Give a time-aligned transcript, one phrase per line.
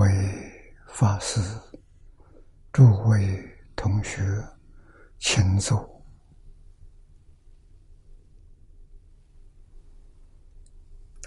[0.00, 0.08] 为
[0.88, 1.38] 法师、
[2.72, 3.38] 诸位
[3.76, 4.22] 同学，
[5.18, 5.76] 请坐。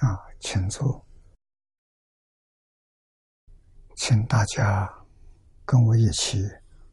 [0.02, 1.06] 啊，请坐，
[3.96, 4.92] 请大家
[5.64, 6.42] 跟我一起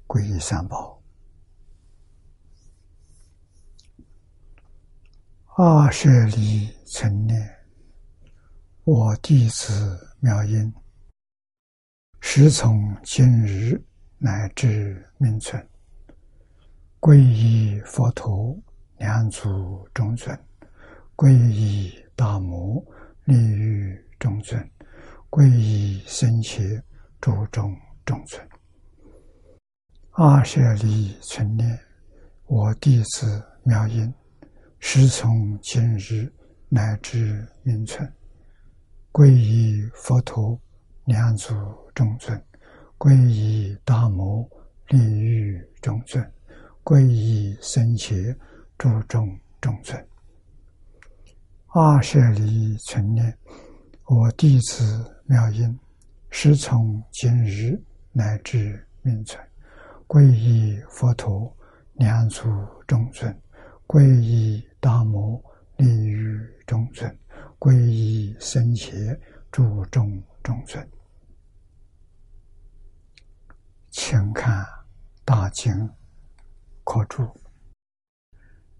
[0.06, 1.02] 皈依三宝。
[5.56, 7.64] 二舍离成念，
[8.84, 10.70] 我弟子妙音。
[12.20, 13.82] 时从今日
[14.18, 15.66] 乃至命存，
[17.00, 18.56] 皈依佛陀，
[18.98, 20.36] 两祖中尊；
[21.16, 22.84] 皈依大摩，
[23.24, 24.62] 利欲中尊；
[25.28, 26.80] 皈依僧伽，
[27.20, 28.46] 诸众中尊。
[30.12, 31.78] 阿舍利存念，
[32.46, 34.12] 我弟子妙音，
[34.78, 36.30] 时从今日
[36.68, 38.10] 乃至命存，
[39.10, 40.60] 皈依佛陀。
[41.10, 41.52] 两祖
[41.92, 42.40] 中尊，
[42.96, 44.48] 皈依大摩
[44.90, 46.24] 利欲中尊，
[46.84, 48.14] 皈依僧伽
[48.78, 50.06] 诸众中尊。
[51.70, 53.36] 阿舍离存念，
[54.06, 55.76] 我弟子妙音，
[56.30, 57.76] 师从今日
[58.12, 59.44] 乃至命存，
[60.06, 61.52] 皈依佛陀
[61.94, 62.44] 两祖
[62.86, 63.36] 中尊，
[63.88, 65.42] 皈依大摩
[65.76, 66.38] 利欲
[66.68, 67.12] 中尊，
[67.58, 68.94] 皈依僧伽
[69.50, 70.88] 诸众中尊。
[73.90, 74.64] 请看
[75.24, 75.72] 《大经
[76.84, 77.24] 课注》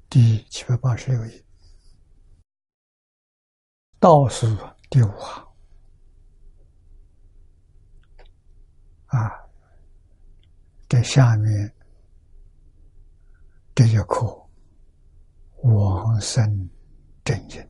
[0.08, 1.44] 第七百八十六页，
[3.98, 4.46] 倒数
[4.88, 5.48] 第五行。
[9.06, 9.32] 啊，
[10.88, 11.74] 这下面
[13.74, 14.48] 这一课
[15.62, 16.70] 往生
[17.24, 17.68] 正经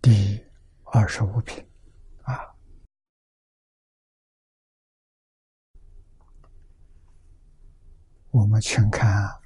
[0.00, 0.29] 第。
[0.92, 1.64] 二十五品，
[2.22, 2.52] 啊，
[8.30, 9.40] 我们请看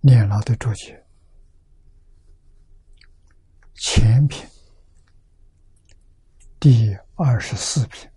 [0.00, 1.02] 念老的注解，
[3.74, 4.46] 前品
[6.60, 8.10] 第二十四品，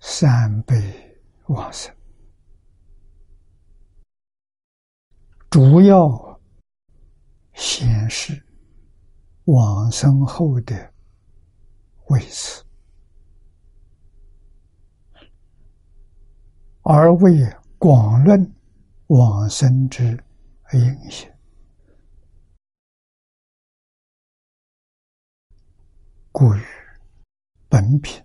[0.00, 2.01] 三倍往生。
[5.52, 6.40] 主要
[7.52, 8.42] 显示
[9.44, 10.94] 往生后的
[12.06, 12.64] 位置，
[16.80, 17.46] 而为
[17.76, 18.50] 广论
[19.08, 20.02] 往生之
[20.72, 21.30] 影响，
[26.30, 26.62] 故于
[27.68, 28.24] 本品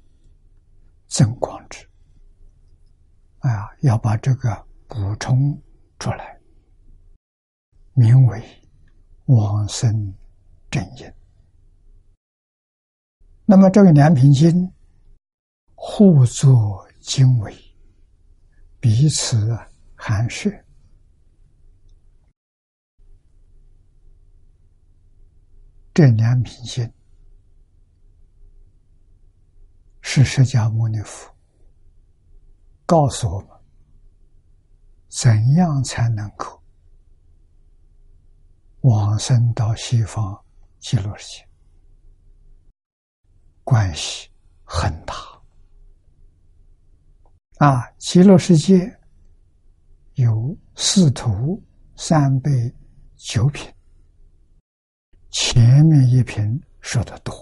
[1.08, 1.86] 增广之。
[3.40, 5.62] 啊，要把这个补充
[6.00, 6.37] 出来。
[7.98, 8.44] 名为
[9.26, 10.14] 往生
[10.70, 11.14] 正因。
[13.44, 14.72] 那么这个两品经
[15.74, 17.52] 互作经纬，
[18.80, 19.58] 彼此
[19.96, 20.48] 含摄。
[25.92, 26.94] 这两品经
[30.02, 31.36] 是释迦牟尼佛
[32.86, 33.50] 告诉我们，
[35.08, 36.57] 怎样才能够。
[38.88, 40.34] 往生到西方
[40.80, 41.48] 极乐世界，
[43.62, 44.30] 关系
[44.64, 45.14] 很大
[47.58, 47.86] 啊！
[47.98, 48.90] 极乐世界
[50.14, 51.62] 有四图
[51.98, 52.50] 三辈
[53.18, 53.70] 九品，
[55.32, 56.42] 前面一品
[56.80, 57.34] 说的多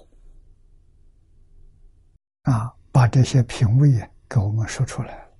[2.41, 3.91] 啊，把这些品位
[4.27, 5.31] 给我们说出来了。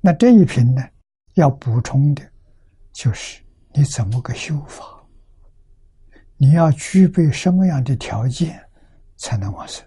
[0.00, 0.88] 那这一品呢，
[1.34, 2.22] 要补充的，
[2.92, 3.44] 就是。
[3.76, 5.06] 你怎么个修法？
[6.38, 8.58] 你要具备什么样的条件
[9.16, 9.84] 才能往生？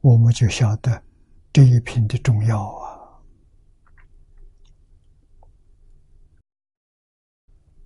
[0.00, 1.02] 我们就晓得
[1.52, 3.18] 这一品的重要啊！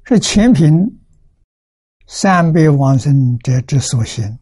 [0.04, 1.00] 是前品
[2.06, 4.38] 三辈往生者之所行，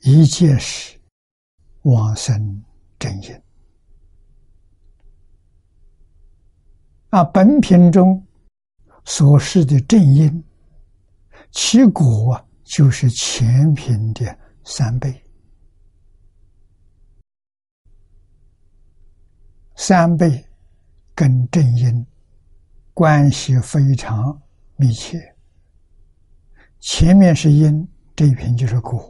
[0.00, 0.98] 一切是
[1.82, 2.64] 往生
[2.98, 3.42] 真因。
[7.10, 8.22] 啊，本品中
[9.04, 10.44] 所示的正因，
[11.50, 15.24] 其果啊就是前品的三倍，
[19.74, 20.44] 三倍
[21.14, 22.06] 跟正因
[22.92, 24.38] 关系非常
[24.76, 25.18] 密切。
[26.80, 29.00] 前面是因，这一品就是果；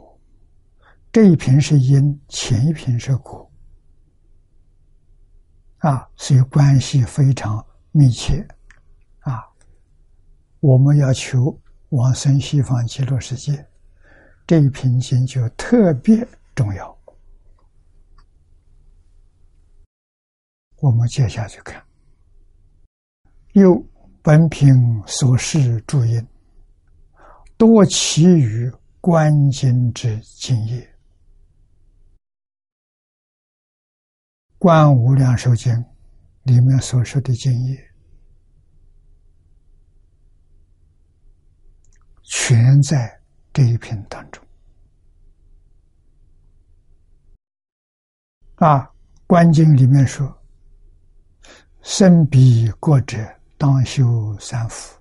[1.11, 3.51] 这一品是因，前一品是果。
[5.79, 8.47] 啊，所以关系非常密切，
[9.21, 9.43] 啊，
[10.59, 11.59] 我们要求
[11.89, 13.65] 往生西方极乐世界，
[14.45, 16.97] 这一品经就特别重要。
[20.77, 21.83] 我们接下去看，
[23.53, 23.83] 又
[24.21, 24.73] 本品
[25.05, 26.25] 所示注音，
[27.57, 28.71] 多起于
[29.01, 30.95] 观经之经业。
[34.57, 35.73] 观无量寿经
[36.49, 37.91] 里面所说的经业，
[42.23, 43.21] 全在
[43.53, 44.43] 这一篇当中。
[48.55, 48.91] 啊，
[49.27, 50.27] 观经里面说
[51.81, 53.17] ：“生彼过者，
[53.57, 54.99] 当修三福。”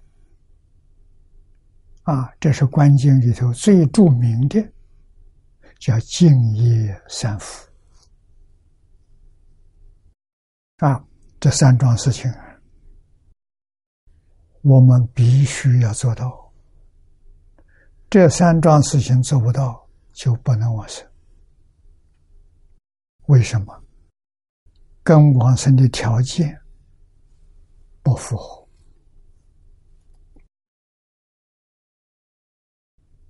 [2.05, 4.63] 啊，这是观经里头最著名的，
[5.79, 7.69] 叫净业三福。
[10.77, 11.05] 啊，
[11.41, 12.29] 这三桩事情，
[14.63, 16.53] 我们必须要做到。
[18.11, 21.07] 这三桩事情做不到，就不能往生。
[23.27, 23.85] 为什么？
[25.05, 26.61] 跟往生的条件
[28.03, 28.69] 不符合。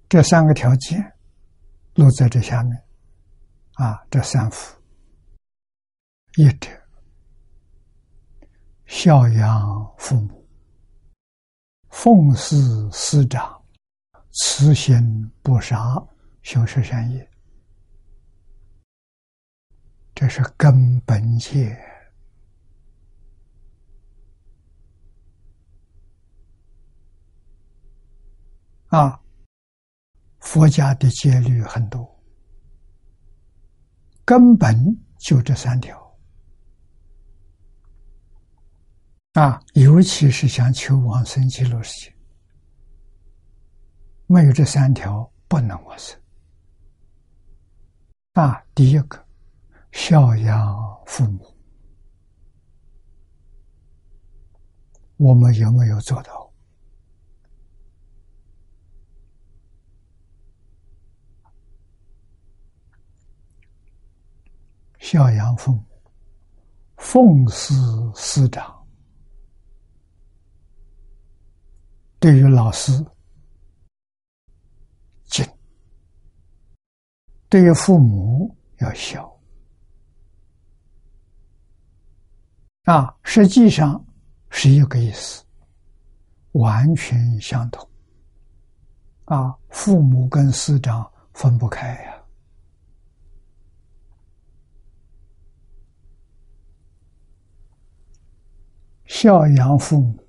[0.08, 0.98] 这三个条件
[1.94, 2.82] 落在这下面，
[3.74, 4.80] 啊，这三福，
[6.36, 6.70] 一者。
[8.88, 10.48] 孝养父母，
[11.90, 12.56] 奉事
[12.90, 13.62] 师长，
[14.32, 16.02] 慈心不杀，
[16.42, 17.30] 修持善业，
[20.14, 21.78] 这是根本戒
[28.88, 29.20] 啊！
[30.40, 32.18] 佛家的戒律很多，
[34.24, 34.74] 根本
[35.18, 36.07] 就这三条。
[39.38, 42.12] 啊，尤其是想求往生极乐世界，
[44.26, 46.20] 没有这三条不能往生。
[48.32, 49.24] 啊，第一个，
[49.92, 51.56] 孝养父母，
[55.18, 56.52] 我们有没有做到？
[64.98, 65.84] 孝养父母，
[66.96, 67.72] 奉事
[68.16, 68.76] 师长。
[72.20, 72.92] 对于老师
[75.26, 75.46] 敬，
[77.48, 79.40] 对于父母要孝
[82.84, 84.04] 啊，实际上
[84.50, 85.44] 是一个意思，
[86.52, 87.88] 完全相同
[89.26, 89.56] 啊。
[89.68, 92.22] 父母跟师长分不开呀，
[99.06, 100.27] 孝养父母。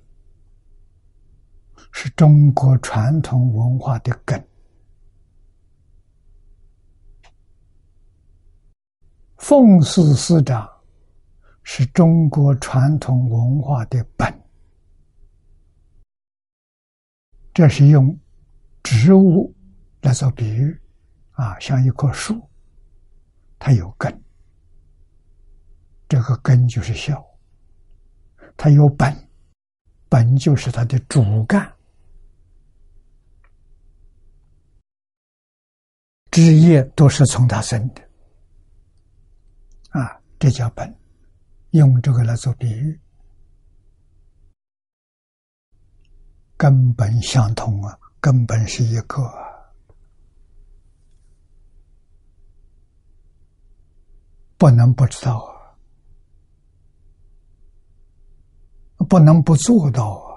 [2.02, 4.42] 是中国传统文化的根，
[9.36, 10.66] 奉祀师长
[11.62, 14.34] 是中国传统文化的本。
[17.52, 18.18] 这是用
[18.82, 19.54] 植物
[20.00, 20.80] 来做比喻，
[21.32, 22.40] 啊，像一棵树，
[23.58, 24.22] 它有根，
[26.08, 27.22] 这个根就是孝；
[28.56, 29.14] 它有本，
[30.08, 31.70] 本就是它的主干。
[36.30, 38.00] 枝叶都是从他生的，
[39.90, 40.96] 啊，这叫本，
[41.70, 43.00] 用这个来做比喻，
[46.56, 49.28] 根本相同啊，根本是一个，
[54.56, 55.74] 不能不知道啊，
[59.08, 60.29] 不能不做到啊。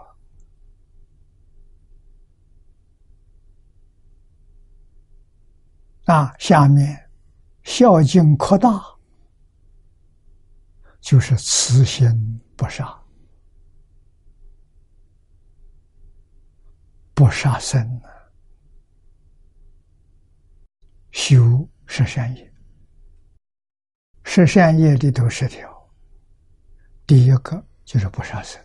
[6.05, 7.09] 啊，下面
[7.63, 8.83] 孝敬扩大，
[10.99, 12.93] 就是慈心不杀，
[17.13, 18.01] 不杀生
[21.11, 22.53] 修十善业，
[24.25, 25.89] 十善业里头十条，
[27.07, 28.61] 第一个就是不杀生，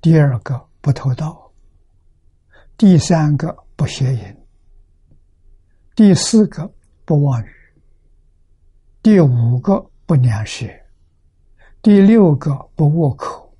[0.00, 1.52] 第二个不偷盗，
[2.76, 4.39] 第三个不邪淫。
[6.00, 6.72] 第四个
[7.04, 7.52] 不妄语，
[9.02, 10.66] 第五个不良舌，
[11.82, 13.54] 第六个不恶口，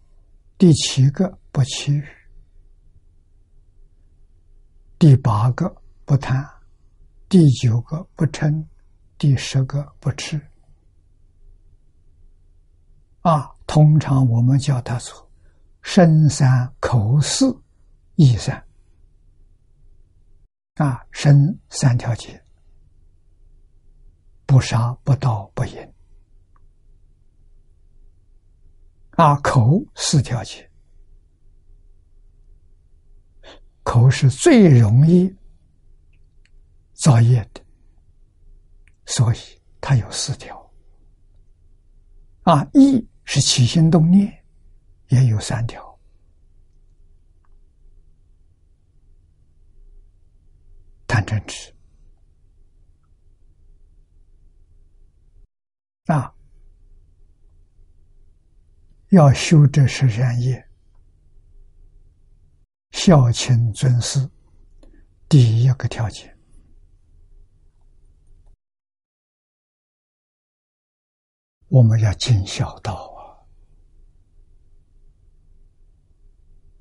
[0.57, 2.05] 第七个不欺语，
[4.99, 5.69] 第八个
[6.07, 6.43] 不贪，
[7.29, 8.65] 第九个不嗔，
[9.19, 10.41] 第十个不吃。
[13.21, 15.31] 啊，通常我们叫它做
[15.83, 17.55] 身三口四
[18.15, 18.65] 意三
[20.81, 22.43] 啊，身三条街，
[24.47, 25.93] 不杀不盗不淫
[29.11, 30.71] 啊，口四条街，
[33.83, 35.31] 口是最容易
[36.95, 37.61] 造业的，
[39.05, 39.39] 所以
[39.83, 40.59] 它有四条。
[42.45, 44.33] 啊，意是起心动念，
[45.09, 45.90] 也有三条。
[51.25, 51.75] 贪嗔痴
[56.07, 56.35] 啊，
[59.11, 60.69] 要修这十善业，
[62.93, 64.29] 孝亲尊师，
[65.29, 66.37] 第一个条件。
[71.69, 73.39] 我们要尽孝道啊！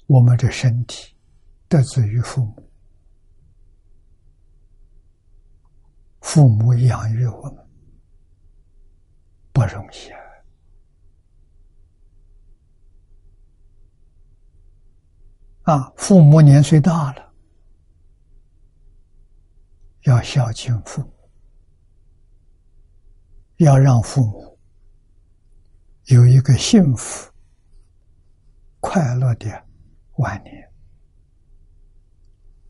[0.08, 1.16] 我们的身体
[1.68, 2.69] 得自于父母，
[6.32, 7.68] 父母养育我们
[9.52, 10.12] 不容易
[15.64, 15.74] 啊！
[15.74, 17.34] 啊，父母年岁大了，
[20.04, 21.12] 要孝敬父母，
[23.58, 24.60] 要让父母。
[26.10, 27.28] 有一个幸福、
[28.80, 29.50] 快乐的
[30.18, 30.72] 晚年，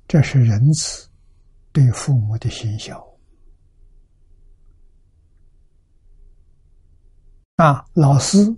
[0.08, 1.10] 这是仁慈
[1.74, 3.06] 对父母的心孝
[7.60, 7.86] 啊！
[7.94, 8.56] 老师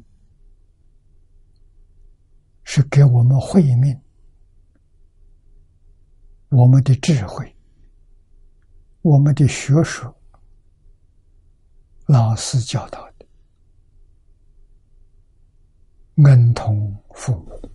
[2.64, 4.00] 是给我们慧命，
[6.50, 7.56] 我们的智慧，
[9.02, 10.14] 我们的学术，
[12.06, 13.26] 老师教导的。
[16.24, 17.72] 恩同父母，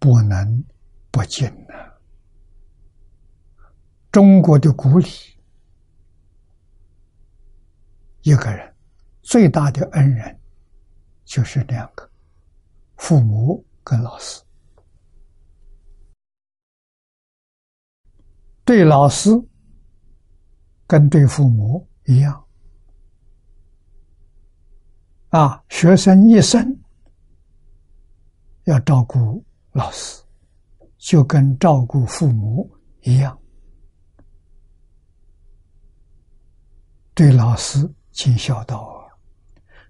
[0.00, 0.64] 不能
[1.12, 1.87] 不敬呐。
[4.10, 5.08] 中国的古礼，
[8.22, 8.74] 一个人
[9.22, 10.40] 最大的恩人
[11.24, 12.10] 就是两个：
[12.96, 14.42] 父母跟老师。
[18.64, 19.30] 对老师。
[20.90, 22.46] 跟对父母一样，
[25.28, 26.80] 啊，学生一生
[28.64, 30.22] 要照顾老师，
[30.96, 33.38] 就跟照顾父母一样，
[37.18, 37.80] 对老师
[38.12, 39.10] 尽孝道啊。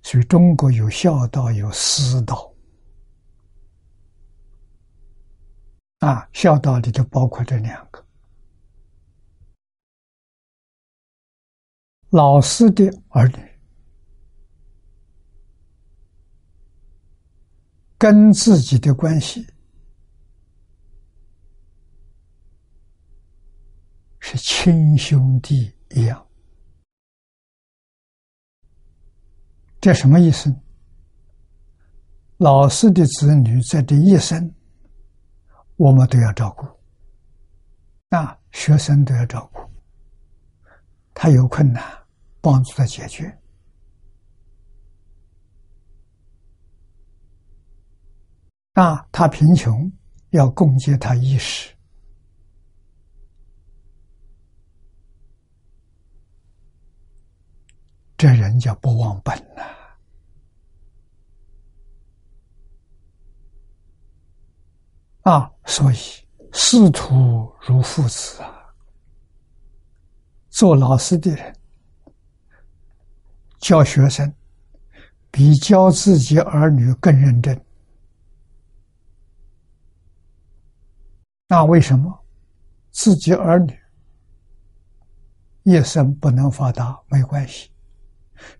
[0.02, 2.50] 所以中国有孝道，有师道，
[5.98, 8.02] 啊，孝道里就包括这两个。
[12.08, 13.60] 老师的儿女
[17.98, 19.46] 跟自己的关系
[24.18, 26.27] 是亲兄弟一样，
[29.80, 30.54] 这什么意思？
[32.38, 34.54] 老师的子女在这一生，
[35.76, 36.66] 我们都要照顾，
[38.16, 39.60] 啊，学生都要照顾，
[41.14, 41.82] 他有困难。
[42.40, 43.36] 帮助他解决
[48.74, 49.04] 啊！
[49.10, 49.90] 他贫穷，
[50.30, 51.74] 要供给他衣食，
[58.18, 59.62] 这人叫不忘本呐！
[65.22, 65.96] 啊，所以
[66.52, 68.74] 师徒如父子啊！
[70.50, 71.54] 做老师的人。
[73.60, 74.32] 教学生
[75.30, 77.64] 比教自己儿女更认真，
[81.48, 82.24] 那为什么
[82.90, 83.78] 自己儿女
[85.64, 87.00] 一生不能发达？
[87.08, 87.70] 没关系，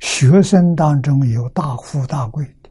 [0.01, 2.71] 学生当中有大富大贵的，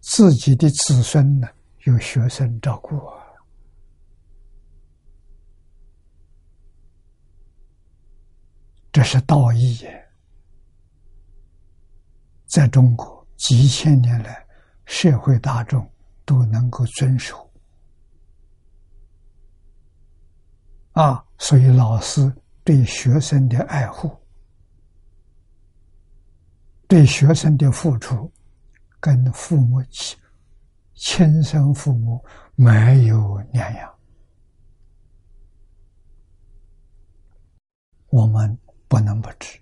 [0.00, 1.48] 自己的子孙呢
[1.84, 3.16] 有学生照顾啊，
[8.92, 9.78] 这是道义。
[12.46, 14.44] 在中国几千年来，
[14.84, 15.88] 社会大众
[16.24, 17.48] 都能够遵守
[20.92, 22.32] 啊，所以老师
[22.64, 24.19] 对学生的爱护、
[26.90, 28.28] 对学生的付出，
[28.98, 30.18] 跟父母亲
[30.94, 32.20] 亲生父母
[32.56, 33.94] 没有两样
[38.08, 39.56] 我们不能不知。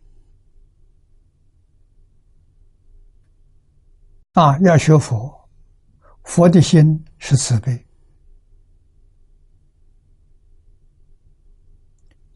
[4.32, 5.50] 啊，要学佛，
[6.24, 7.86] 佛的心是慈悲，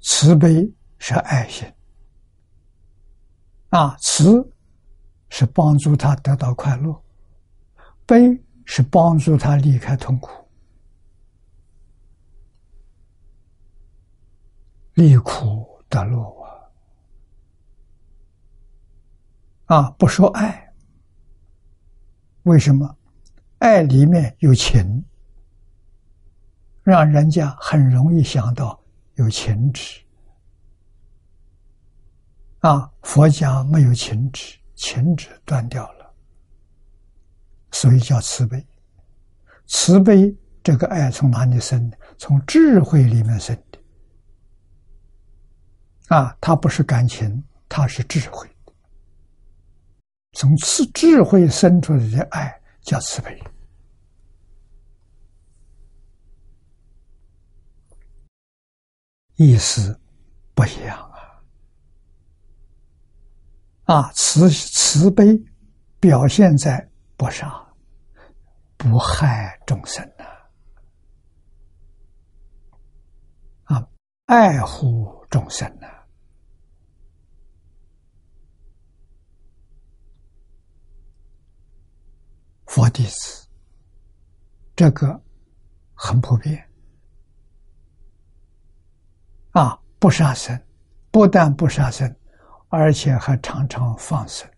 [0.02, 1.66] 慈悲是爱心。
[3.70, 4.51] 啊，慈
[5.34, 7.02] 是帮助他得到快乐，
[8.04, 10.30] 悲是帮助他离开痛苦。
[14.92, 16.22] 离苦得乐
[19.64, 19.78] 啊！
[19.78, 20.70] 啊，不说爱，
[22.42, 22.94] 为什么？
[23.60, 25.02] 爱里面有情，
[26.82, 28.78] 让人家很容易想到
[29.14, 29.98] 有情执。
[32.58, 36.12] 啊，佛家没有情执，情执断掉了，
[37.70, 38.66] 所以叫慈悲。
[39.68, 41.96] 慈悲这个爱从哪里生的？
[42.18, 43.78] 从智慧里面生的。
[46.08, 48.48] 啊，它不是感情，它是智慧。
[50.32, 53.40] 从智智慧生出来的爱叫慈悲，
[59.36, 59.96] 意思
[60.54, 61.11] 不一样
[63.84, 64.10] 啊！
[64.14, 65.36] 慈慈悲
[65.98, 67.74] 表现在不杀、
[68.76, 70.24] 不害众生呐，
[73.64, 73.88] 啊，
[74.26, 75.88] 爱护众生呐。
[82.66, 83.48] 佛弟子，
[84.74, 85.20] 这个
[85.92, 86.66] 很普遍
[89.50, 89.78] 啊！
[89.98, 90.58] 不杀生，
[91.10, 92.16] 不但不杀生，
[92.72, 94.48] 而且还常常放生。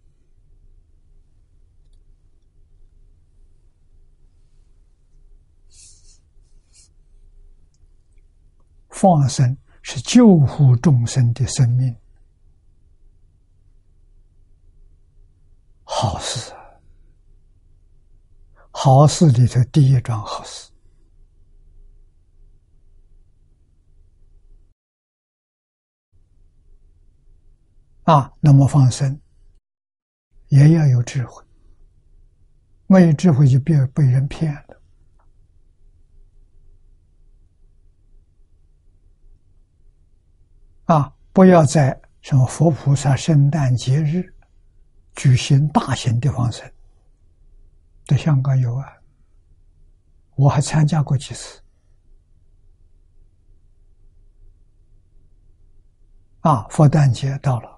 [8.88, 11.94] 放生是救护众生的生命，
[15.82, 16.52] 好事！
[18.70, 20.70] 好事里头第一桩好事
[28.04, 29.18] 啊，那么放生
[30.48, 31.42] 也要有智慧，
[32.86, 34.82] 没有智慧就别被人骗了
[40.84, 41.16] 啊！
[41.32, 44.32] 不要在什么佛菩萨圣诞节日
[45.16, 46.70] 举行大型的放生。
[48.06, 48.86] 在香港有啊，
[50.36, 51.58] 我还参加过几次。
[56.40, 57.73] 啊，佛诞节到了，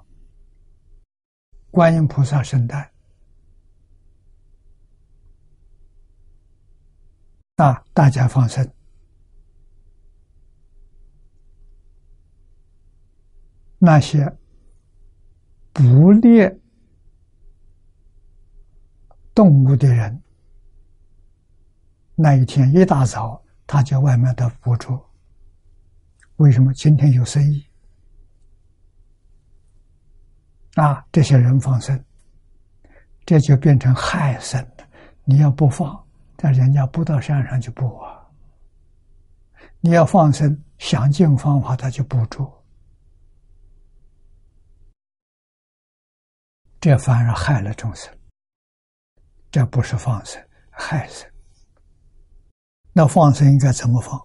[1.76, 2.90] 观音菩萨圣诞，
[7.56, 8.66] 啊，大家放生，
[13.78, 14.34] 那些
[15.74, 16.58] 不列。
[19.34, 20.22] 动物的人，
[22.14, 25.12] 那一天一大早，他在外面的捕捉。
[26.36, 27.65] 为什么今天有生意？
[30.76, 32.04] 啊，这些人放生，
[33.24, 34.88] 这就变成害生了。
[35.24, 38.22] 你要不放，但人家不到山上去捕啊。
[39.80, 42.64] 你要放生，想尽方法他就捕捉，
[46.78, 48.12] 这反而害了众生。
[49.50, 51.26] 这不是放生，害生。
[52.92, 54.20] 那放生应该怎么放？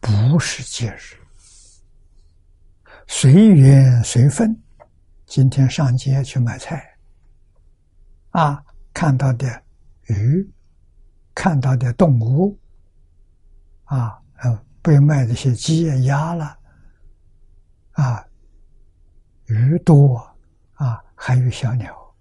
[0.00, 1.16] 不是节日，
[3.06, 4.54] 随缘随分。
[5.32, 6.86] 今天上街去买菜，
[8.32, 9.46] 啊，看到的
[10.08, 10.46] 鱼，
[11.34, 12.54] 看到的动物，
[13.84, 14.22] 啊，
[14.82, 16.58] 被卖这些鸡鸭了，
[17.92, 18.22] 啊，
[19.46, 20.18] 鱼多，
[20.74, 22.14] 啊，还有小鸟。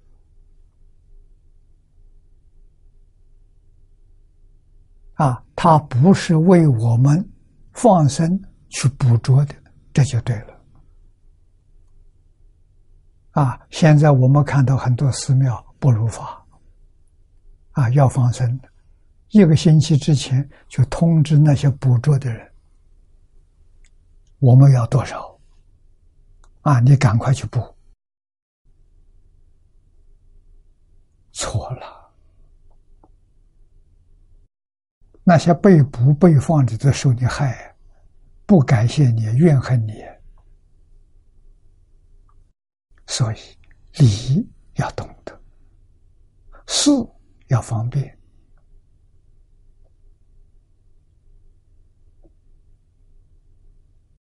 [5.15, 7.29] 啊，它不是为我们
[7.73, 9.53] 放生去捕捉的，
[9.91, 10.60] 这就对了。
[13.31, 16.45] 啊，现在我们看到很多寺庙不如法，
[17.71, 18.59] 啊，要放生，
[19.29, 22.51] 一个星期之前就通知那些捕捉的人，
[24.39, 25.39] 我们要多少？
[26.61, 27.59] 啊，你赶快去捕，
[31.31, 32.11] 错了。
[35.23, 37.75] 那些被捕被放的都受你害，
[38.45, 40.03] 不感谢你，怨恨你，
[43.11, 43.37] 所以
[43.95, 45.37] 礼要懂得，
[46.65, 46.89] 事
[47.47, 48.17] 要方便。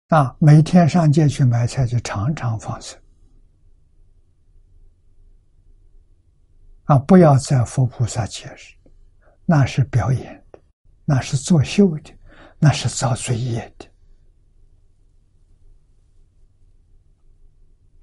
[0.07, 2.97] 啊，每天上街去买菜，就常常放生。
[6.85, 8.55] 啊，不要在佛菩萨前，
[9.45, 10.59] 那是表演的，
[11.03, 12.17] 那是作秀的，
[12.57, 13.85] 那是造罪业的。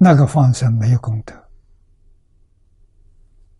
[0.04, 1.34] 那个放生没有功德，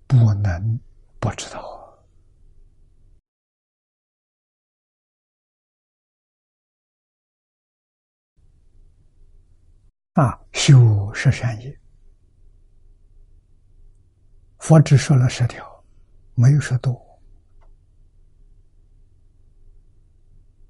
[0.06, 0.78] 不能
[1.18, 1.98] 不知道
[10.12, 10.38] 啊！
[10.52, 11.80] 修十善业，
[14.58, 15.82] 佛只说了十条，
[16.34, 17.18] 没有说多，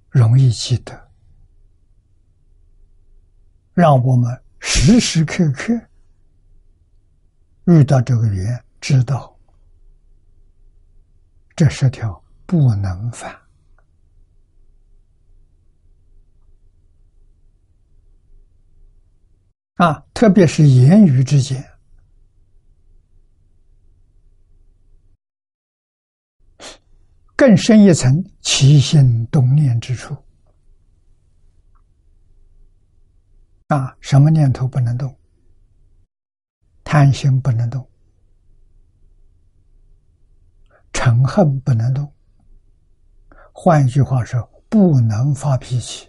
[0.09, 1.11] 容易记得，
[3.75, 4.44] 让我们。
[4.67, 5.79] 时时刻刻
[7.67, 9.39] 遇到这个缘，知道
[11.55, 13.39] 这十条不能犯
[19.75, 20.03] 啊！
[20.15, 21.63] 特别是言语之间，
[27.37, 30.17] 更深一层起心动念之处。
[33.69, 35.17] 啊，什么念头不能动？
[36.85, 37.89] 贪心不能动，
[40.93, 42.13] 嗔恨不能动。
[43.53, 46.09] 换一句话说，不能发脾气。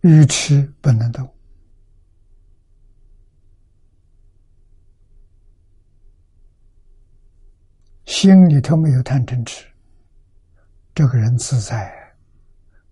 [0.00, 1.30] 愚痴不能动，
[8.06, 9.69] 心里头没有贪嗔痴。
[10.92, 11.92] 这个人自在，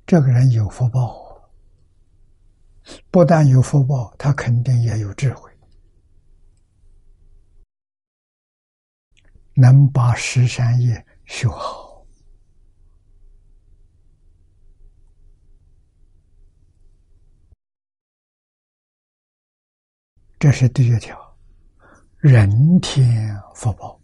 [0.07, 1.51] 这个人有福报，
[3.11, 5.51] 不但有福报，他肯定也有智慧，
[9.55, 12.07] 能把十三业修好。
[20.39, 21.37] 这是第一条，
[22.19, 23.98] 人天福报。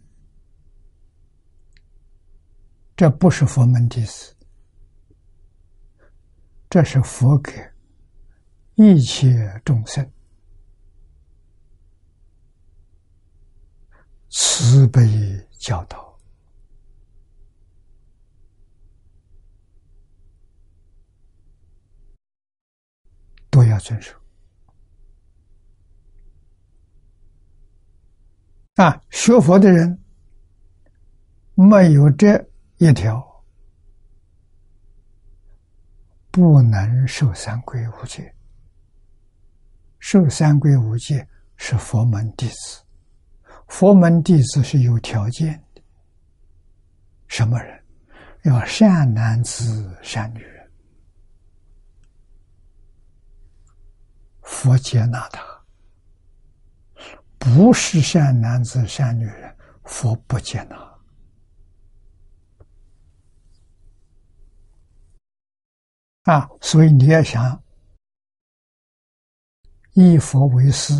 [2.95, 4.33] 这不是佛门弟子，
[6.69, 7.51] 这是佛给
[8.75, 10.09] 一切众生
[14.29, 15.01] 慈悲
[15.59, 16.17] 教导，
[23.49, 24.17] 都要遵守。
[28.75, 30.01] 啊，学佛的人
[31.55, 32.49] 没有这。
[32.77, 33.25] 一条
[36.29, 38.35] 不能受三归五戒，
[39.99, 42.83] 受三归五戒是佛门弟子，
[43.67, 45.81] 佛门弟子是有条件的。
[47.27, 47.81] 什么人？
[48.43, 50.71] 要善男子、善女人，
[54.41, 55.41] 佛接纳他；
[57.39, 60.94] 不是善男子、善女人，佛不接纳。
[66.25, 67.63] 啊，所以你要想
[69.93, 70.93] 以佛为师，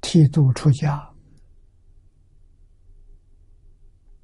[0.00, 1.10] 剃度出家。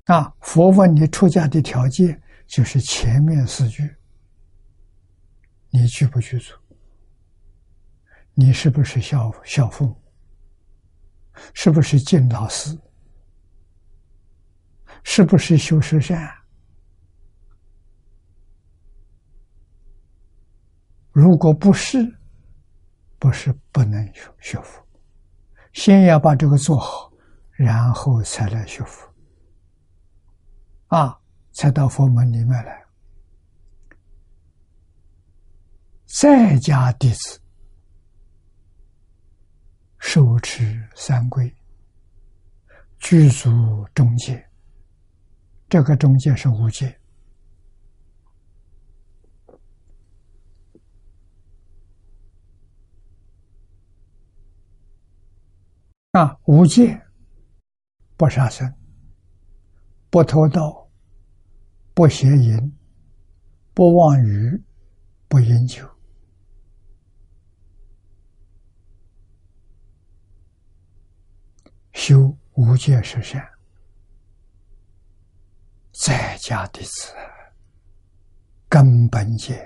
[0.04, 3.82] 啊，佛问你出家的条件，就是前面四句，
[5.70, 6.56] 你去不去做？
[8.34, 10.02] 你是不是孝孝父母？
[11.54, 12.78] 是不是敬老师？
[15.04, 16.38] 是不是修十善？
[21.20, 21.98] 如果不是，
[23.18, 24.81] 不是不能学学佛，
[25.72, 27.12] 先要把这个做好，
[27.50, 29.12] 然后才来学佛，
[30.87, 31.18] 啊，
[31.50, 32.85] 才到佛门里面来。
[36.07, 37.40] 在家弟子
[39.98, 41.52] 手持三规，
[43.00, 44.48] 具足中戒，
[45.68, 46.97] 这个中戒是五戒。
[56.18, 57.00] 啊，无戒，
[58.16, 58.74] 不杀生，
[60.11, 60.90] 不偷盗，
[61.94, 62.76] 不邪淫，
[63.72, 64.61] 不妄语，
[65.28, 65.88] 不饮酒，
[71.92, 73.48] 修无戒十善，
[75.92, 77.14] 在家弟子
[78.68, 79.64] 根本戒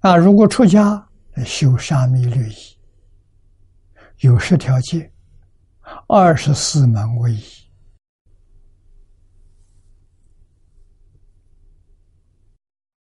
[0.00, 0.18] 啊！
[0.18, 1.08] 如果出家
[1.46, 2.81] 修沙弥律仪。
[4.22, 5.12] 有十条戒，
[6.06, 7.42] 二十四门为一。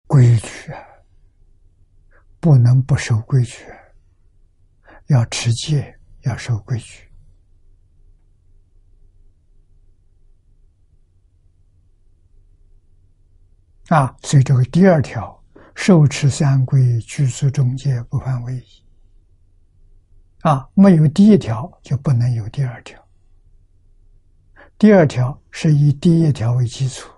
[0.07, 0.81] 规矩啊，
[2.38, 3.64] 不能不守规矩，
[5.09, 7.11] 要持戒，要守规矩。
[13.88, 15.42] 啊，所以这个第二条，
[15.74, 18.88] 受持三规，居住中介，不犯威仪。
[20.42, 23.03] 啊，没有第一条就不能有第二条。
[24.79, 27.11] 第二条是以第一条为基础，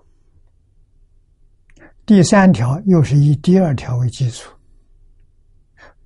[2.06, 4.50] 第三条又是以第二条为基础，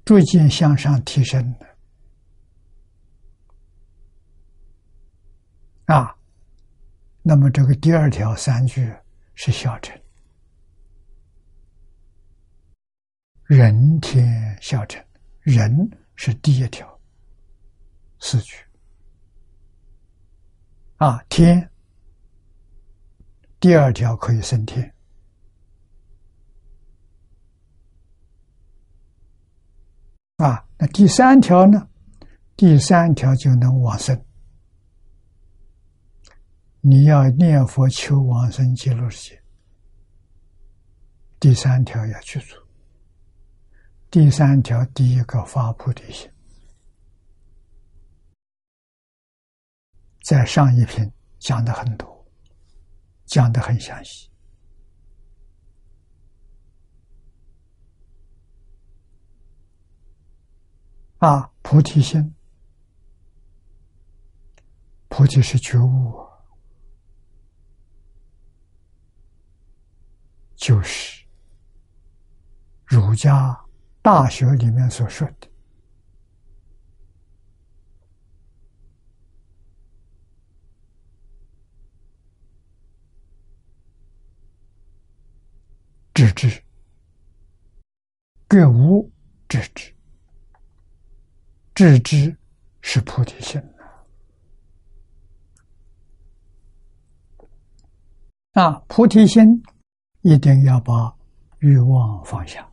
[0.04, 1.66] 逐渐向上提升的。
[5.94, 6.16] 啊，
[7.22, 8.92] 那么这个第二条三句
[9.34, 9.96] 是小乘，
[13.44, 15.00] 人天小乘，
[15.42, 16.93] 人是第一条。
[18.26, 18.56] 四句
[20.96, 21.70] 啊，天
[23.60, 24.94] 第二条可以升天
[30.36, 31.86] 啊，那第三条呢？
[32.56, 34.18] 第三条就能往生。
[36.80, 39.42] 你要念佛求往生极乐世界，
[41.38, 42.58] 第三条要去做。
[44.10, 46.30] 第三条第一个发菩提心。
[50.24, 52.26] 在上一篇讲的很多，
[53.26, 54.30] 讲的很详细。
[61.18, 62.34] 啊，菩提心，
[65.08, 66.26] 菩提是觉悟，
[70.56, 71.22] 就是
[72.86, 73.62] 儒家
[74.00, 75.53] 大学里面所说的。
[86.24, 86.62] 知之，
[88.48, 89.10] 觉无
[89.46, 89.94] 知之，
[91.74, 92.38] 知之
[92.80, 93.60] 是菩提心
[98.52, 98.72] 啊！
[98.88, 99.62] 菩提心
[100.22, 101.14] 一定要把
[101.58, 102.66] 欲望放下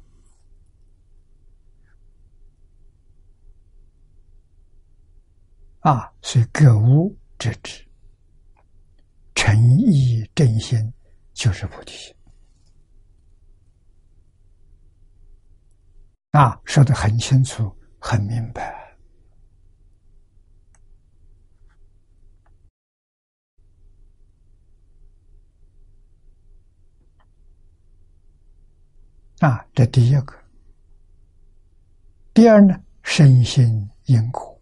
[5.79, 6.09] 啊！
[6.21, 7.83] 所以觉悟知之，
[9.35, 10.93] 诚意正心
[11.33, 12.15] 就是菩提心。
[16.32, 18.96] 啊，说的很清楚，很明白。
[29.39, 30.34] 啊，这第一个。
[32.34, 34.58] 第二呢，身心因果。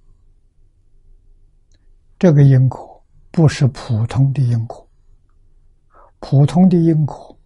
[2.18, 4.90] 这个因果不是普通的因果，
[6.20, 7.38] 普通的因果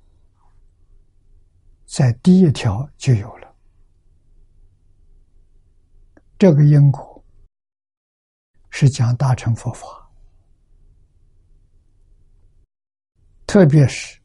[1.86, 3.43] 在第一条就有了。
[6.38, 7.24] 这个因果
[8.70, 9.88] 是讲大乘佛法，
[13.48, 14.20] 特别是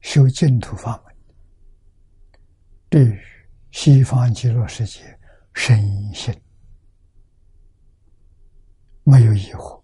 [0.00, 1.14] 修净土法门，
[2.88, 3.20] 对于
[3.72, 5.18] 西方极乐世界
[5.52, 6.32] 深信，
[9.02, 9.82] 没有疑惑；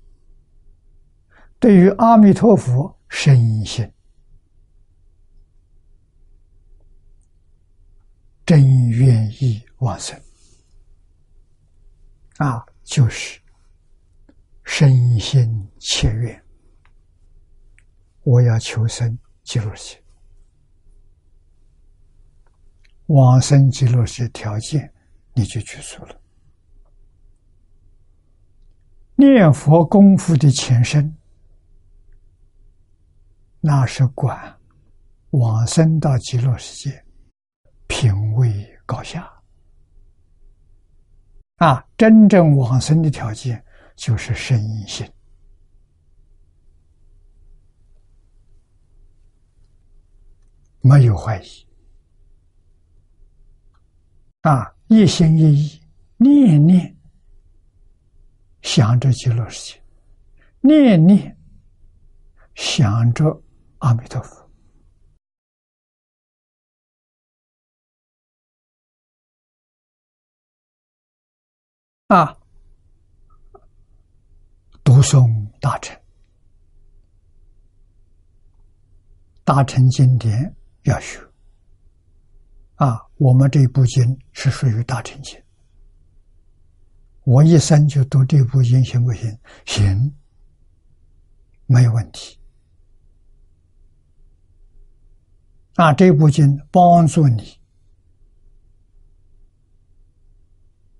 [1.59, 3.91] 对于阿弥陀佛深信，
[8.47, 10.17] 真愿意往生。
[12.39, 13.41] 啊，就是
[14.65, 16.45] 身心切愿，
[18.23, 20.03] 我要求生极乐世界，
[23.07, 24.93] 往生极乐世界条件
[25.35, 26.21] 你就举出了。
[29.17, 31.17] 念佛功夫的前身，
[33.61, 34.59] 那是管
[35.31, 37.05] 往生到极乐世界，
[37.87, 39.31] 品位高下。
[41.65, 43.65] 啊，真正往生的条件
[43.97, 45.11] 就是深信，
[50.83, 51.67] 没有怀疑。
[54.43, 55.81] 啊，一心一意，
[56.19, 56.95] 念念
[58.61, 59.83] 想着极乐世界，
[60.61, 61.35] 念念
[62.55, 63.43] 想着
[63.79, 64.44] 阿弥陀佛。
[72.09, 72.37] 啊！
[74.83, 75.99] 读诵大乘，
[79.43, 81.19] 大乘经典要学。
[82.75, 85.43] 啊，我们这部经是属于大乘经，
[87.23, 89.39] 我一生就读这部经，行不行？
[89.65, 90.15] 行，
[91.65, 92.39] 没有问题。
[95.77, 97.59] 啊，这部经帮助你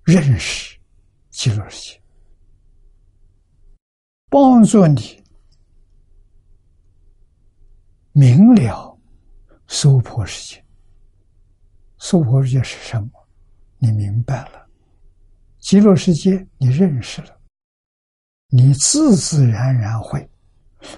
[0.03, 0.74] 认识
[1.35, 2.01] 极乐世界，
[4.29, 5.21] 帮助你
[8.13, 8.97] 明了
[9.67, 10.65] 娑婆世界。
[11.97, 13.09] 娑婆世界是什么？
[13.79, 14.65] 你明白了，
[15.59, 17.37] 极乐世界你认识了，
[18.47, 20.27] 你自自然然会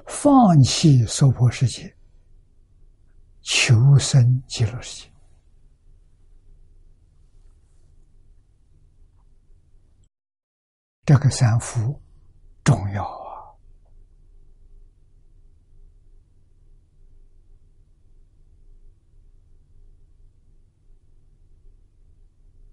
[0.06, 1.91] 放弃娑婆世界。
[3.41, 5.12] 求生极乐世界，
[11.08, 11.98] 这个三福
[12.65, 13.56] 重要啊！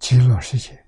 [0.00, 0.84] 极乐世界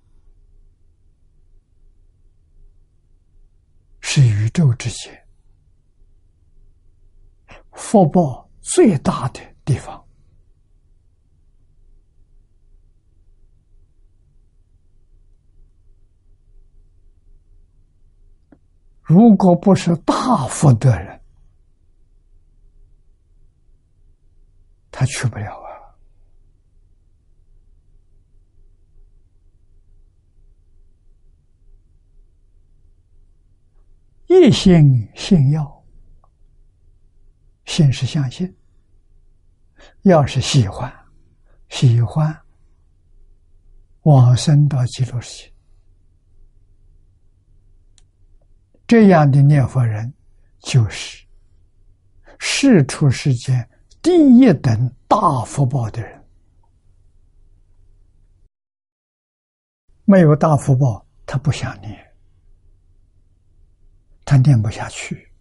[4.00, 5.28] 是宇宙之间
[7.70, 9.40] 福报最大的。
[9.66, 10.05] 地方，
[19.06, 21.20] 如果不是大福的人，
[24.90, 25.94] 他去不了啊。
[34.26, 35.84] 一心信要，
[37.64, 38.52] 信是相信。
[40.02, 40.92] 要是喜欢，
[41.68, 42.36] 喜欢
[44.02, 45.55] 往生到极乐世界，
[48.86, 50.12] 这样的念佛人
[50.60, 51.26] 就是
[52.38, 53.68] 世出世间
[54.00, 56.24] 第一等大福报的人。
[60.04, 61.98] 没有大福报，他不想念，
[64.24, 65.32] 他念不下去。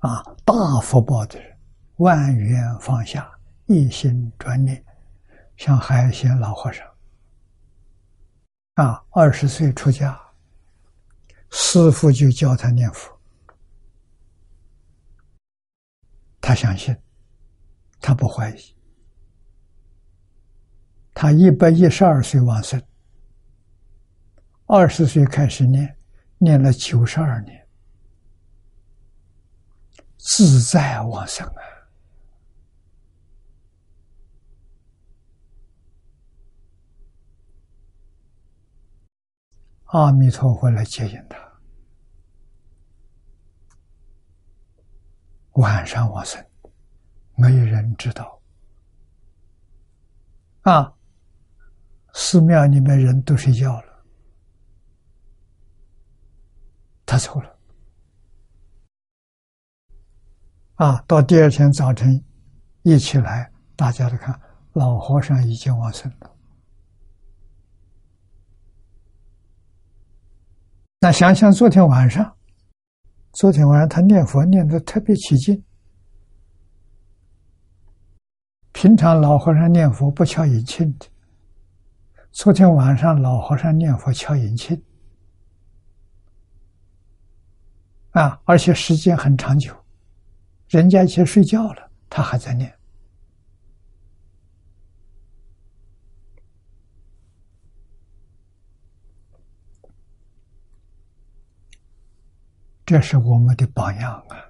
[0.00, 1.58] 啊，大福报的人。
[1.96, 3.28] 万缘放下，
[3.66, 4.84] 一心专念，
[5.56, 6.86] 像海贤老和尚
[8.74, 10.16] 啊，二十岁出家，
[11.50, 13.18] 师父就教他念佛，
[16.40, 16.96] 他相信，
[18.00, 18.76] 他不怀疑，
[21.14, 22.82] 他一百一十二岁往生，
[24.66, 25.96] 二十岁开始念，
[26.38, 27.66] 念了九十二年，
[30.18, 31.77] 自在往生啊。
[39.88, 41.38] 阿弥陀佛来接引他，
[45.52, 46.44] 晚上往生，
[47.36, 48.38] 没有人知道。
[50.62, 50.92] 啊，
[52.12, 54.04] 寺庙里面人都睡觉了，
[57.06, 57.58] 他走了。
[60.74, 62.22] 啊，到第二天早晨
[62.82, 64.38] 一起来，大家都看，
[64.74, 66.37] 老和尚已经往生了。
[71.00, 72.36] 那想想昨天晚上，
[73.32, 75.64] 昨天晚上他念佛念的特别起劲。
[78.72, 81.06] 平常老和尚念佛不敲引磬的，
[82.32, 84.80] 昨天晚上老和尚念佛敲引磬，
[88.10, 89.72] 啊，而且时间很长久，
[90.68, 92.77] 人家已经睡觉了，他还在念。
[102.88, 104.48] 这是我们的榜样啊！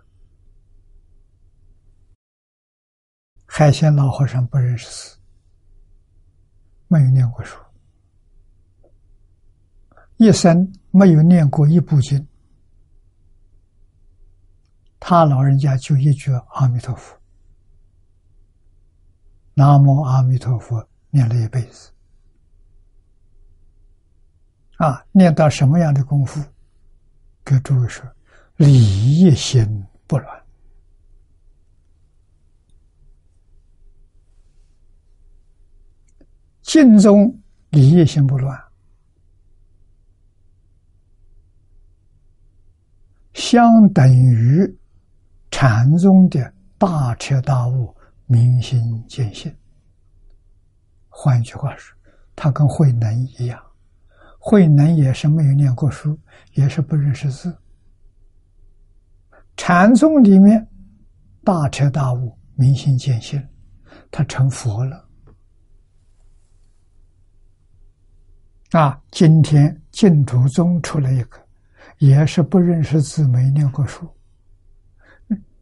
[3.47, 5.19] 海鲜老和尚不认识字，
[6.87, 7.59] 没有念过书，
[10.19, 12.29] 一生没有念过一部经，
[15.01, 17.21] 他老人家就一句阿弥陀佛，
[19.55, 21.91] 南无阿弥陀佛，念了一辈子，
[24.77, 26.41] 啊，念到什么样的功夫？
[27.45, 28.09] 给诸位说。
[28.59, 29.65] 理一心
[30.09, 30.43] 不乱，
[36.63, 37.41] 净中
[37.71, 38.61] 理一心不乱，
[43.33, 44.77] 相等于
[45.53, 47.97] 禅宗的大彻大悟、
[48.27, 49.55] 明心见性。
[51.09, 51.97] 换一句话说，
[52.35, 53.63] 他跟慧能一样，
[54.41, 56.19] 慧能也是没有念过书，
[56.55, 57.57] 也是不认识字。
[59.59, 60.67] 禅宗里面
[61.45, 63.45] 大彻大悟、明心见性，
[64.11, 65.07] 他成佛了。
[68.71, 71.39] 啊，今天净土宗出来一个，
[71.99, 74.09] 也是不认识字、没念过书，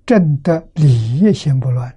[0.04, 1.92] 正的理也行不乱。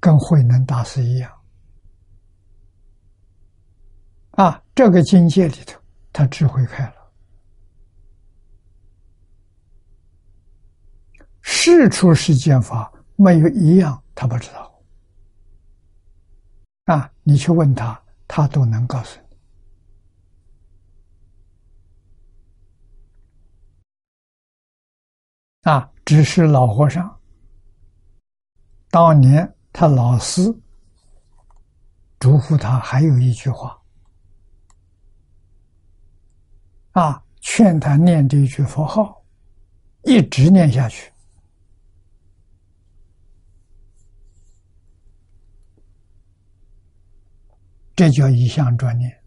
[0.00, 1.32] 跟慧能大师一样，
[4.32, 5.80] 啊，这个境界里头，
[6.12, 7.01] 他智慧开了。
[11.42, 14.72] 事出世间法没有一样他不知道。
[16.86, 19.26] 啊，你去问他，他都能告诉你。
[25.70, 27.20] 啊，只是老和尚
[28.90, 30.42] 当年他老师
[32.18, 33.80] 嘱咐他，还有一句话。
[36.92, 39.24] 啊，劝他念这一句佛号，
[40.02, 41.11] 一直念下去，
[47.94, 49.22] 这叫一向专念。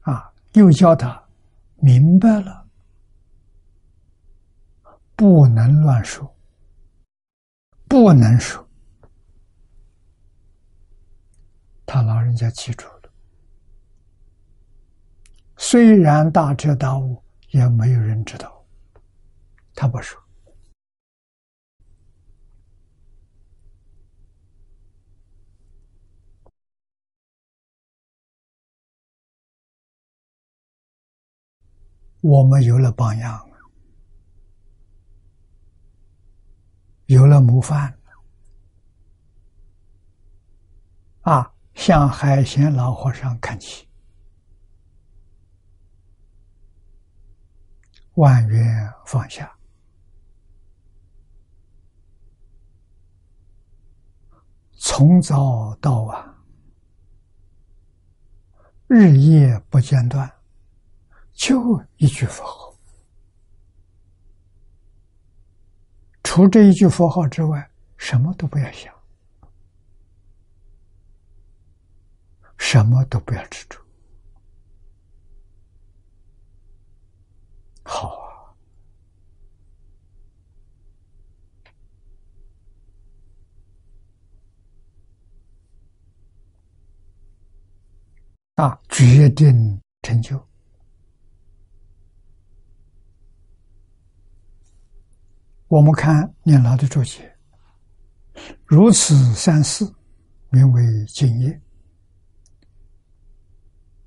[0.00, 1.22] 啊，又教他
[1.76, 2.66] 明白了，
[5.16, 6.36] 不能乱说，
[7.88, 8.66] 不能说。
[11.86, 13.10] 他老人家记住了。
[15.56, 18.64] 虽然大彻大悟，也没有人知道。
[19.74, 20.19] 他不说，
[32.20, 33.48] 我们有了榜样，
[37.06, 37.98] 有了模范，
[41.22, 43.88] 啊，向海贤老和尚看齐。
[48.14, 49.56] 万缘放下，
[54.76, 56.34] 从早到晚，
[58.88, 60.30] 日夜不间断，
[61.40, 62.76] 就一句佛号。
[66.22, 68.94] 除这一句佛号之外，什么都不要想，
[72.58, 73.80] 什么都不要执着。
[77.84, 78.18] 好
[88.56, 88.66] 啊！
[88.66, 90.49] 啊，决定成就。
[95.70, 97.32] 我们看念老的注解，
[98.66, 99.84] 如此三世，
[100.48, 101.60] 名为敬业。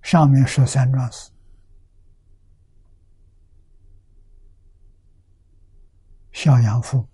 [0.02, 1.32] 上面说三桩事。
[6.34, 7.08] 孝养父，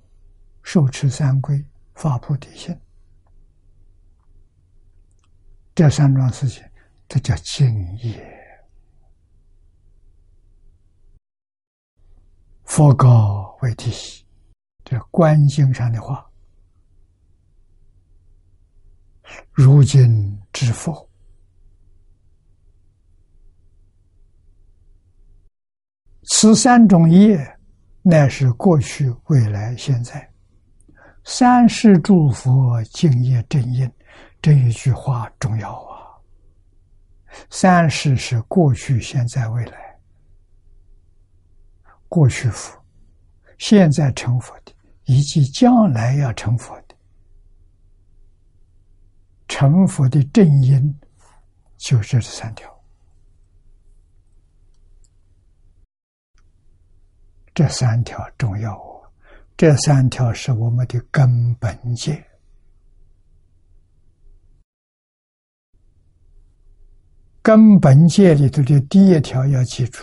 [0.64, 2.76] 受持三规，发菩提心，
[5.76, 6.64] 这三桩事情，
[7.08, 8.36] 这叫敬业。
[12.64, 13.92] 佛告为提，
[14.84, 16.30] 这观经上的话，
[19.52, 21.10] 如今知否，
[26.24, 27.56] 此三种业。
[28.02, 30.28] 乃是过去、未来、现在，
[31.26, 33.92] 三世诸佛敬业正因，
[34.42, 36.16] 这一句话重要啊！
[37.50, 40.00] 三世是过去、现在、未来，
[42.08, 42.79] 过去佛，
[43.60, 44.74] 现在成佛的，
[45.06, 46.96] 以及将来要成佛的，
[49.48, 51.00] 成佛的正因，
[51.78, 52.76] 就是这三条。
[57.54, 59.04] 这三条重要哦，
[59.58, 62.26] 这三条是我们的根本戒。
[67.42, 70.02] 根本戒里头的第一条要记住：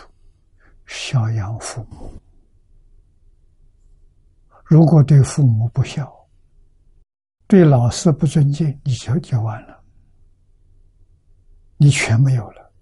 [0.84, 2.12] 孝养父母。
[4.68, 6.12] 如果对父母不孝，
[7.46, 9.80] 对老师不尊敬，你就就完了，
[11.76, 12.72] 你全没有了。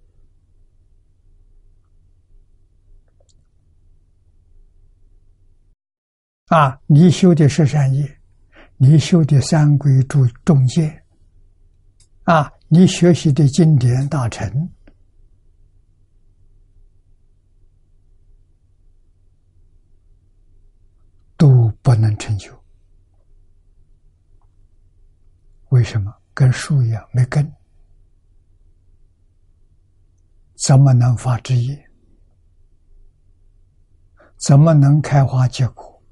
[6.47, 6.79] 啊！
[6.87, 8.19] 你修的十善业，
[8.77, 11.03] 你修的三规诸中戒，
[12.23, 12.51] 啊！
[12.67, 14.69] 你学习的经典大成，
[21.37, 22.51] 都不能成就。
[25.69, 26.13] 为什么？
[26.33, 27.49] 跟树一样没根，
[30.55, 31.89] 怎么能发枝叶？
[34.35, 36.03] 怎么能开花结果？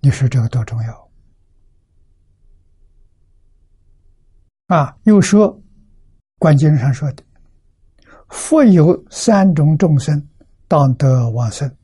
[0.00, 1.10] 你说这个多重要
[4.66, 4.94] 啊！
[5.04, 5.58] 又说
[6.38, 7.24] 《观经》上说的
[8.28, 10.28] ：“复有三种众生
[10.68, 11.76] 当得往生，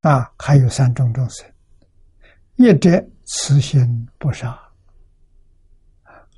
[0.00, 1.48] 啊，还有三种众生：
[2.56, 4.58] 一者慈心不杀，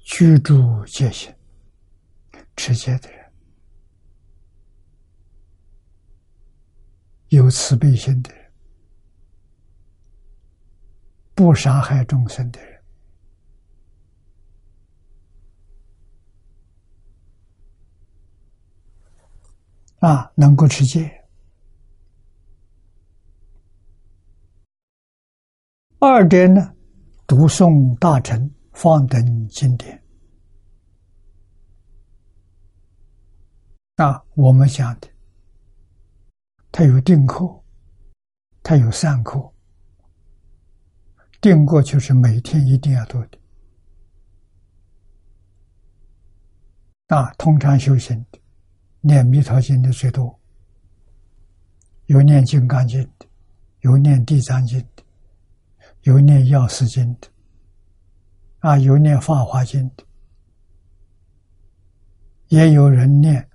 [0.05, 1.35] 居住戒心，
[2.55, 3.33] 持戒的人，
[7.29, 8.53] 有慈悲心的人，
[11.35, 12.76] 不杀害众生的人，
[20.07, 21.11] 啊，能够持戒。
[25.99, 26.77] 二点呢，
[27.27, 30.01] 读诵大乘方等经典。
[33.97, 35.09] 啊，我们讲的，
[36.71, 37.65] 它有定课，
[38.63, 39.53] 它有散课。
[41.41, 43.39] 定过就是每天一定要做的。
[47.09, 48.41] 啊，通常修行的，
[49.07, 50.39] 念弥陀经的最多，
[52.07, 53.27] 有念金刚经的，
[53.81, 55.05] 有念地藏经的。
[56.03, 57.29] 有念药师经的，
[58.61, 60.05] 啊，有念法华经的，
[62.47, 63.49] 也有人念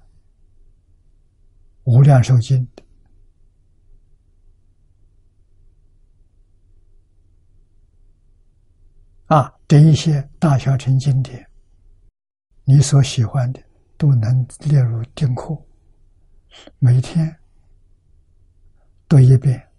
[1.86, 2.84] 无量寿经的，
[9.28, 11.50] 啊，这一些大小乘经典，
[12.66, 13.64] 你所喜欢的
[14.02, 15.56] 都能列入定课，
[16.80, 17.40] 每天
[19.08, 19.70] 读一遍，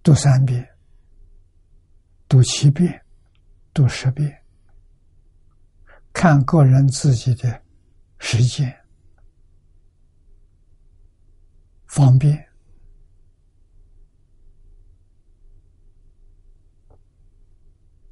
[0.00, 0.64] 读三遍。
[2.28, 3.04] 读七遍，
[3.74, 4.44] 读十遍，
[6.12, 7.62] 看个人自己的
[8.18, 8.72] 时间
[11.86, 12.48] 方便。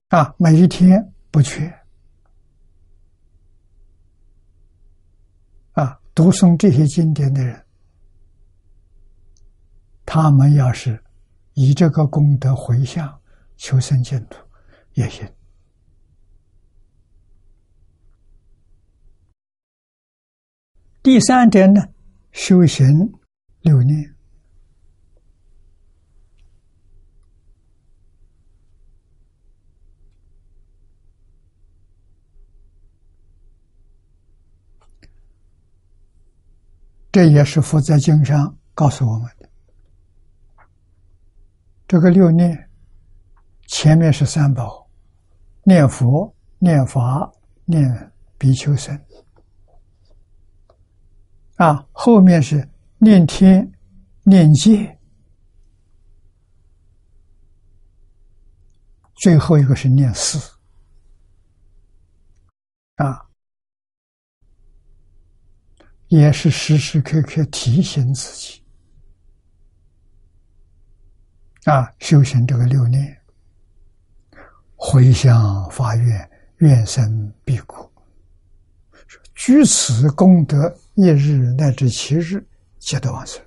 [0.08, 1.66] 啊，每一天不缺
[5.72, 6.00] 啊。
[6.14, 7.64] 读诵这些经典的人，
[10.06, 11.02] 他们要是
[11.54, 13.20] 以这个功德回向。
[13.56, 14.36] 求生净土
[14.94, 15.26] 也行。
[21.04, 21.80] 第三点呢，
[22.32, 22.84] 修行
[23.60, 24.14] 六念，
[37.14, 39.48] 这也是佛在经上告诉我们的。
[41.86, 42.68] 这个六念。
[43.68, 44.88] 前面是三宝，
[45.62, 47.32] 念佛、念法、
[47.64, 48.94] 念比丘僧，
[51.56, 53.72] 啊，后面是念天、
[54.22, 54.98] 念界，
[59.22, 60.38] 最后一个是念四，
[62.96, 63.26] 啊，
[66.14, 68.62] 也是时时刻刻提醒自己，
[71.64, 73.20] 啊，修行这个六念。
[74.76, 77.92] 回向发愿，愿生必果。
[79.34, 82.46] 居此功德一日乃至七日，
[82.78, 83.42] 皆得往生。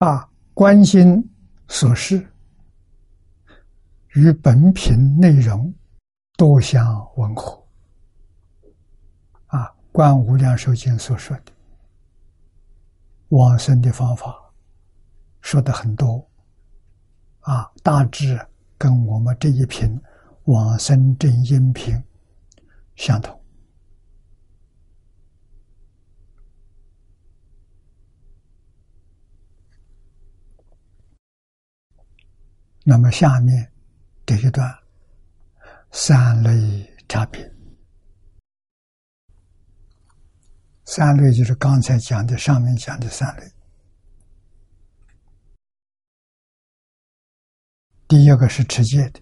[0.00, 1.26] 啊，观心
[1.68, 2.28] 所示
[4.14, 5.72] 与本品内容
[6.36, 6.84] 多相
[7.16, 7.58] 吻合。
[9.46, 11.52] 啊，观无量寿经所说的。
[13.28, 14.38] 往生的方法
[15.40, 16.28] 说的很多，
[17.40, 18.38] 啊，大致
[18.76, 19.98] 跟我们这一品
[20.44, 21.94] 往生正音品
[22.96, 23.38] 相同。
[32.84, 33.71] 那么下面
[34.34, 34.66] 这一段
[35.90, 37.52] 三类差别。
[40.86, 43.52] 三类就是刚才讲的，上面讲的三类。
[48.08, 49.20] 第一个是持戒的，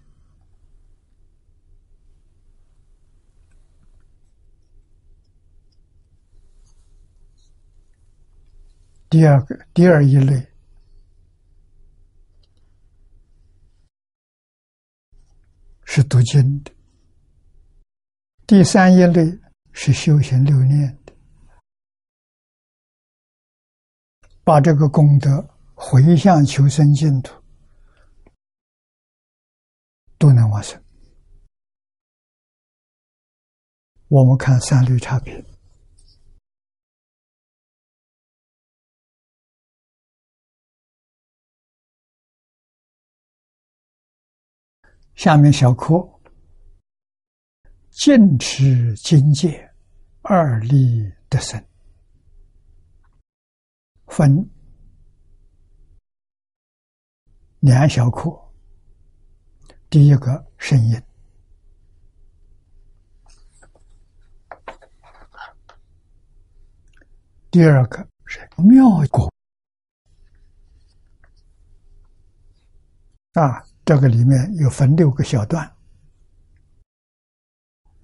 [9.09, 10.50] 第二个第二一类
[15.93, 16.71] 是读经的，
[18.47, 19.37] 第三一类
[19.73, 21.13] 是修行六念的。
[24.41, 27.33] 把这个功德回向求生净土，
[30.17, 30.81] 都能往生。
[34.07, 35.45] 我们看三类差别。
[45.21, 46.03] 下面小课。
[47.91, 49.71] 净持境界，
[50.23, 51.63] 二力得生，
[54.07, 54.49] 分。
[57.59, 58.35] 两小课。
[59.91, 60.99] 第一个声音，
[67.51, 69.31] 第二个是妙果。
[73.33, 73.63] 啊。
[73.91, 75.69] 这个里面有分六个小段：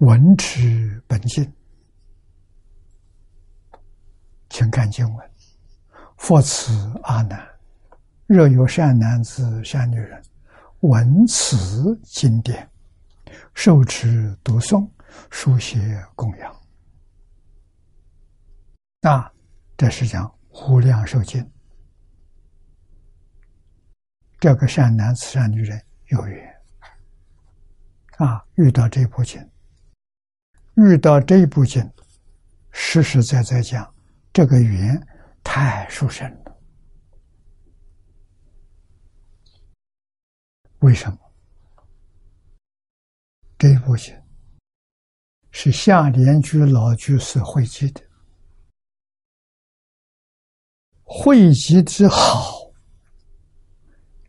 [0.00, 1.50] 闻持本性，
[4.50, 5.30] 请看经文。
[6.18, 6.74] 佛此
[7.04, 7.42] 阿难，
[8.26, 10.22] 若有善男子、善女人，
[10.80, 12.70] 闻此经典，
[13.54, 14.86] 受持读诵、
[15.30, 16.54] 书写供养，
[19.00, 19.32] 那
[19.74, 21.50] 这是讲无量寿经。
[24.40, 26.62] 这个善男子、善女人有缘
[28.18, 29.40] 啊，遇到这部经，
[30.74, 31.88] 遇到这部经，
[32.70, 33.92] 实实在在讲，
[34.32, 35.00] 这个缘
[35.42, 36.56] 太殊胜了。
[40.78, 41.18] 为什么？
[43.58, 44.16] 这部经
[45.50, 48.00] 是下莲居老居士汇集的，
[51.02, 52.67] 汇集之好。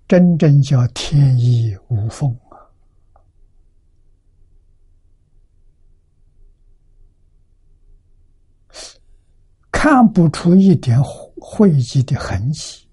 [0.10, 2.57] 真正叫天衣无缝啊，
[9.72, 10.99] 看不出一点
[11.39, 12.89] 汇集的痕迹，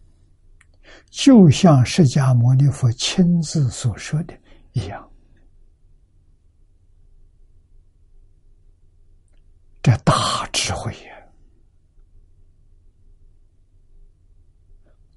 [1.09, 4.39] 就像释迦牟尼佛亲自所说的
[4.73, 5.11] 一样。
[9.83, 11.17] 这大智慧呀，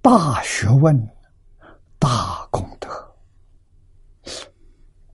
[0.02, 0.98] 大学问。
[2.02, 2.88] 大功德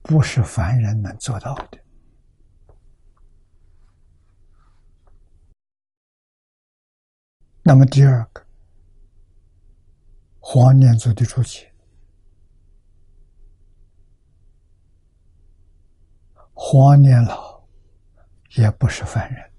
[0.06, 1.80] 不是凡人能做到的。
[7.64, 8.46] 那么第二个，
[10.38, 11.74] 黄念祖的注解，
[16.54, 17.66] 黄念老
[18.54, 19.52] 也不是凡人，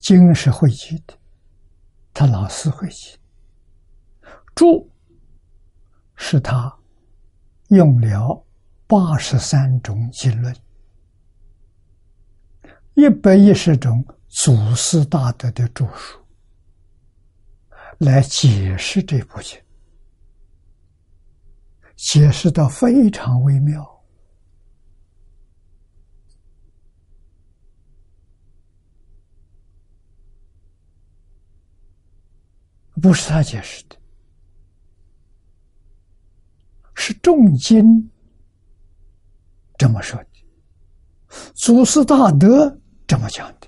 [0.00, 1.18] 经是会集的，
[2.12, 3.18] 他老师会集。
[4.54, 4.92] 住
[6.14, 6.78] 是他
[7.70, 8.44] 用了
[8.86, 10.54] 八十三种经论，
[12.94, 16.18] 一百一十种祖师大德的著述
[17.98, 19.56] 来解释这部经，
[21.94, 24.02] 解释的非常微妙，
[33.00, 33.99] 不是他解释的。
[37.00, 37.82] 是重金
[39.78, 40.30] 这么说的，
[41.54, 43.66] 祖师大德这么讲的，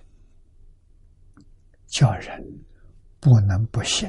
[1.86, 2.44] 叫人
[3.20, 4.06] 不能不信，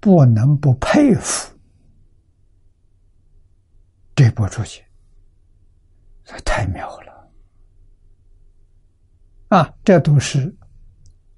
[0.00, 1.58] 不能不佩服
[4.14, 4.82] 这部书籍，
[6.24, 7.32] 这太妙了
[9.48, 9.74] 啊！
[9.82, 10.54] 这都是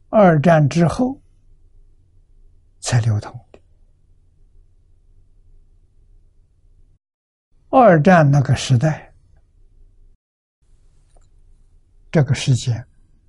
[0.09, 1.23] 二战之后
[2.81, 3.48] 才流通。
[7.71, 9.13] 二战那个时代，
[12.11, 12.83] 这个世界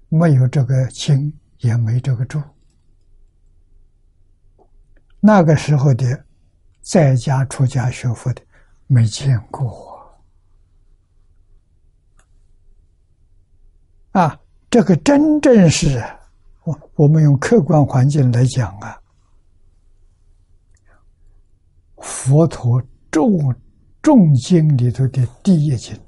[0.08, 2.42] 没有这个经，也没这个注。
[5.20, 6.26] 那个时候的
[6.82, 8.42] 在家出家学佛的
[8.88, 10.18] 没见过
[14.12, 14.40] 啊！
[14.70, 16.02] 这个真正是
[16.64, 18.98] 我我们用客观环境来讲啊，
[21.98, 22.82] 佛陀
[23.12, 23.54] 重。
[24.02, 26.00] 众经里头的第一经，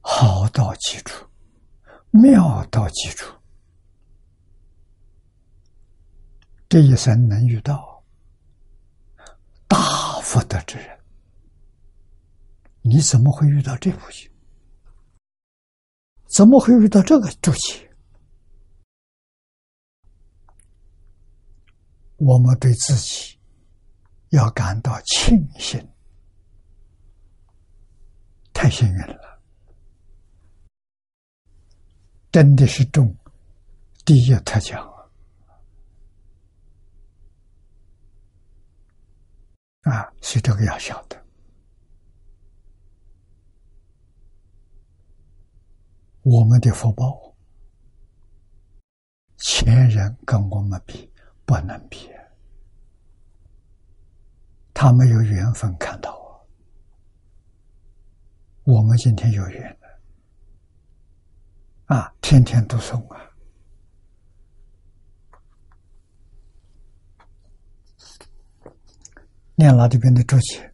[0.00, 1.26] 好到极处，
[2.10, 3.32] 妙到极处。
[6.68, 8.02] 这一生能遇到
[9.68, 10.98] 大福德之人，
[12.80, 14.30] 你怎么会遇到这部经？
[16.34, 17.91] 怎么会遇到这个注解？
[22.24, 23.36] 我们对自己
[24.28, 25.84] 要感到庆幸，
[28.52, 29.42] 太幸运了，
[32.30, 33.12] 真的是中
[34.04, 34.88] 第一特奖。
[39.80, 40.08] 啊！
[40.20, 41.20] 所以这个要晓得，
[46.22, 47.34] 我们的福报
[49.38, 51.11] 前人跟我们比。
[51.44, 52.08] 不能比，
[54.72, 56.16] 他没有缘分看到
[58.64, 60.00] 我，我们今天有缘了，
[61.96, 63.20] 啊，天天读诵啊，
[69.54, 70.72] 念老这边的注解，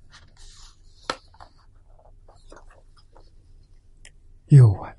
[4.46, 4.96] 又问：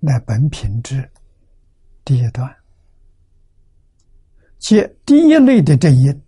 [0.00, 1.12] 那本品之
[2.04, 2.63] 第一段。
[4.64, 6.22] 即第一类的正因，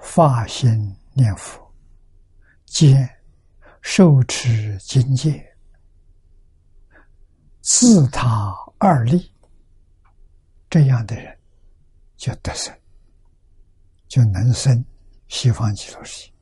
[0.00, 0.68] 发心
[1.12, 1.72] 念佛，
[2.64, 3.08] 兼
[3.80, 5.40] 受持经戒，
[7.60, 9.32] 自他二利，
[10.68, 11.38] 这样的人
[12.16, 12.76] 就得生，
[14.08, 14.84] 就能生
[15.28, 16.32] 西方极乐世界。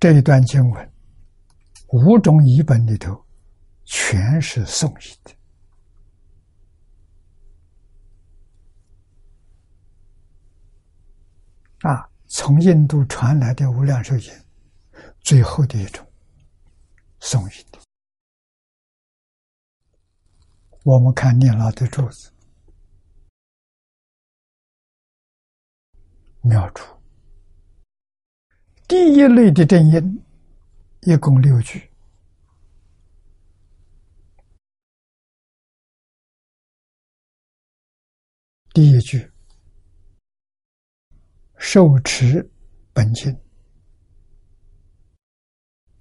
[0.00, 0.92] 这一段经文，
[1.92, 3.24] 五种译本里头。
[3.86, 5.34] 全是宋译的
[11.88, 12.10] 啊！
[12.26, 14.34] 从印度传来的《无量寿经》，
[15.20, 16.04] 最后的一种
[17.20, 17.78] 宋译的。
[20.82, 22.32] 我们看念老的柱子，
[26.40, 26.92] 妙处。
[28.88, 30.24] 第一类的正音，
[31.02, 31.88] 一共六句。
[38.76, 39.26] 第一句，
[41.56, 42.46] 受持
[42.92, 43.34] 本经；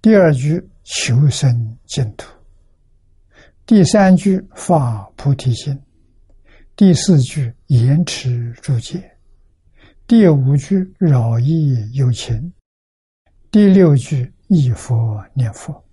[0.02, 2.28] 第二句，求生净土；
[3.66, 5.74] 第三句，发菩提心；
[6.76, 9.00] 第四句，延迟诸戒；
[10.06, 12.52] 第五句，饶益有情；
[13.50, 15.85] 第六句，忆佛念佛。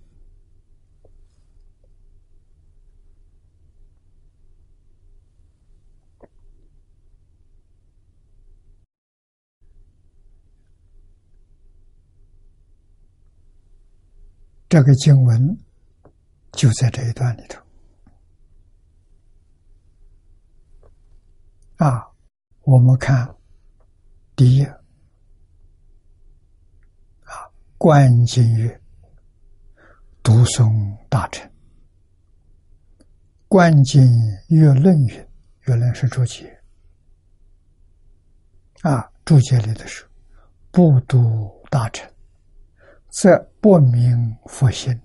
[14.73, 15.55] 这个经文
[16.53, 17.61] 就在这一段里头
[21.75, 22.03] 啊，
[22.61, 23.35] 我们看
[24.35, 24.81] 第一啊，
[27.77, 28.81] 观经曰
[30.23, 31.47] ：“读诵大臣。”
[33.47, 34.01] 观经
[34.47, 35.23] 曰论语，
[35.67, 36.59] 原来是注解
[38.81, 40.03] 啊，注解里的是，
[40.71, 42.11] 不读大臣。
[43.13, 44.99] 则不明佛心，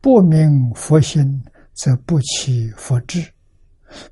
[0.00, 1.40] 不明佛心，
[1.72, 3.32] 则不起佛智，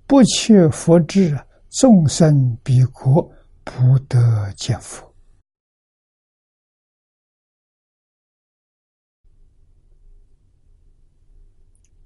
[0.07, 1.37] 不起佛智，
[1.71, 3.21] 众生彼国
[3.65, 5.13] 不得见佛。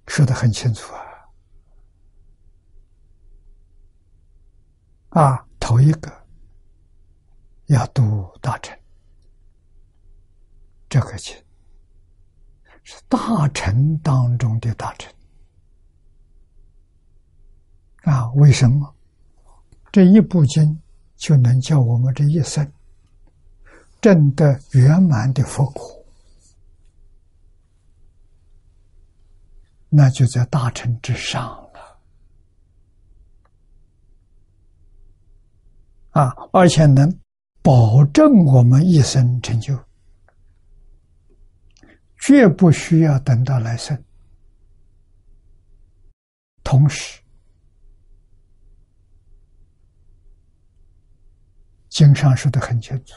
[0.07, 1.05] 说的很清楚啊！
[5.11, 6.11] 啊，头一个
[7.66, 8.78] 要读大乘。
[10.89, 11.36] 这个经
[12.82, 15.12] 是大臣当中的大臣
[18.05, 18.30] 啊！
[18.36, 18.95] 为什么
[19.93, 20.80] 这一部经
[21.16, 22.72] 就能叫我们这一生
[24.01, 25.95] 证得圆满的佛果？
[29.91, 32.01] 那就在大臣之上了
[36.12, 36.34] 啊！
[36.53, 37.07] 而且能
[37.61, 39.78] 保证我们一生成就。
[42.29, 44.05] 绝不需要等到来生。
[46.62, 47.22] 同时，
[51.89, 53.14] 经上说的很清楚：，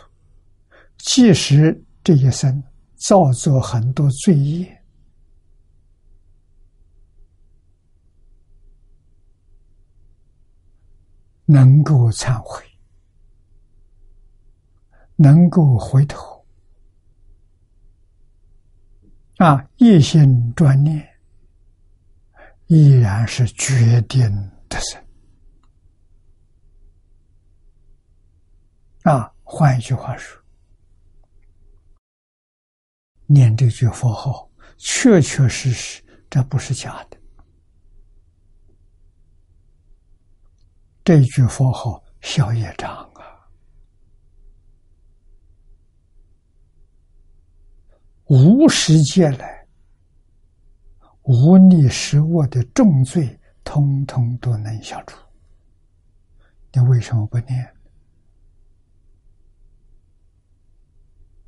[1.00, 2.64] 即使这一生
[2.96, 4.82] 造作很多罪业，
[11.44, 12.64] 能够忏悔，
[15.18, 16.41] 能够回头。
[19.42, 21.04] 啊，一心专念，
[22.68, 24.30] 依然是决定
[24.70, 25.04] 的生。
[29.02, 30.40] 啊，换一句话说，
[33.26, 37.18] 念这句佛号，确确实实，这不是假的。
[41.04, 43.11] 这句佛号消业障。
[48.32, 49.68] 无始劫来，
[51.24, 55.18] 无逆失恶的重罪，通通都能消除。
[56.72, 57.76] 你为什么不念？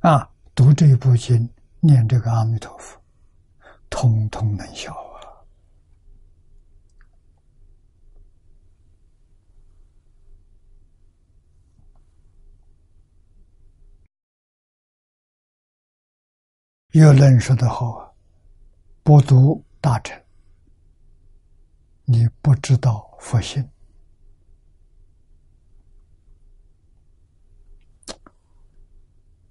[0.00, 1.48] 啊，读这一部经，
[1.80, 3.00] 念这个阿弥陀佛，
[3.88, 5.24] 通通能消啊！
[16.94, 18.12] 有人说的好啊，
[19.02, 20.16] 不读大乘，
[22.04, 23.64] 你不知道佛性；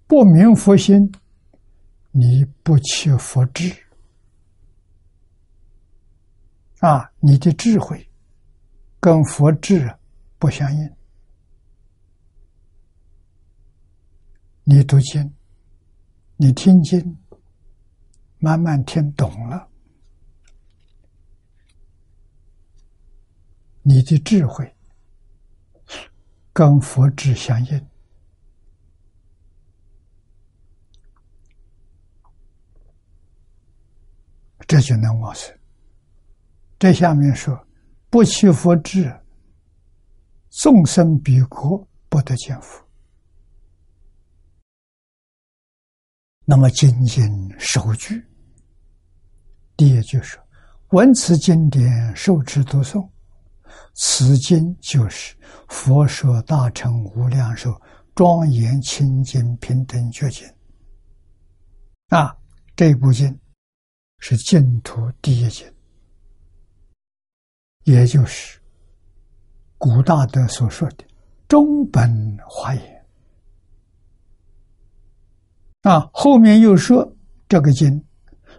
[0.07, 1.11] 不明佛心。
[2.11, 3.75] 你不起佛智
[6.79, 8.09] 啊，你的智慧
[9.01, 9.93] 跟佛智
[10.39, 10.95] 不相应。
[14.63, 15.33] 你读经，
[16.37, 17.17] 你听经，
[18.43, 19.69] 慢慢听懂了，
[23.83, 24.69] 你的智慧
[26.51, 27.87] 跟佛智相应。
[34.67, 35.57] 这就能往生。
[36.77, 37.65] 这下面说
[38.11, 39.09] ：“不起佛智，
[40.49, 42.85] 众生彼国不得见佛。”
[46.43, 47.23] 那么仅仅
[47.57, 48.21] 首句，
[49.75, 50.41] 第一句说
[50.91, 53.07] ：“闻此经典，受持读诵，
[53.93, 55.35] 此经就是
[55.67, 57.73] 佛说大乘无量寿
[58.15, 60.47] 庄严清净平等觉经。”
[62.09, 62.35] 啊，
[62.75, 63.39] 这部经。
[64.25, 65.69] 是净土第一经，
[67.83, 68.57] 也就是
[69.77, 71.03] 古大德所说的
[71.45, 72.09] 中本
[72.47, 73.05] 华严。
[75.81, 77.05] 啊，后面又说
[77.49, 78.01] 这个经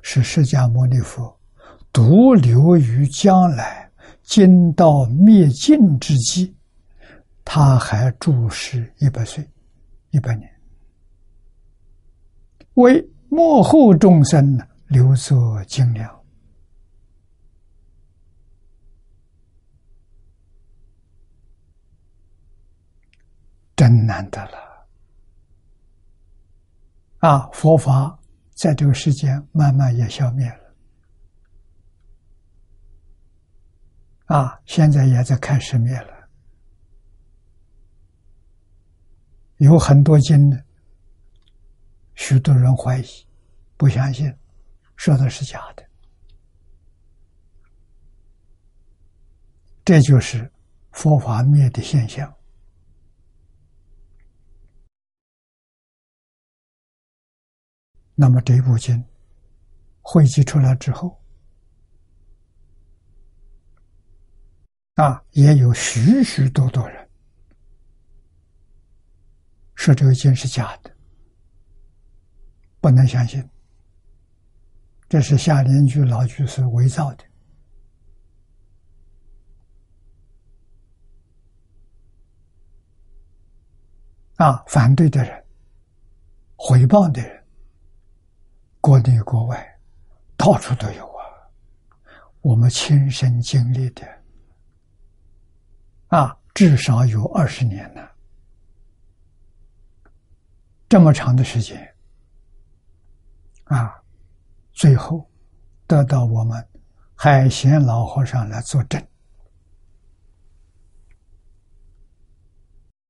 [0.06, 1.34] 是释迦牟尼佛
[1.90, 3.90] 独留于将来
[4.22, 6.54] 经道灭尽之际，
[7.42, 9.42] 他还住世一百岁，
[10.10, 10.46] 一百年，
[12.74, 14.64] 为幕后众生呢。
[14.88, 16.22] 留作精良，
[23.74, 24.86] 真难得了！
[27.20, 28.16] 啊，佛法
[28.54, 30.74] 在这个世间慢慢也消灭了，
[34.26, 36.28] 啊，现在也在开始灭了，
[39.56, 40.56] 有很多经呢，
[42.14, 43.06] 许多人怀疑，
[43.76, 44.32] 不相信。
[44.96, 45.84] 说的是假的，
[49.84, 50.52] 这就是
[50.92, 52.32] 佛法灭的现象。
[58.14, 59.04] 那么这部经
[60.00, 61.20] 汇集出来之后，
[64.94, 67.10] 啊，也有许许多多人
[69.74, 70.94] 说这个经是假的，
[72.80, 73.46] 不能相信。
[75.08, 77.24] 这是夏联居老居士伪造的
[84.36, 84.64] 啊！
[84.66, 85.44] 反对的人、
[86.56, 87.43] 回报的人，
[88.84, 89.80] 国内国外
[90.36, 91.24] 到处都有啊！
[92.42, 94.06] 我们亲身经历的
[96.08, 98.12] 啊，至少有二十年了，
[100.86, 101.94] 这么长的时间
[103.64, 104.04] 啊！
[104.74, 105.26] 最后，
[105.86, 106.68] 得到我们
[107.14, 109.02] 海贤老和尚来作证，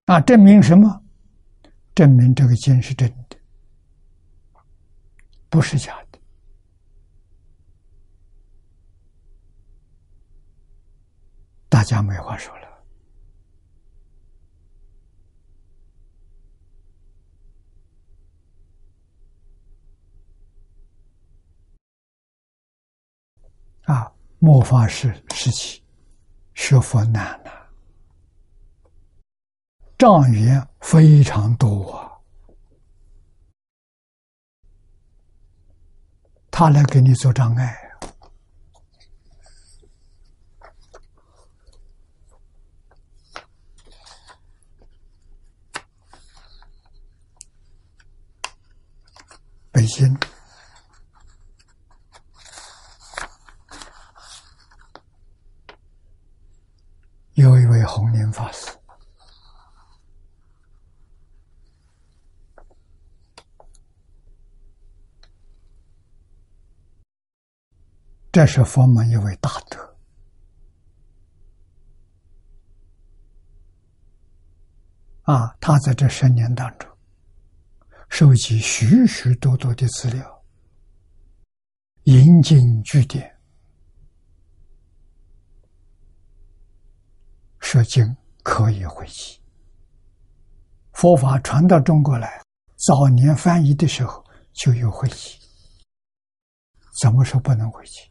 [0.05, 1.03] 啊，证明什么？
[1.97, 3.13] 证明这个经是真，
[5.55, 6.19] 不是假的。
[11.69, 12.65] 大家没话说了。
[23.85, 25.81] 啊，末法时时期，
[26.55, 27.53] 学佛难呐，
[29.97, 32.14] 障缘非常多啊。
[36.57, 37.77] 他来给你做障碍，
[49.73, 50.17] 北京。
[57.33, 58.74] 有一位红莲法师，
[68.35, 69.97] 这是佛门一位大德
[75.23, 75.57] 啊！
[75.61, 76.91] 他在这十年当中，
[78.09, 80.45] 收集许许多多的资料，
[82.07, 83.39] 引经据典，
[87.61, 88.05] 说经
[88.43, 89.41] 可以回集。
[90.93, 92.43] 佛法传到中国来，
[92.75, 95.39] 早年翻译的时候就有回集，
[97.01, 98.11] 怎么说不能回去？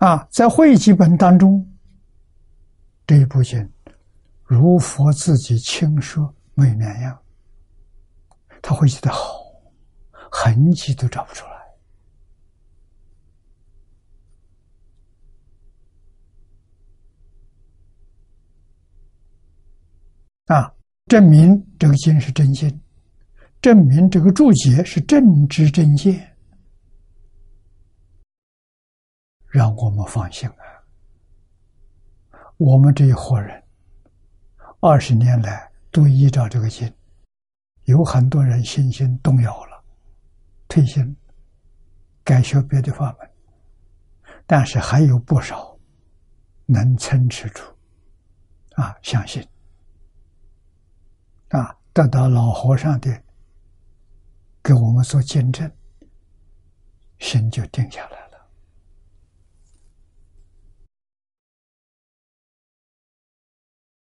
[0.00, 1.62] 啊，在会集本当中，
[3.06, 3.70] 这一部经
[4.44, 7.22] 如佛自己亲说没两样，
[8.62, 9.20] 他会记得好，
[10.10, 11.44] 痕迹都找不出
[20.48, 20.56] 来。
[20.56, 20.74] 啊，
[21.08, 22.80] 证明这个经是真经，
[23.60, 26.29] 证明这个注解是正知正见。
[29.50, 30.64] 让我们放心啊！
[32.56, 33.60] 我们这一伙人
[34.78, 36.92] 二十年来都依照这个经，
[37.84, 39.84] 有很多人信心动摇了，
[40.68, 41.16] 退心，
[42.22, 43.28] 改学别的法门，
[44.46, 45.76] 但是还有不少
[46.66, 47.60] 能撑持住，
[48.76, 49.44] 啊，相信，
[51.48, 53.24] 啊，得到老和尚的
[54.62, 55.68] 给我们做见证，
[57.18, 58.30] 心就定下来了。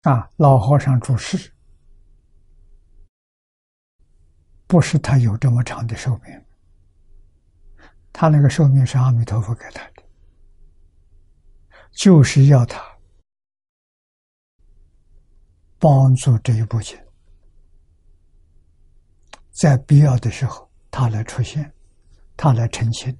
[0.03, 1.53] 啊，老和尚住世，
[4.65, 6.45] 不是他有这么长的寿命，
[8.13, 10.03] 他那个寿命是阿弥陀佛给他的，
[11.91, 12.81] 就是要他
[15.77, 16.97] 帮助这一部经，
[19.51, 21.73] 在必要的时候他来出现，
[22.37, 23.17] 他来澄清，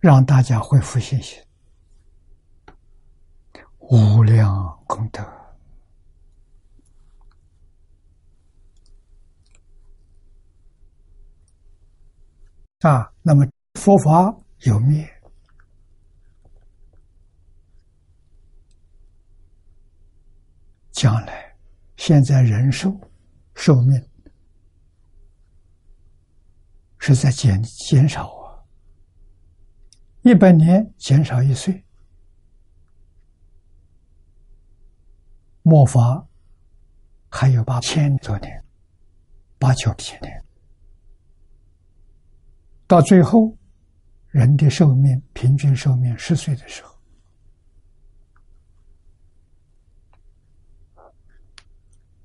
[0.00, 1.38] 让大家恢复信心。
[3.90, 5.22] 无量功德
[12.80, 13.10] 啊！
[13.22, 15.08] 那么佛法有灭，
[20.90, 21.56] 将来
[21.96, 22.94] 现在人寿
[23.54, 24.08] 寿命
[26.98, 28.62] 是在减减少啊，
[30.20, 31.82] 一百年减少一岁。
[35.68, 36.26] 末法
[37.28, 38.64] 还有八千多年，
[39.58, 40.42] 八九千年，
[42.86, 43.54] 到最后，
[44.28, 46.98] 人的寿命平均寿命十岁的时候，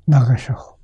[0.06, 0.80] 那个时候，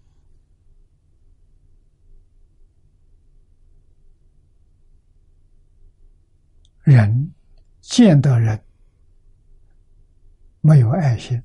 [6.83, 7.33] 人
[7.79, 8.61] 见到人
[10.59, 11.41] 没有爱心。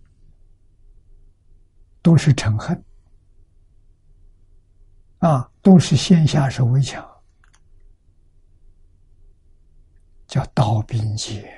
[2.05, 2.85] 都是嗔恨，
[5.21, 7.03] 啊，都是先下手为强，
[10.27, 11.51] 叫刀兵劫。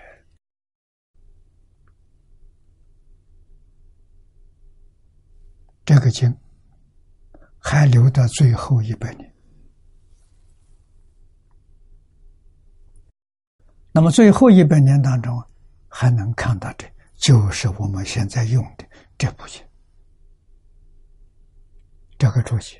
[5.85, 6.33] 这个经
[7.59, 9.35] 还留到最后一百年，
[13.91, 15.43] 那么最后一百年当中
[15.89, 18.89] 还能看到的，就是我们现在用的
[19.19, 19.61] 这部经。
[22.19, 22.79] 这个主席，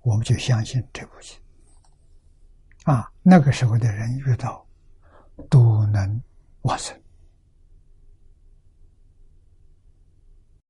[0.00, 1.38] 我们就相信这部经
[2.84, 3.10] 啊。
[3.22, 4.66] 那个时候的人遇到
[5.50, 6.22] 都能
[6.62, 6.98] 往生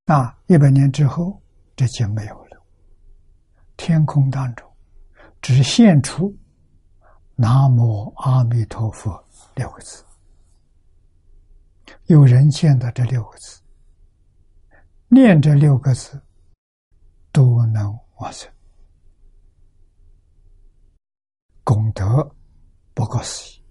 [0.07, 0.37] 啊。
[0.47, 1.41] 一百年之后，
[1.77, 2.61] 这经没有了，
[3.77, 4.69] 天空当中
[5.41, 6.37] 只现出
[7.37, 10.05] “南无阿弥陀佛”六个字。
[12.07, 13.61] 有人见到这六个字，
[15.07, 16.21] 念这六个字。
[17.33, 18.53] 都能完成，
[21.65, 22.05] 功德
[22.93, 23.63] 不可思议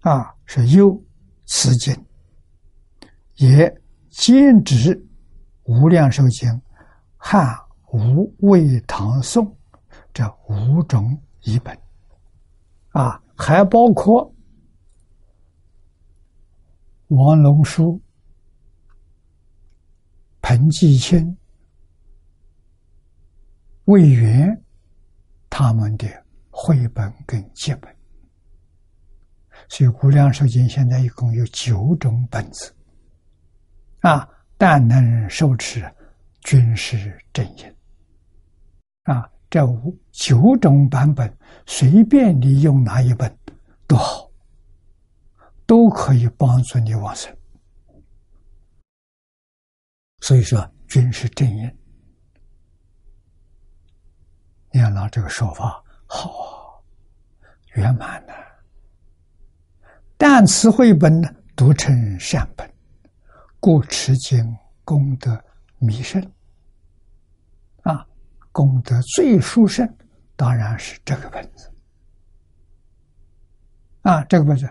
[0.00, 0.32] 啊！
[0.44, 1.02] 是有
[1.44, 1.92] 此经，
[3.34, 3.68] 也
[4.10, 5.04] 兼指
[5.64, 6.48] 无量寿经、
[7.16, 7.52] 汉、
[7.92, 9.44] 吴、魏、唐、宋
[10.14, 11.76] 这五种译本
[12.90, 14.32] 啊，还包括
[17.08, 18.00] 王龙书。
[20.48, 21.36] 彭继清、
[23.86, 24.62] 魏源
[25.50, 26.06] 他们的
[26.50, 27.92] 绘本跟节本，
[29.68, 32.72] 所以《无量寿经》现在一共有九种本子，
[34.02, 35.84] 啊，但能受持，
[36.42, 37.76] 均是正因。
[39.02, 41.36] 啊，这五九种版本，
[41.66, 43.36] 随便你用哪一本
[43.88, 44.30] 都好，
[45.66, 47.36] 都可以帮助你往生。
[50.20, 51.78] 所以说，均是正音。
[54.72, 56.82] 念老这个说法好，
[57.74, 58.34] 圆满的。
[60.16, 62.70] 但此绘本呢，读成善本，
[63.60, 65.42] 故持经功德
[65.78, 66.22] 弥深。
[67.82, 68.06] 啊，
[68.52, 69.86] 功德最殊胜，
[70.34, 71.70] 当然是这个本子。
[74.02, 74.68] 啊，这个本子，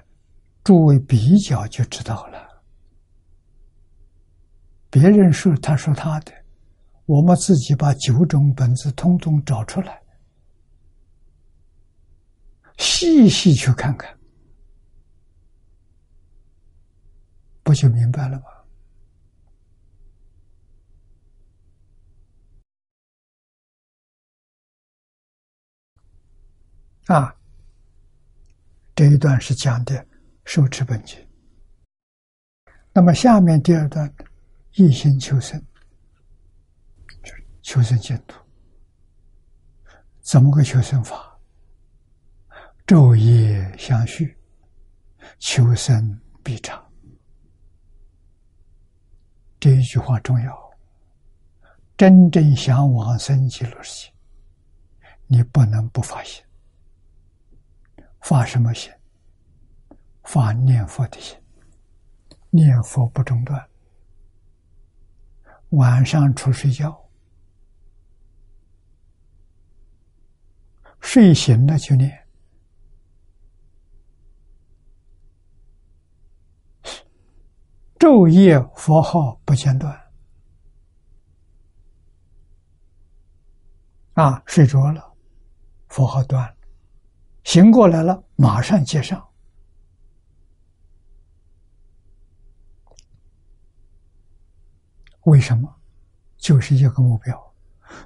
[0.63, 2.44] 诸位比较就知道了。
[4.89, 6.31] 别人说他说他的，
[7.05, 10.01] 我们自己把九种本子通通找出来，
[12.77, 14.17] 细细去看看，
[17.61, 18.45] 不就明白了吗？
[27.07, 27.35] 啊，
[28.95, 30.07] 这一段是讲的
[30.45, 31.19] 受持本经，
[32.93, 34.11] 那么下面第二段。
[34.77, 35.57] 一心求生，
[37.23, 38.37] 就求生净土。
[40.19, 41.39] 怎么个求生法？
[42.85, 44.37] 昼夜相续，
[45.39, 46.83] 求生必长。
[49.59, 50.65] 这一句话重要。
[51.95, 54.13] 真正想往生极乐世界，
[55.27, 56.43] 你不能不发心。
[58.19, 58.91] 发什么心？
[60.23, 61.37] 发念佛的心，
[62.49, 63.65] 念佛不中断。
[65.75, 67.09] 晚上出睡觉，
[70.99, 72.27] 睡醒了就念，
[77.99, 80.01] 昼夜佛号不间断。
[84.13, 85.13] 啊，睡着了，
[85.89, 86.55] 佛号断了，
[87.43, 89.34] 醒过来了，马上接上。
[95.25, 95.73] 为什么？
[96.37, 97.53] 就是一个目标：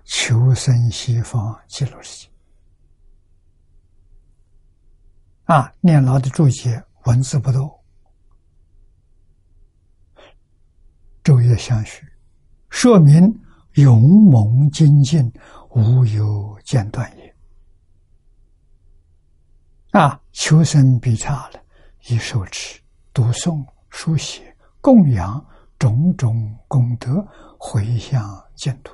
[0.06, 2.30] 求生西方极乐世界。
[5.44, 7.84] 啊，念老的注解文字不多，
[11.24, 12.08] 昼夜相续，
[12.70, 13.38] 说明
[13.74, 15.30] 勇猛精进，
[15.72, 17.36] 无有间断也。
[19.92, 21.62] 啊，求生必差了，
[22.08, 22.80] 以受持、
[23.12, 25.46] 读诵、书写、供养。
[25.80, 27.26] 种种功德
[27.58, 28.94] 回向净土。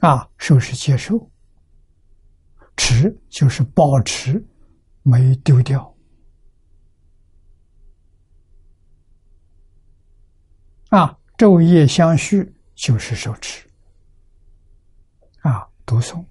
[0.00, 1.28] 啊，受是接受，
[2.76, 4.46] 持就是保持，
[5.02, 5.92] 没丢掉。
[10.90, 13.68] 啊，昼夜相续就是受持。
[15.40, 16.24] 啊，读诵。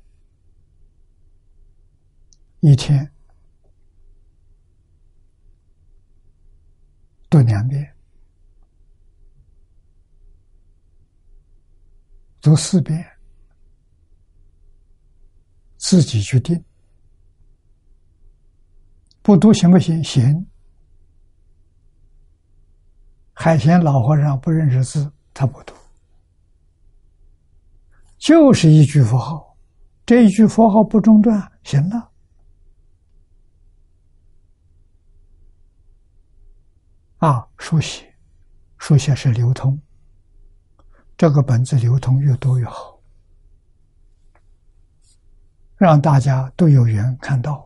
[2.61, 3.11] 一天。
[7.29, 7.93] 读两遍，
[12.41, 13.05] 读四遍，
[15.77, 16.63] 自己决定。
[19.21, 20.01] 不读行不行？
[20.03, 20.47] 行。
[23.33, 25.73] 海贤老和尚不认识字，他不读，
[28.17, 29.57] 就是一句佛号，
[30.05, 32.11] 这一句佛号不中断，行了。
[37.17, 38.15] 啊，书写，
[38.77, 39.79] 书写是流通，
[41.17, 43.01] 这个本子流通越多越好，
[45.77, 47.65] 让大家都有缘看到。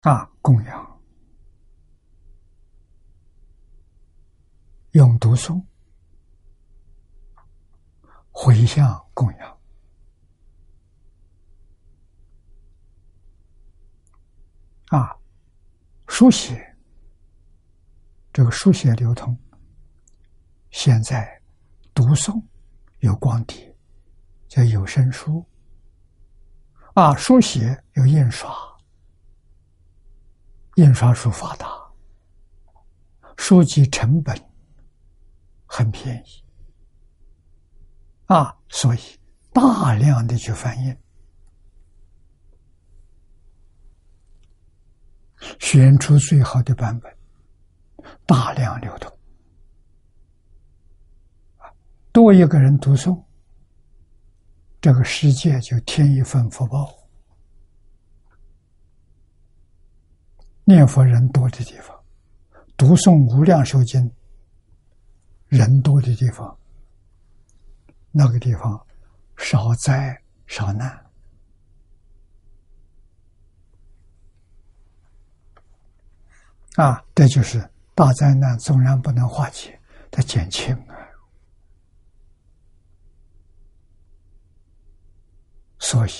[0.00, 1.00] 啊，供养，
[4.92, 5.62] 用读诵。
[8.40, 9.58] 回向供养
[14.90, 15.12] 啊，
[16.06, 16.76] 书写
[18.32, 19.36] 这个书写流通，
[20.70, 21.42] 现在
[21.92, 22.40] 读诵
[23.00, 23.76] 有光碟，
[24.46, 25.44] 叫有声书
[26.94, 28.56] 啊，书写有印刷，
[30.76, 31.66] 印刷术发达，
[33.36, 34.40] 书籍成本
[35.66, 36.47] 很便宜。
[38.28, 38.98] 啊，所以
[39.52, 40.94] 大量的去翻印，
[45.58, 47.16] 选出最好的版本，
[48.26, 49.10] 大量流通，
[52.12, 53.24] 多一个人读诵，
[54.78, 56.94] 这个世界就添一份福报。
[60.64, 61.98] 念佛人多的地方，
[62.76, 64.12] 读诵无量寿经
[65.46, 66.54] 人多的地方。
[68.20, 68.84] 那个地方
[69.36, 71.06] 少灾少难。
[76.74, 77.60] 啊，这就是
[77.94, 79.80] 大灾难，纵然不能化解，
[80.10, 80.98] 它减轻啊。
[85.78, 86.10] 所以，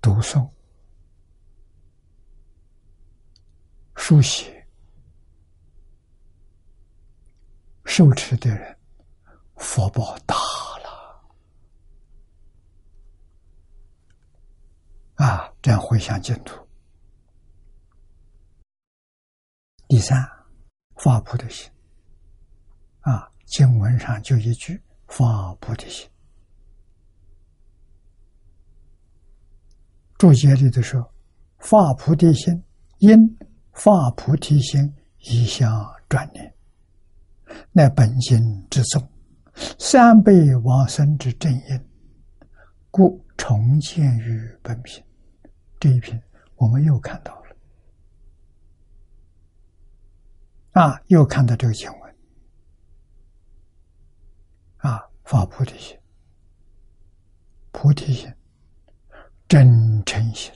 [0.00, 0.50] 读诵、
[3.94, 4.66] 书写、
[7.84, 8.75] 受持的人，
[9.56, 10.34] 福报大
[10.84, 11.20] 了
[15.16, 15.52] 啊！
[15.62, 16.54] 这样回向净土。
[19.88, 20.18] 第三，
[20.96, 21.70] 发菩提心。
[23.00, 26.08] 啊，经文上就一句：发菩提心。
[30.18, 31.12] 注解里头说：
[31.58, 32.62] 发菩提心，
[32.98, 33.16] 因
[33.72, 35.70] 发菩提心一向
[36.08, 36.54] 转念，
[37.72, 39.08] 乃本心之宗，
[39.78, 41.88] 三辈往生之正因，
[42.90, 45.02] 故重建于本品。
[45.80, 46.20] 这一品，
[46.56, 47.46] 我们又看到了。
[50.72, 52.16] 啊，又看到这个经文，
[54.78, 55.98] 啊，发菩提心，
[57.72, 58.30] 菩提心，
[59.48, 60.52] 真诚心，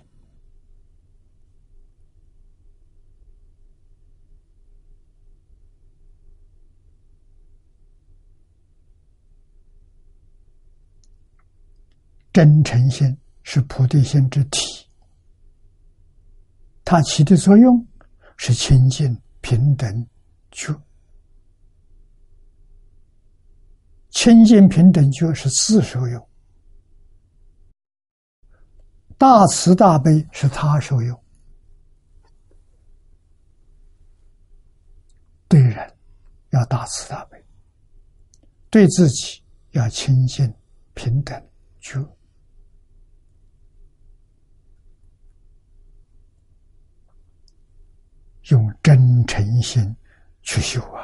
[12.33, 14.87] 真诚心是菩提心之体，
[16.85, 17.87] 它起的作用
[18.37, 19.17] 是清净。
[19.43, 20.07] 平等
[20.51, 20.79] 觉，
[24.11, 26.29] 清净平等觉是自受用，
[29.17, 31.25] 大慈大悲是他受用。
[35.49, 35.97] 对人
[36.51, 37.43] 要大慈大悲，
[38.69, 40.55] 对自己要清净
[40.93, 41.43] 平等
[41.81, 41.99] 觉。
[48.51, 49.97] 用真诚心
[50.43, 51.03] 去修啊！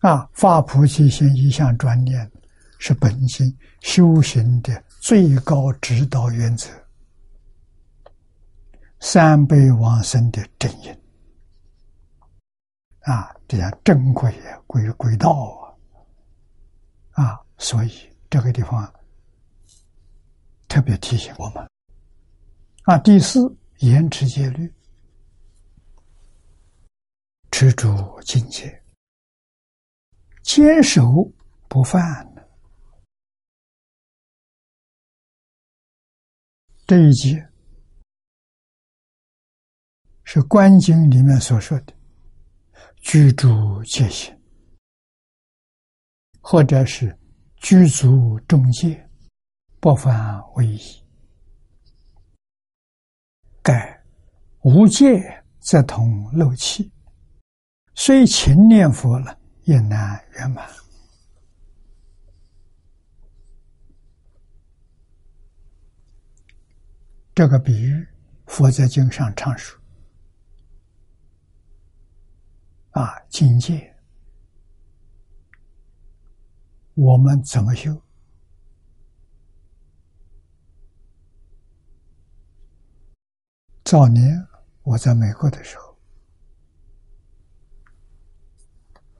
[0.00, 2.30] 啊，发菩提心一向专念，
[2.78, 6.68] 是本心修行的最高指导原则，
[9.00, 10.90] 三辈往生的正因
[13.00, 13.34] 啊！
[13.46, 14.34] 这样正轨
[14.66, 15.76] 轨轨道
[17.12, 17.22] 啊！
[17.22, 17.92] 啊，所以
[18.30, 18.90] 这个地方
[20.68, 21.68] 特别提醒我们
[22.84, 23.54] 啊，第四。
[23.78, 24.72] 严持戒律，
[27.50, 27.88] 持住
[28.22, 28.82] 境界，
[30.42, 31.02] 坚守
[31.68, 32.02] 不犯。
[36.86, 37.36] 这一节
[40.22, 41.94] 是《观经》里面所说的
[43.00, 44.38] 居住戒行，
[46.40, 47.18] 或者是
[47.56, 49.08] 居足中戒，
[49.80, 51.03] 不犯为宜。
[53.64, 54.04] 盖
[54.60, 56.92] 无戒则同漏气，
[57.94, 60.68] 虽勤念佛了，也难圆满。
[67.34, 68.06] 这个比喻，
[68.44, 69.80] 佛在经上常说：
[72.90, 73.96] 啊，境界，
[76.92, 78.03] 我们怎么修？
[83.84, 84.48] 早年
[84.82, 85.94] 我在美国的时候，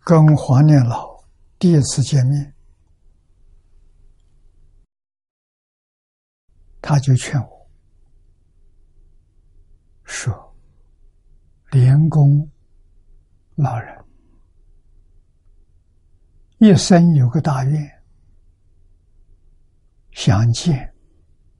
[0.00, 1.22] 跟黄念老
[1.58, 2.54] 第一次见面，
[6.80, 7.70] 他就劝我
[10.04, 10.56] 说
[11.70, 12.50] ：“莲公
[13.56, 14.04] 老人
[16.56, 18.02] 一生有个大愿，
[20.12, 20.94] 想见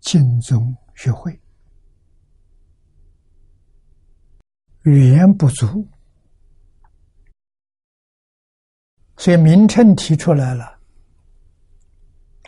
[0.01, 1.39] 净宗学会。”
[4.85, 5.89] 语言不足，
[9.17, 10.79] 所以名称提出来了，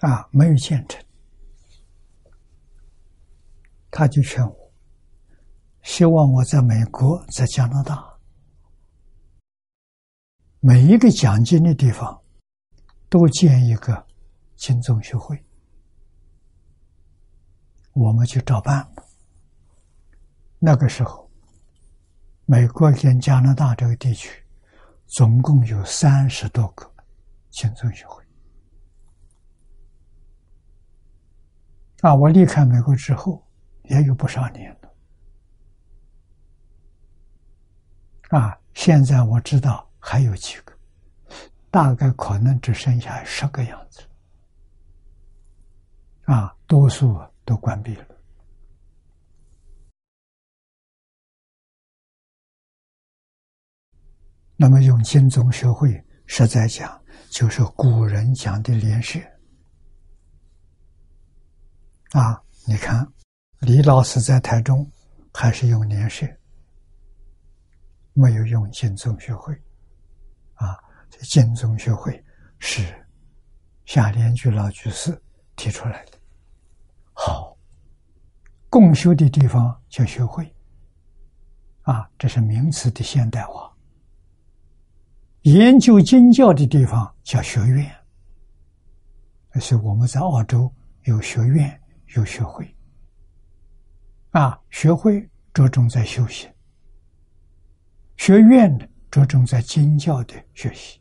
[0.02, 1.02] 啊，没有建成，
[3.90, 4.72] 他就劝我，
[5.82, 8.18] 希望我在美国，在加拿大，
[10.60, 12.22] 每一个讲经的地方，
[13.08, 14.06] 都建一个
[14.56, 15.42] 经宗学会，
[17.94, 18.86] 我们就照办。
[20.58, 21.25] 那个时候。
[22.48, 24.40] 美国跟加拿大这个地区，
[25.06, 26.88] 总共有三十多个
[27.50, 28.22] 青宗学会。
[32.02, 33.44] 啊，我离开美国之后，
[33.84, 34.88] 也有不少年了。
[38.38, 40.72] 啊，现在我知道还有几个，
[41.68, 44.02] 大概可能只剩下十个样子，
[46.26, 48.15] 啊，多数都关闭了。
[54.56, 59.20] 那么用经宗学会实在讲，就是古人讲的莲社。
[62.12, 63.06] 啊，你看，
[63.60, 64.90] 李老师在台中
[65.34, 66.26] 还是用莲社，
[68.14, 69.54] 没有用经宗学会。
[70.54, 70.74] 啊，
[71.10, 72.24] 这经宗学会
[72.58, 72.82] 是
[73.84, 75.20] 夏莲居老居士
[75.54, 76.12] 提出来的。
[77.12, 77.54] 好，
[78.70, 80.50] 共修的地方叫学会。
[81.82, 83.75] 啊，这是名词的现代化。
[85.46, 87.88] 研究经教的地方叫学院，
[89.50, 90.68] 而且我们在澳洲
[91.04, 91.80] 有学院
[92.16, 92.68] 有学会，
[94.32, 96.52] 啊，学会着重在修行，
[98.16, 101.00] 学院呢着重在经教的学习，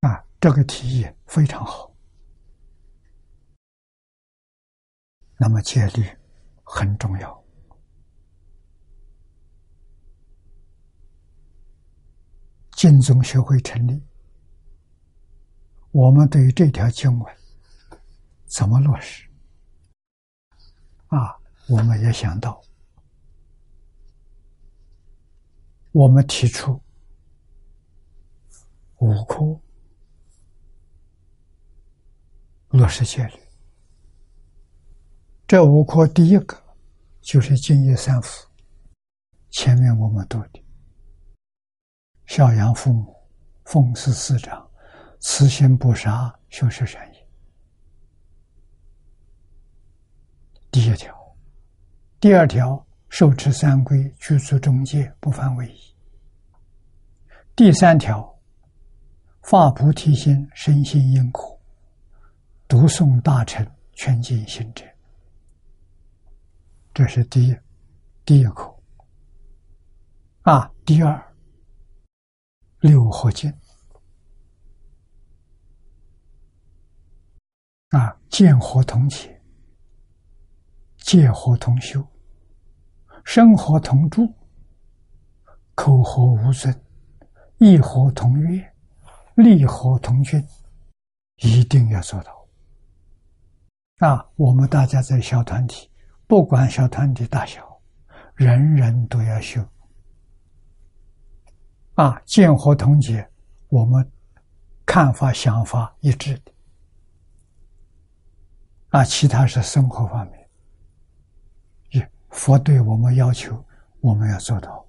[0.00, 1.90] 啊，这个提议非常好。
[5.38, 6.06] 那么戒律
[6.64, 7.41] 很重要。
[12.82, 14.02] 经宗学会成立，
[15.92, 17.36] 我们对于这条经文
[18.46, 19.24] 怎么落实？
[21.06, 21.38] 啊，
[21.68, 22.60] 我们也想到，
[25.92, 26.82] 我们提出
[28.98, 29.60] 五科
[32.70, 33.34] 落实戒律。
[35.46, 36.60] 这五科第一个
[37.20, 38.48] 就是敬业三福，
[39.50, 40.61] 前面我们读的。
[42.32, 43.14] 孝养父母，
[43.66, 44.66] 奉事师长，
[45.20, 47.28] 慈心不杀，修持善业。
[50.70, 51.14] 第一条，
[52.18, 55.94] 第二条，受持三规，居住中戒，不犯违仪。
[57.54, 58.34] 第三条，
[59.42, 61.60] 发菩提心，身心因苦，
[62.66, 64.86] 读诵大乘，全尽心者。
[66.94, 67.54] 这是第一，
[68.24, 68.82] 第一口。
[70.44, 71.31] 啊，第二。
[72.82, 73.48] 六合经
[77.90, 79.40] 啊，见合同解，
[80.96, 82.04] 戒合同修，
[83.24, 84.26] 生活同住，
[85.76, 86.74] 口合无尊，
[87.58, 88.74] 意合同悦，
[89.36, 90.44] 利合同均，
[91.36, 92.48] 一定要做到。
[93.98, 95.88] 啊，我们大家在小团体，
[96.26, 97.80] 不管小团体大小，
[98.34, 99.64] 人人都要修。
[101.94, 103.28] 啊，见和同解，
[103.68, 104.10] 我们
[104.86, 106.52] 看法、想法一致的。
[108.88, 110.50] 啊，其他是生活方面，
[111.90, 113.62] 也佛对我们要求，
[114.00, 114.86] 我们要做到，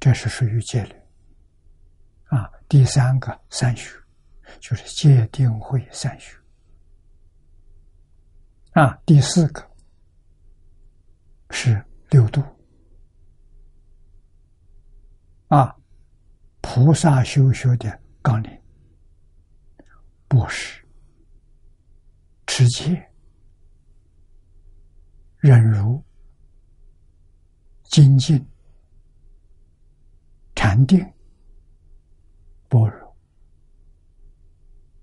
[0.00, 0.94] 这是属于戒律。
[2.28, 3.90] 啊，第三个三学，
[4.60, 6.34] 就是戒定慧三学。
[8.72, 9.62] 啊，第四个
[11.50, 12.42] 是六度。
[15.48, 15.76] 啊。
[16.66, 18.50] 菩萨修学的纲领：
[20.26, 20.82] 布施、
[22.46, 23.06] 持戒、
[25.36, 26.02] 忍辱、
[27.82, 28.44] 精进、
[30.56, 30.98] 禅定、
[32.68, 33.16] 般若。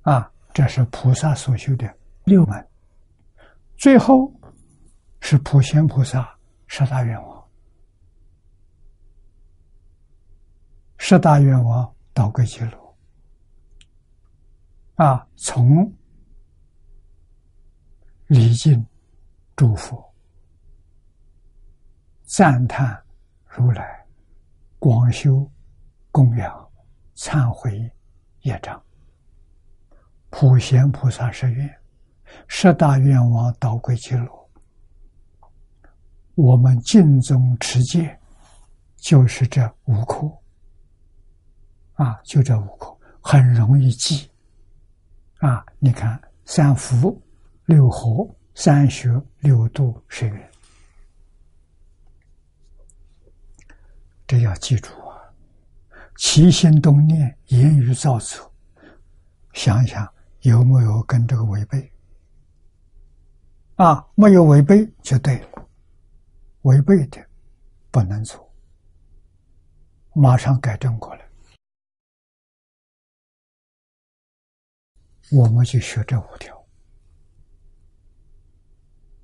[0.02, 2.68] 啊，这是菩萨所修的六门。
[3.78, 4.34] 最后
[5.22, 6.36] 是普贤菩萨
[6.66, 7.41] 十大愿望。
[11.04, 12.96] 十大愿望导归记录
[14.94, 15.92] 啊，从
[18.28, 18.86] 礼敬、
[19.56, 20.00] 祝福、
[22.24, 23.04] 赞叹
[23.48, 24.06] 如来、
[24.78, 25.52] 广修
[26.12, 26.72] 供养、
[27.16, 27.92] 忏悔
[28.42, 28.80] 业障、
[30.30, 31.68] 普贤菩萨誓愿、
[32.48, 34.30] 十大愿望导归记录，
[36.36, 38.20] 我们敬宗持戒
[38.98, 40.32] 就是这五课。
[42.02, 44.28] 啊，就这五个很容易记。
[45.38, 47.22] 啊，你看三福、
[47.66, 50.52] 六合、三学、六度、十愿，
[54.26, 55.14] 这要记住啊！
[56.18, 58.52] 起心动念、言语造作，
[59.54, 61.92] 想一想有没有跟这个违背？
[63.76, 65.68] 啊，没有违背就对了，
[66.64, 67.24] 违背的
[67.92, 68.52] 不能做，
[70.14, 71.31] 马上改正过来。
[75.32, 76.58] 我们就学这五条。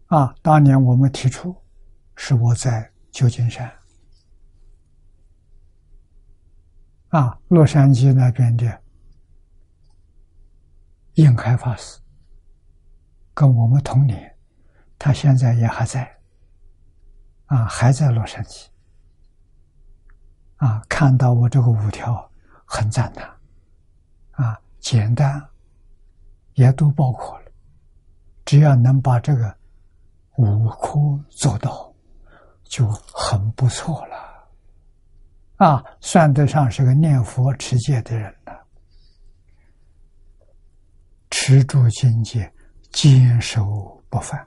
[0.07, 0.33] 啊！
[0.41, 1.55] 当年我们提出，
[2.15, 3.69] 是我在旧金山。
[7.09, 8.81] 啊，洛杉矶那边的
[11.15, 11.99] 应开法师，
[13.33, 14.37] 跟我们同年，
[14.97, 16.19] 他现在也还在，
[17.47, 18.67] 啊，还在洛杉矶，
[20.57, 22.31] 啊，看到我这个五条，
[22.65, 23.29] 很赞叹，
[24.31, 25.49] 啊，简单，
[26.57, 27.51] 也都包括了，
[28.43, 29.55] 只要能把这个
[30.37, 31.93] 五科做到，
[32.63, 34.17] 就很不错了。
[35.57, 38.53] 啊，算得上是个念佛持戒的人了，
[41.29, 42.51] 持住境界，
[42.91, 43.63] 坚守
[44.09, 44.39] 不犯。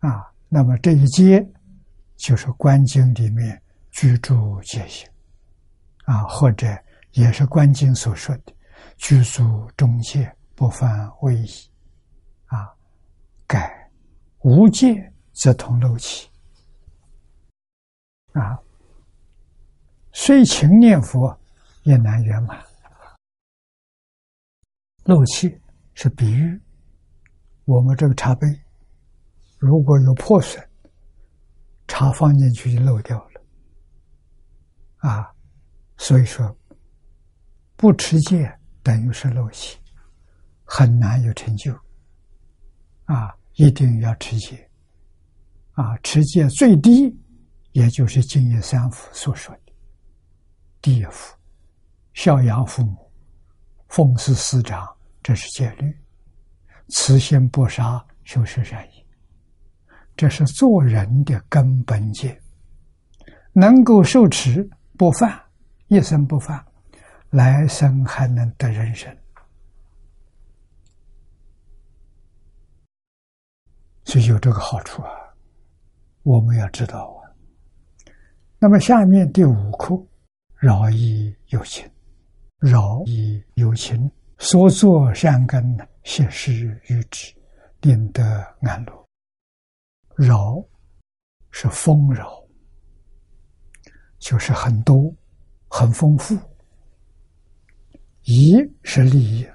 [0.00, 1.42] 啊，那么这一阶
[2.16, 3.62] 就是观经里面
[3.92, 5.08] 居住戒行，
[6.04, 6.66] 啊，或者
[7.12, 8.55] 也是观经所说的
[8.96, 11.46] 居住中戒，不犯威仪。
[12.46, 12.74] 啊，
[13.46, 13.90] 改
[14.40, 16.28] 无戒则同漏气。
[18.32, 18.58] 啊。
[20.12, 21.38] 虽勤念佛，
[21.82, 22.64] 也难圆满。
[25.04, 25.60] 漏气
[25.92, 26.58] 是比喻，
[27.66, 28.46] 我们这个茶杯
[29.58, 30.66] 如果有破损，
[31.86, 33.42] 茶放进去就漏掉了。
[34.96, 35.30] 啊，
[35.98, 36.56] 所以说
[37.76, 38.55] 不持戒
[38.86, 39.76] 等于是漏气，
[40.62, 41.74] 很难有成就。
[43.06, 44.70] 啊，一定要持戒。
[45.72, 47.12] 啊，持戒最低
[47.72, 49.72] 也就是净业三福所说的。
[50.80, 51.36] 第一福，
[52.14, 53.10] 孝养父母，
[53.88, 54.86] 奉事师长，
[55.20, 55.90] 这是戒律；
[56.90, 59.06] 慈心不杀，修持善业，
[60.16, 62.40] 这是做人的根本戒。
[63.52, 65.42] 能够受持不犯，
[65.88, 66.64] 一生不犯，
[67.30, 69.16] 来生还能得人生。
[74.04, 75.10] 所以有这个好处啊，
[76.22, 77.30] 我们要知道啊。
[78.58, 80.00] 那么下面第五课。
[80.58, 81.88] 饶益有情，
[82.58, 87.34] 饶益有情，所作善根呢，现施于之，
[87.82, 88.22] 令得
[88.62, 89.06] 安乐。
[90.16, 90.64] 饶
[91.50, 92.42] 是丰饶，
[94.18, 95.14] 就是很多、
[95.68, 96.34] 很丰富。
[98.26, 99.46] 一是利益，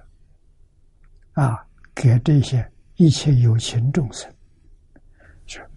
[1.34, 4.34] 啊，给这些一切有情众生，
[5.46, 5.70] 是。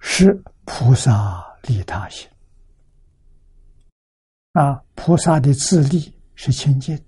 [0.00, 2.26] 是菩萨利他心。
[4.52, 6.98] 啊，菩萨的自利是清净，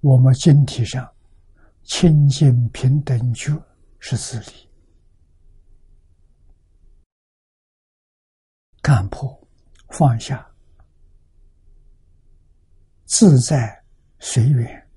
[0.00, 1.06] 我们经体上
[1.82, 3.52] 清净平等觉
[3.98, 4.70] 是自利，
[8.80, 9.39] 干破。
[9.90, 10.50] 放下，
[13.04, 13.84] 自在
[14.18, 14.88] 随缘，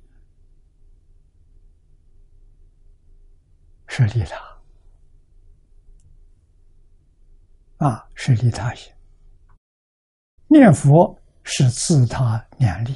[3.87, 4.37] 是利他。
[7.85, 8.93] 啊，是利他心；
[10.47, 12.95] 念佛是自他两利。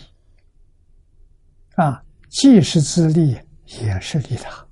[1.76, 4.65] 啊，既是自利，也是利他。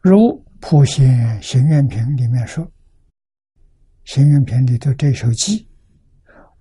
[0.00, 0.16] 如
[0.60, 2.64] 《普贤行愿品》里面说，
[4.08, 5.66] 《行愿篇》里头这首偈：“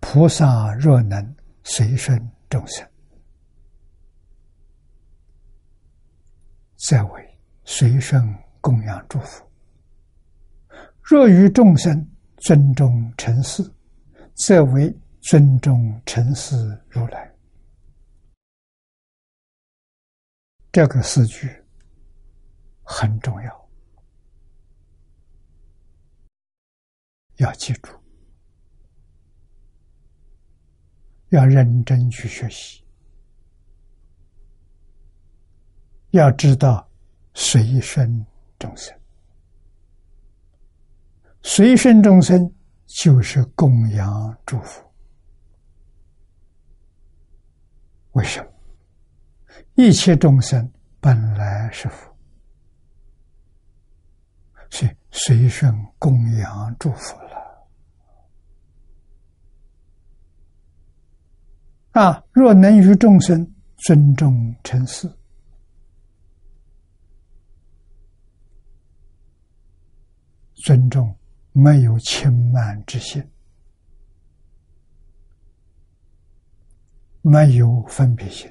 [0.02, 2.20] 菩萨若能随顺
[2.50, 2.86] 众生，
[6.76, 8.22] 则为随顺
[8.60, 9.50] 供养祝福。”
[11.02, 12.06] 若于众生
[12.36, 13.64] 尊重尘世，
[14.34, 16.54] 则为尊重尘世
[16.90, 17.34] 如来。
[20.70, 21.50] 这个四句
[22.84, 23.67] 很重要，
[27.38, 27.92] 要记住，
[31.30, 32.84] 要认真去学习，
[36.12, 36.90] 要知道
[37.34, 38.26] 随顺
[38.58, 38.98] 众生。
[41.44, 42.54] 随顺众生
[42.86, 44.84] 就是供养祝福。
[48.14, 48.52] 为什么？
[49.76, 52.12] 一切众生本来是福，
[54.72, 57.27] 所以随顺供养祝福了。
[62.00, 65.12] 啊，若能与众生尊重尘世，
[70.64, 71.12] 尊重。
[71.54, 73.28] 没有轻慢之心，
[77.24, 78.48] 没有分别心。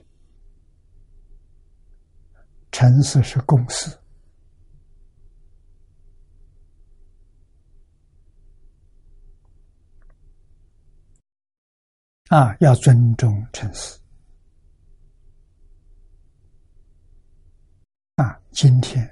[2.73, 3.97] 尘世是公事
[12.36, 13.98] 啊，要尊重城市
[18.16, 18.38] 啊。
[18.50, 19.10] 今天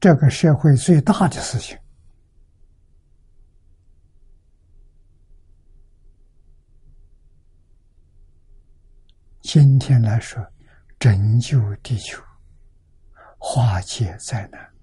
[0.00, 1.78] 这个社会最大的事情。
[9.42, 10.42] 今天来说，
[10.98, 12.18] 拯救地球，
[13.36, 14.73] 化解灾难，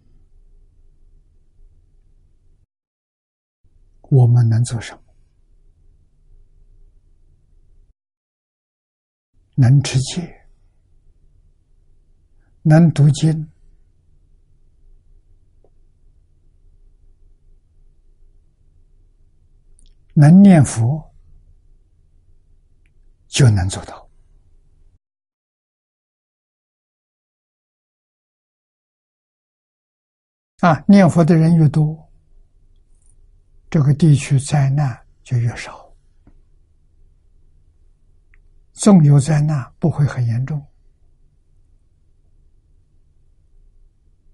[4.11, 5.01] 我们能做什么？
[9.55, 10.49] 能持戒，
[12.61, 13.49] 能读经，
[20.13, 21.13] 能念佛，
[23.27, 24.09] 就能做到。
[30.59, 32.10] 啊，念佛的人越多，
[33.71, 35.89] 这个地区灾难就越少。
[38.73, 40.61] 纵有灾难，不会很严重。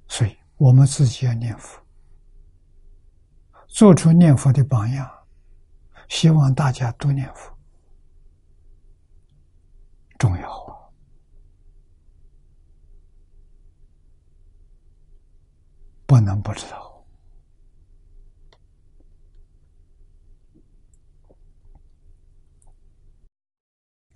[0.07, 1.79] 所以我们自己要念佛，
[3.67, 5.07] 做出念佛的榜样，
[6.09, 7.55] 希望大家多念佛，
[10.17, 10.73] 重要啊。
[16.07, 16.86] 不能不知道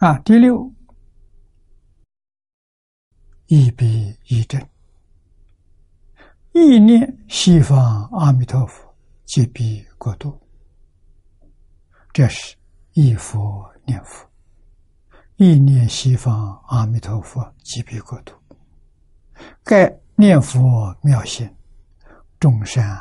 [0.01, 0.17] 啊！
[0.25, 0.73] 第六，
[3.45, 4.59] 一笔一正，
[6.53, 8.95] 意念西方阿弥陀佛，
[9.25, 10.35] 即彼国度。
[12.11, 12.57] 这是
[12.93, 14.27] 一佛念佛，
[15.35, 18.33] 意念西方阿弥陀佛，即彼国度。
[19.63, 21.47] 盖念佛妙心。
[22.39, 22.99] 众善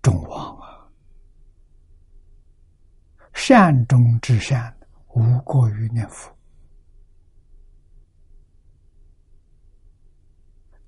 [0.00, 0.88] 众王啊，
[3.34, 4.74] 善中之善，
[5.14, 6.34] 无过于念佛。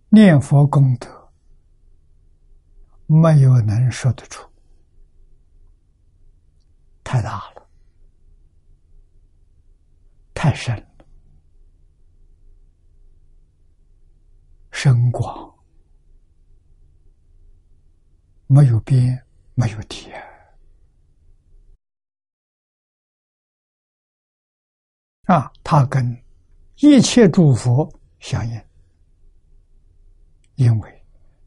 [0.09, 1.33] 念佛功德，
[3.07, 4.47] 没有能说得出，
[7.03, 7.67] 太大了，
[10.35, 11.07] 太深了，
[14.71, 15.51] 深广。
[18.47, 19.25] 没有边，
[19.55, 20.11] 没有底
[25.33, 25.51] 啊！
[25.65, 26.15] 他跟
[26.77, 27.91] 一切诸佛
[28.21, 28.63] 相应，
[30.57, 31.05] 因为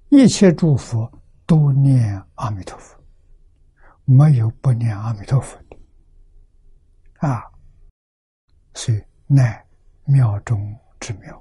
[0.09, 1.11] 一切诸佛
[1.45, 2.99] 都念阿弥陀佛，
[4.03, 5.77] 没有不念阿弥陀佛的
[7.27, 7.43] 啊！
[8.73, 9.63] 所以乃
[10.05, 11.39] 妙中之妙，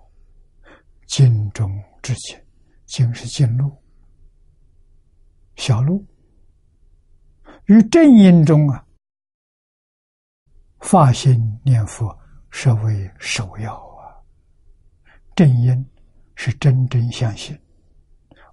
[1.06, 2.38] 经中之经，
[2.84, 3.74] 经是经路。
[5.56, 6.04] 小路
[7.66, 8.84] 于正因中啊，
[10.80, 12.14] 发心念佛
[12.56, 14.14] 是为首要啊。
[15.34, 15.90] 正因
[16.36, 17.60] 是真正相信，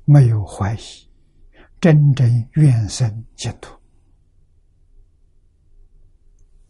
[0.05, 0.79] 没有怀疑，
[1.79, 3.79] 真正愿生净土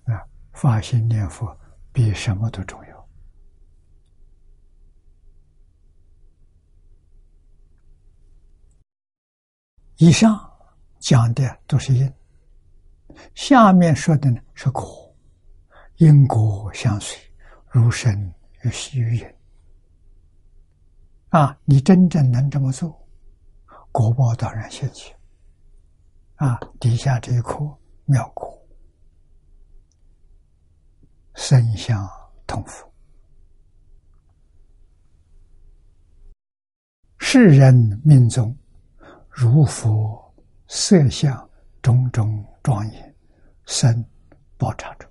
[0.03, 0.19] 啊。
[0.51, 1.57] 发心念佛
[1.93, 3.09] 比什么都重要。
[9.95, 10.37] 以上
[10.99, 12.13] 讲的都是因，
[13.35, 15.10] 下面说的呢是果，
[16.01, 17.15] 因果相随，
[17.69, 19.35] 如生如息于因。
[21.29, 23.07] 啊，你真正能这么做，
[23.91, 25.13] 果报当然现起。
[26.37, 27.59] 啊，底下这一颗
[28.05, 28.59] 妙果，
[31.35, 32.09] 身相
[32.47, 32.91] 同福，
[37.19, 38.57] 世人命中。
[39.29, 40.33] 如佛
[40.67, 41.47] 色相
[41.83, 43.15] 种种庄严，
[43.67, 44.03] 生
[44.57, 45.10] 宝刹中。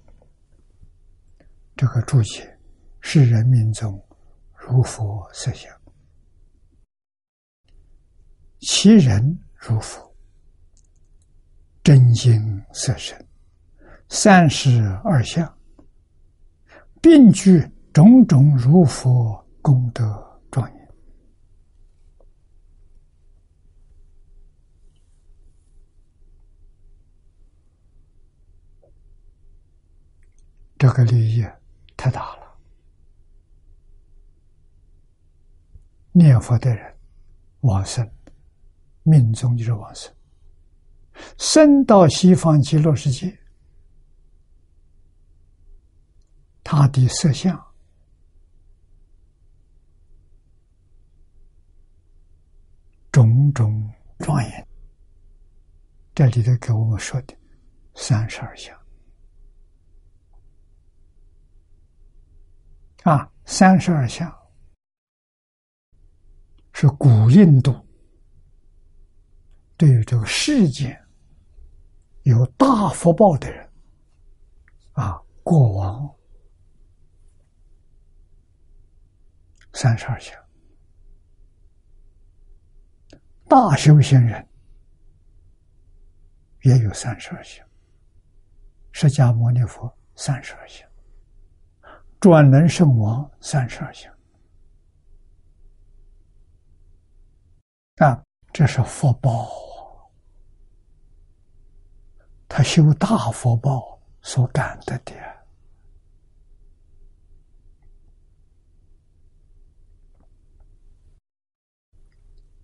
[1.81, 2.59] 这个注解
[3.01, 3.98] 是人民中
[4.55, 5.74] 如佛色相，
[8.59, 10.15] 其人如佛，
[11.82, 13.19] 真经色身，
[14.11, 15.59] 三十二相，
[17.01, 20.05] 并具种种如佛功德
[20.51, 20.89] 庄严。
[30.77, 31.43] 这个利益
[32.01, 32.59] 太大了。
[36.12, 36.97] 念佛的人
[37.60, 38.10] 往生，
[39.02, 40.10] 命中就是往生，
[41.36, 43.39] 生到西方极乐世界，
[46.64, 47.55] 他的色相
[53.12, 54.68] 种种庄严，
[56.14, 57.36] 这里头给我们说的
[57.94, 58.80] 三十二相。
[63.05, 64.31] 啊，三十二相
[66.72, 67.74] 是古印度
[69.77, 70.98] 对于这个世界
[72.24, 73.66] 有大福报的人
[74.93, 76.14] 啊，过往
[79.72, 80.39] 三十二相，
[83.48, 84.47] 大修行人
[86.64, 87.66] 也有三十二相，
[88.93, 90.89] 释迦牟尼佛三十二相，
[92.20, 94.12] 转轮圣王三十二相。
[97.97, 98.22] 啊，
[98.52, 99.48] 这是福报，
[102.47, 105.12] 他修大福报所感得的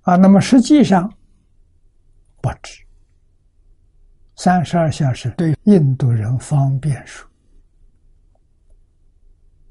[0.03, 0.17] 啊。
[0.17, 1.11] 那么实际上
[2.43, 2.85] 不止，
[4.37, 7.27] 三十二相是对印度人方便说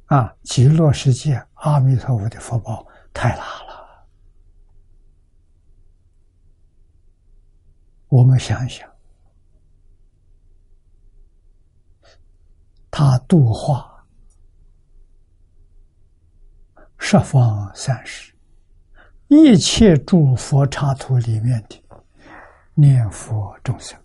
[0.05, 4.07] 啊，极乐世界阿弥陀佛的福报太大了。
[8.07, 8.87] 我们想一想，
[12.91, 14.05] 他度化
[16.99, 18.33] 十方三世
[19.27, 21.83] 一切诸佛刹土里面的
[22.75, 23.99] 念佛众生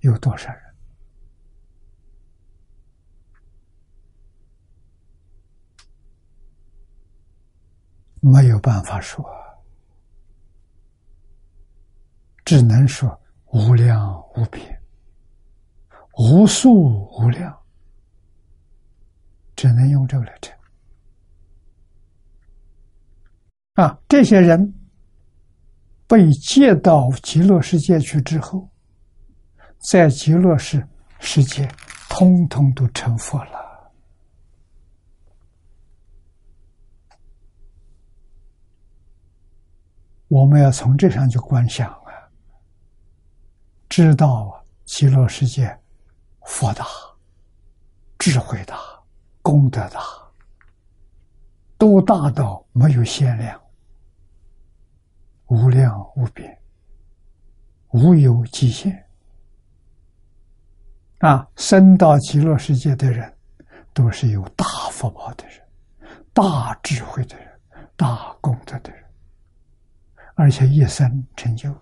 [0.00, 0.67] 有多少人？
[8.20, 9.24] 没有办法说。
[12.44, 13.20] 只能说
[13.52, 14.82] 无量无边、
[16.16, 17.54] 无数无量，
[19.54, 20.56] 只能用这个来称。
[23.74, 24.74] 啊，这些人
[26.06, 28.66] 被接到极乐世界去之后，
[29.78, 30.88] 在极乐世
[31.20, 31.68] 世界，
[32.08, 33.67] 通通都成佛了。
[40.28, 42.12] 我们要从这上去观想啊。
[43.88, 45.76] 知道极乐世界，
[46.42, 46.86] 佛大，
[48.18, 48.78] 智慧大，
[49.40, 50.00] 功德大，
[51.78, 53.58] 都大到没有限量，
[55.46, 56.56] 无量无边，
[57.88, 59.04] 无有极限。
[61.20, 63.34] 啊，生到极乐世界的人，
[63.94, 65.60] 都是有大福报的人，
[66.32, 67.60] 大智慧的人，
[67.96, 69.04] 大功德的人，
[70.38, 71.74] 而且一生成就。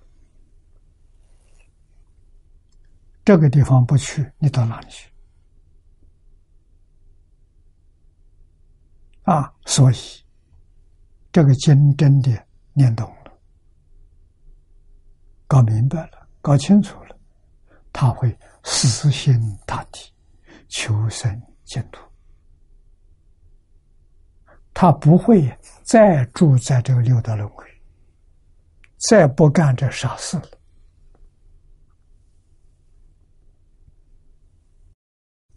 [3.23, 5.11] 这个地方不去，你到哪里去？
[9.25, 9.97] 啊，所以
[11.31, 12.31] 这个经真的
[12.73, 13.33] 念懂了，
[15.47, 17.19] 搞明白了，搞清楚了，
[17.93, 18.35] 他会
[18.65, 20.15] 死心塌地
[20.69, 22.01] 求生净土，
[24.73, 27.67] 他不会再住在这个六道轮回，
[28.97, 30.51] 再不干这傻事了。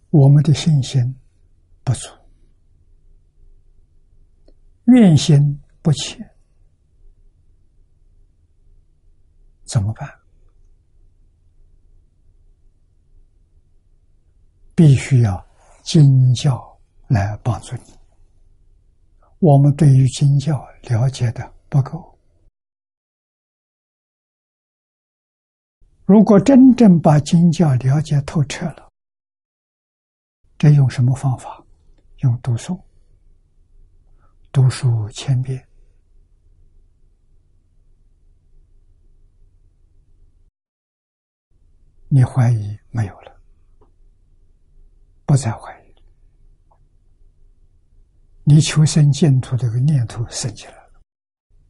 [0.10, 1.16] 我们的信心
[1.84, 2.10] 不足，
[4.86, 6.18] 愿心不切，
[9.66, 10.10] 怎么办？
[14.74, 15.45] 必须要
[15.84, 17.94] 经教来帮助你。
[19.38, 22.19] 我们对于经教了解的不够，
[26.10, 28.90] 如果真正把经教了解透彻了。
[30.57, 31.64] 这用什么方法？
[32.22, 32.81] 用读诵，
[34.52, 35.64] 读书千遍，
[42.07, 43.40] 你怀疑没有了，
[45.27, 45.94] 不再怀疑，
[48.44, 50.99] 你求生净土这个念头升起来了，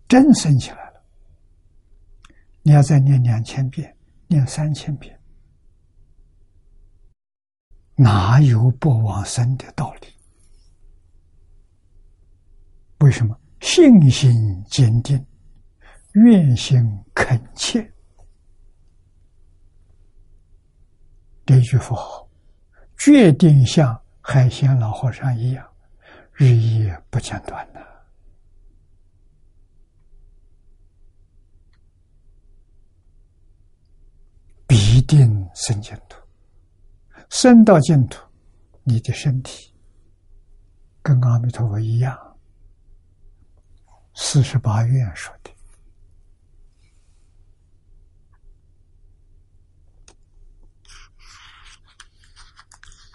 [0.07, 1.03] 真升起来了。
[2.61, 3.93] 你要再念两千遍，
[4.29, 5.19] 念三千遍。
[7.95, 10.07] 哪有不往生的道理？
[12.99, 15.25] 为什么信心坚定，
[16.13, 16.79] 愿心
[17.13, 17.91] 恳切？
[21.45, 22.29] 这句佛号，
[22.97, 25.67] 决定像海鲜老和尚一样，
[26.33, 27.85] 日夜不间断的，
[34.67, 34.75] 必
[35.09, 36.21] 定生净土。
[37.31, 38.23] 生到净土，
[38.83, 39.73] 你的身体
[41.01, 42.15] 跟阿弥陀佛一样。
[44.13, 45.51] 四十八愿说的，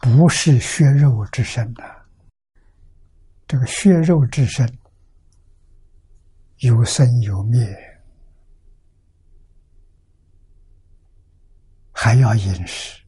[0.00, 1.84] 不是血肉之身呐。
[3.46, 4.68] 这个血肉之身，
[6.58, 7.64] 有生有灭，
[12.04, 13.02] 还要饮食，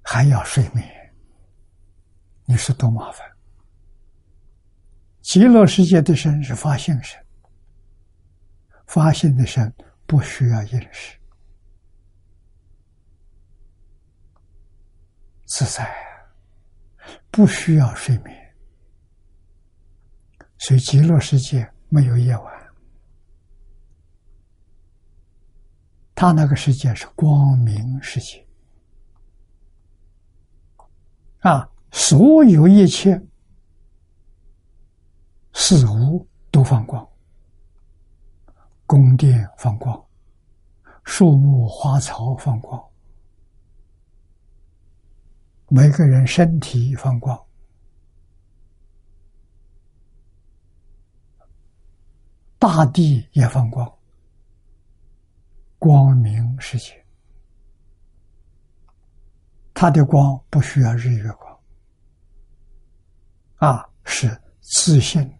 [0.00, 0.88] 还要睡眠，
[2.46, 3.30] 你说多麻烦？
[5.20, 7.22] 极乐世界的身是发性身，
[8.86, 9.70] 发性的身
[10.06, 11.18] 不需要饮食，
[15.44, 15.94] 自在，
[17.30, 18.56] 不需要睡眠。
[20.56, 22.57] 所以极乐世界没有夜晚，
[26.20, 28.44] 他那个世界是光明世界
[31.42, 33.24] 啊，所有一切
[35.52, 37.08] 事物都放光，
[38.84, 40.04] 宫殿放光，
[41.04, 42.84] 树木花草放光，
[45.68, 47.40] 每个人身体放光。
[52.58, 53.97] 大地也放光，
[55.78, 57.04] 光明世界，
[59.72, 61.60] 它的光不需要日月光，
[63.56, 64.28] 啊，是
[64.60, 65.32] 自信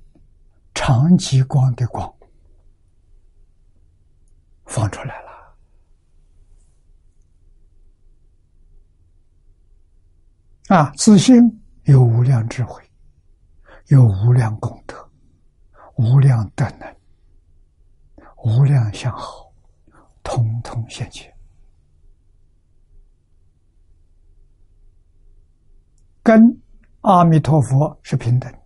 [0.75, 2.15] 长极光的光。
[4.65, 5.57] 放出来了，
[10.69, 11.37] 啊，自信
[11.85, 12.83] 有无量智慧，
[13.87, 15.11] 有无量功德，
[15.97, 16.97] 无量德能。
[18.45, 19.48] 无量相好，
[20.23, 21.35] 通通现前，
[26.23, 26.61] 跟
[27.03, 28.59] 阿弥陀佛是平等的。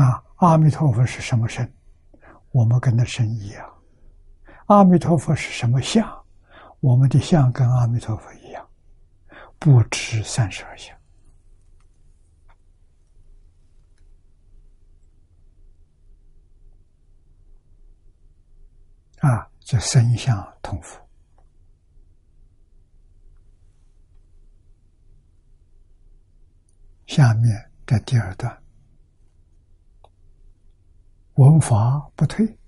[0.00, 1.72] 啊，阿弥陀佛是什么身？
[2.50, 3.72] 我们跟他身一样。
[4.66, 6.24] 阿弥陀佛是什么相？
[6.80, 8.68] 我们的相跟阿弥陀佛一样，
[9.58, 10.96] 不止三十二相。
[19.22, 21.00] 啊，就身相同符。
[27.06, 28.62] 下面这第二段，
[31.34, 32.58] 文法不退，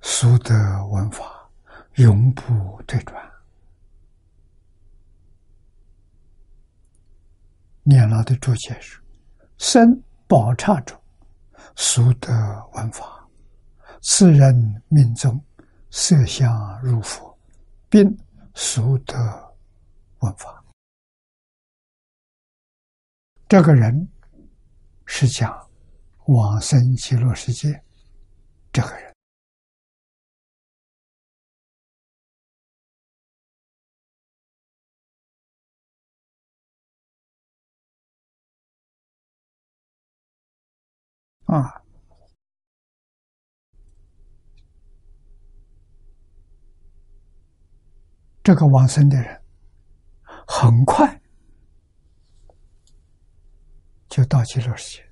[0.00, 0.54] 俗德
[0.86, 1.50] 文法
[1.96, 3.30] 永不退转。
[7.82, 8.98] 念老的注解是：
[9.58, 10.98] 生宝刹中，
[11.76, 12.32] 俗德
[12.72, 13.21] 文法。
[14.04, 15.40] 此人命中
[15.90, 17.38] 色相入佛，
[17.88, 18.04] 并
[18.54, 19.14] 熟得
[20.18, 20.62] 闻法。
[23.48, 24.08] 这个人
[25.06, 25.70] 是讲
[26.26, 27.80] 往生极乐世界。
[28.72, 29.14] 这个人
[41.44, 41.81] 啊。
[48.42, 49.40] 这个往生的人，
[50.46, 51.20] 很快
[54.08, 55.08] 就到极乐世界。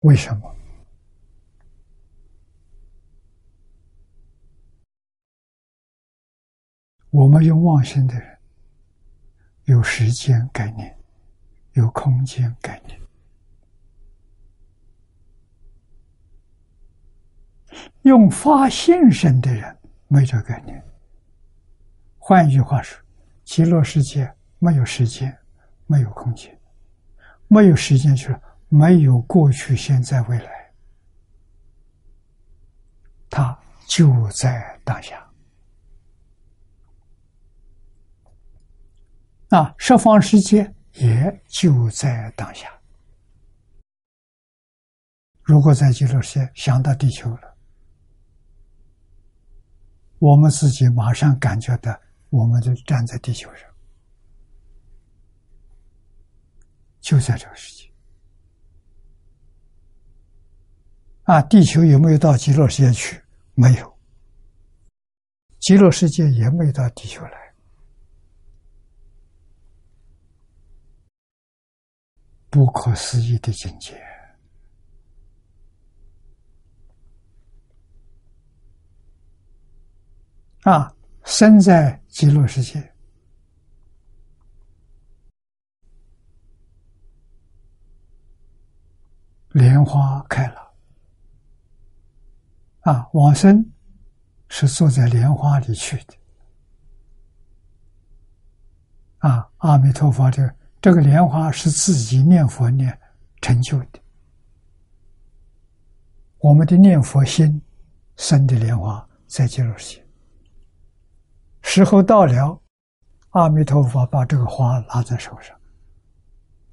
[0.00, 0.56] 为什么？
[7.10, 8.38] 我们用妄心的人，
[9.64, 10.96] 有时间概念，
[11.72, 12.96] 有空间概念；
[18.02, 19.78] 用发现身的人。
[20.08, 20.82] 没这个概念。
[22.18, 22.98] 换一句话说，
[23.44, 25.36] 极乐世界没有时间，
[25.86, 26.58] 没有空间，
[27.48, 30.72] 没有时间去了，没有过去、现在、未来，
[33.28, 35.22] 它就在当下。
[39.50, 42.68] 啊，十方世界也就在当下。
[45.42, 47.53] 如果在极乐世界想到地球了。
[50.24, 51.94] 我们自己马上感觉到，
[52.30, 53.68] 我们就站在地球上，
[56.98, 57.92] 就在这个世界。
[61.24, 63.22] 啊，地球有没有到极乐世界去？
[63.52, 63.98] 没有。
[65.60, 67.54] 极乐世界也没到地球来，
[72.48, 74.02] 不可思议的境界。
[80.64, 82.92] 啊，身在极乐世界，
[89.50, 90.72] 莲花开了。
[92.80, 93.64] 啊，往生
[94.48, 96.14] 是坐在莲花里去的。
[99.18, 102.98] 啊，阿弥陀佛，这这个莲花是自己念佛念
[103.42, 104.00] 成就的。
[106.38, 107.60] 我们的念佛心
[108.16, 110.03] 生的莲花在极乐世界，
[111.66, 112.62] 时候到了，
[113.30, 115.58] 阿弥陀佛把这个花拿在手上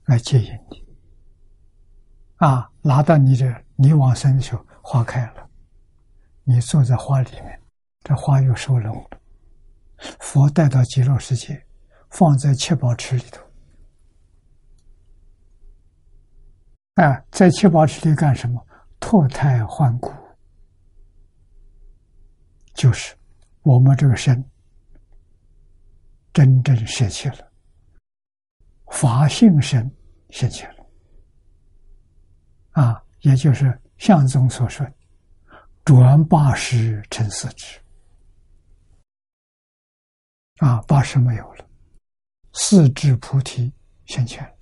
[0.06, 0.86] 来接引你。
[2.36, 5.50] 啊，拿到你这，你往生的时候，花开了，
[6.44, 7.60] 你坐在花里面，
[8.04, 9.18] 这花又收拢了。
[10.20, 11.66] 佛带到极乐世界，
[12.10, 13.42] 放在七宝池里头。
[16.96, 18.64] 啊，在七宝池里干什么？
[19.00, 20.14] 脱胎换骨，
[22.74, 23.16] 就是
[23.64, 24.44] 我们这个身
[26.34, 27.52] 真正舍弃了，
[28.88, 29.90] 法性身
[30.30, 30.86] 现起了。
[32.72, 34.88] 啊，也就是相宗所说
[35.84, 37.80] “转八十成四智”。
[40.60, 41.70] 啊，八十没有了，
[42.54, 43.74] 四智菩提
[44.06, 44.58] 现前了。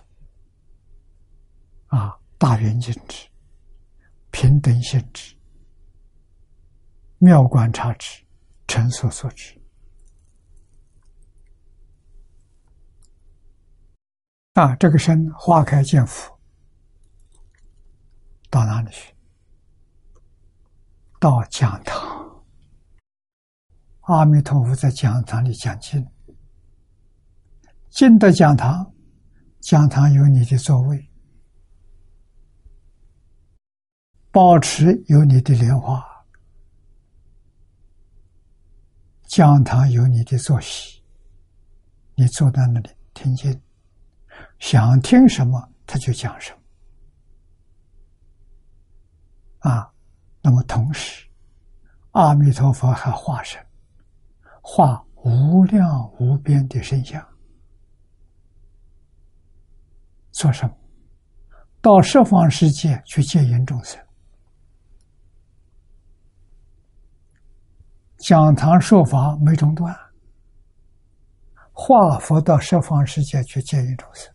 [1.88, 3.28] 啊，大圆镜智。
[4.32, 5.36] 平等性质，
[7.18, 8.24] 妙观察之，
[8.68, 9.59] 成所所知。
[14.54, 16.38] 啊，这个身花开见佛，
[18.50, 19.14] 到哪里去？
[21.20, 22.44] 到讲堂。
[24.02, 26.04] 阿弥陀佛在讲堂里讲经，
[27.90, 28.92] 进的讲堂，
[29.60, 31.10] 讲堂有你的座位。
[34.32, 36.04] 保持有你的莲花，
[39.28, 41.04] 讲堂有你的坐席，
[42.16, 43.62] 你坐在那里听经，
[44.60, 46.60] 想听什么他就讲什么。
[49.70, 49.92] 啊，
[50.42, 51.28] 那么同时，
[52.12, 53.60] 阿弥陀佛还化身，
[54.62, 55.86] 化无量
[56.20, 57.22] 无边的身相，
[60.32, 60.74] 做什么？
[61.82, 64.00] 到十方世界去接引众生。
[68.18, 69.94] 讲堂说法没中断，
[71.72, 74.34] 化佛到十方世界去接引众生。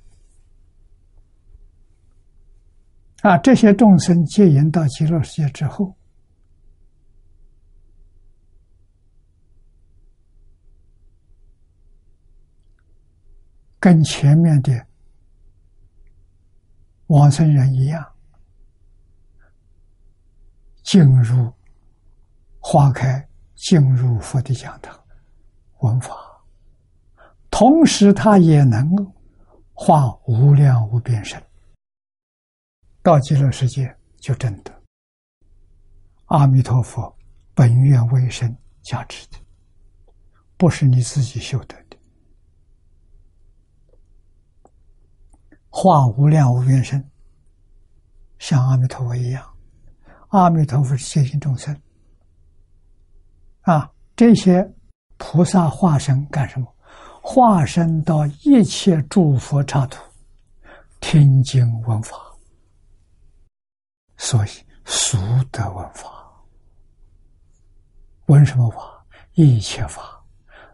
[3.24, 5.96] 啊，这些众生接引到极乐世界之后，
[13.80, 14.86] 跟前面的
[17.06, 18.06] 往生人一样，
[20.82, 21.50] 进入
[22.60, 23.26] 花开。
[23.56, 24.94] 进入佛的讲堂
[25.78, 26.14] 闻法，
[27.50, 29.10] 同时他也能够
[29.72, 31.42] 化无量无边身，
[33.04, 34.72] 到极乐世界就真的。
[36.28, 37.14] 阿弥陀佛
[37.52, 39.36] 本愿为身加持的，
[40.56, 41.98] 不是你自己修得的。
[45.68, 47.06] 化无量无边身，
[48.38, 49.54] 像阿弥陀佛一样，
[50.28, 51.78] 阿弥陀佛是接近众生。
[53.60, 54.66] 啊，这些
[55.18, 56.74] 菩萨化身干什么？
[57.20, 60.02] 化身到一切诸佛刹土，
[61.00, 62.16] 听经闻法，
[64.16, 64.48] 所以
[64.84, 65.16] 俗
[65.50, 66.10] 得闻法。
[68.26, 69.04] 闻什么法？
[69.34, 70.24] 一切法。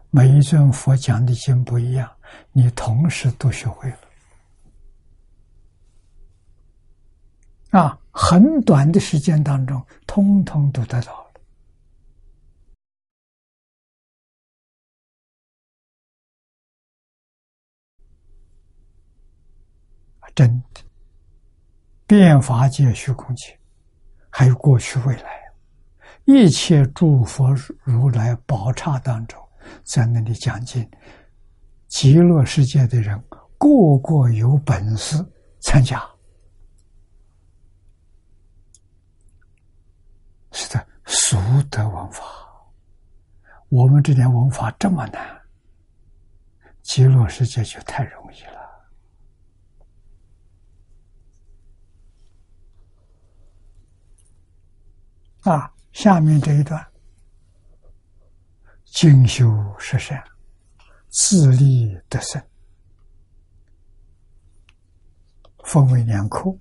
[0.09, 2.09] 每一尊佛讲的经不一样，
[2.51, 3.97] 你同时都学会了。
[7.79, 11.31] 啊，很短的时间当中，通通都得到了。
[20.33, 20.81] 真的，
[22.11, 23.57] 变法界、虚空界，
[24.29, 25.41] 还有过去、未来，
[26.25, 27.55] 一切诸佛
[27.85, 29.41] 如来宝刹当中，
[29.85, 30.85] 在那里讲经，
[31.87, 33.17] 极乐世界的人
[33.57, 35.25] 个个有本事
[35.61, 36.05] 参加。
[40.51, 41.37] 是的，俗
[41.69, 42.25] 得文法，
[43.69, 45.41] 我们这点文法这么难，
[46.81, 48.60] 极乐世界就太容易了。
[55.43, 56.85] 啊，下面这一段，
[58.85, 59.45] 精修
[59.79, 60.23] 十善，
[61.09, 62.41] 自利得胜，
[65.63, 66.55] 分为两科。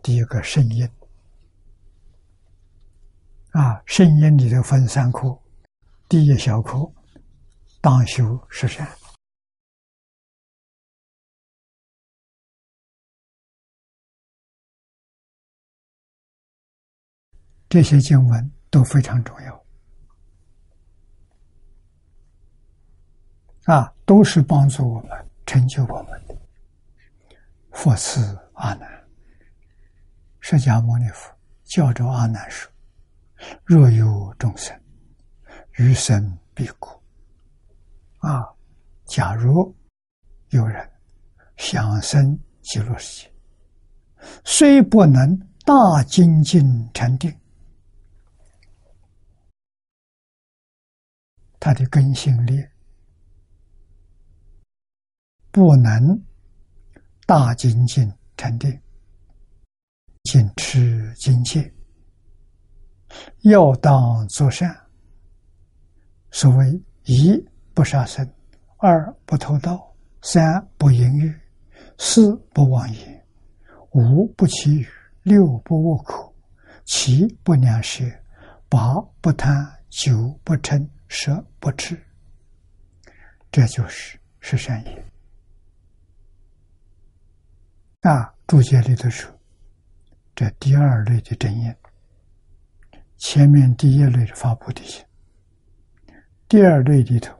[0.00, 0.88] 第一个圣因，
[3.50, 5.36] 啊，圣因里头分三科，
[6.08, 6.88] 第一小科，
[7.80, 8.88] 当修十善。
[17.72, 19.64] 这些经文都非常重要，
[23.74, 25.10] 啊，都是帮助我们
[25.46, 26.36] 成就我们的。
[27.70, 28.20] 佛赐
[28.52, 28.86] 阿难，
[30.40, 31.34] 释迦牟尼佛
[31.64, 32.70] 教着阿难说
[33.64, 34.78] ：“若有众生
[35.78, 37.02] 余生必苦。”
[38.20, 38.44] 啊，
[39.06, 39.74] 假如
[40.50, 40.86] 有人
[41.56, 43.32] 想生极乐世界，
[44.44, 45.34] 虽不能
[45.64, 46.62] 大精进
[46.92, 47.34] 禅定，
[51.62, 52.60] 他的根性力
[55.52, 56.20] 不能
[57.24, 58.76] 大精进禅定，
[60.24, 61.72] 仅持精戒，
[63.42, 64.76] 要当作善。
[66.32, 67.40] 所谓一。
[67.74, 68.30] 不杀生，
[68.76, 71.34] 二不偷盗，三不淫欲，
[71.96, 73.26] 四不妄言，
[73.92, 74.86] 五不欺语，
[75.22, 76.34] 六不恶口，
[76.84, 78.04] 七不良舌，
[78.68, 81.94] 八不贪，九不嗔，舍不吃。
[83.50, 85.12] 这就是十善业。
[88.00, 89.30] 啊，注解里头说，
[90.34, 91.78] 这第二类的真言，
[93.18, 95.04] 前面第一类是发菩提心，
[96.48, 97.38] 第二类里头。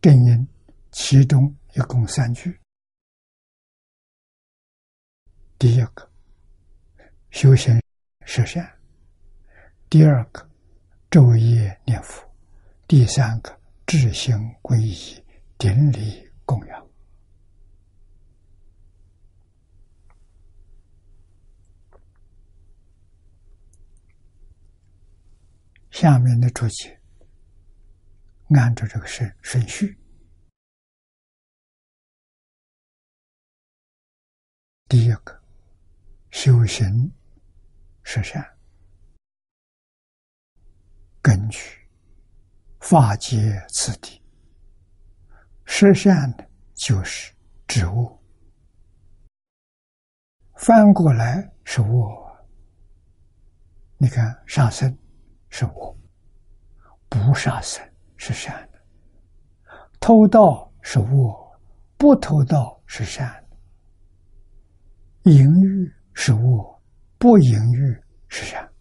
[0.00, 0.48] 正因
[0.90, 2.58] 其中一共三句：
[5.58, 6.10] 第一个
[7.30, 7.78] 修行
[8.24, 8.64] 实善；
[9.88, 10.48] 第二个
[11.10, 12.24] 昼夜念佛；
[12.88, 15.24] 第三个智行皈依，
[15.56, 16.86] 顶礼供养。
[25.90, 27.00] 下面的注解。
[28.50, 29.98] 按照这个顺顺序，
[34.86, 35.42] 第一个
[36.30, 37.10] 修行
[38.04, 38.53] 实善，
[41.24, 41.58] 根据
[42.80, 44.20] 法界次第，
[45.64, 47.32] 实善的就是
[47.66, 48.20] 植物，
[50.56, 52.46] 翻过来是我，
[53.96, 54.94] 你看杀生
[55.48, 55.98] 是我，
[57.08, 57.82] 不杀生。
[58.16, 58.78] 是善的，
[60.00, 61.58] 偷盗是恶，
[61.96, 65.30] 不偷盗是善的。
[65.30, 66.82] 淫欲是恶，
[67.18, 67.98] 不淫欲
[68.28, 68.73] 是善。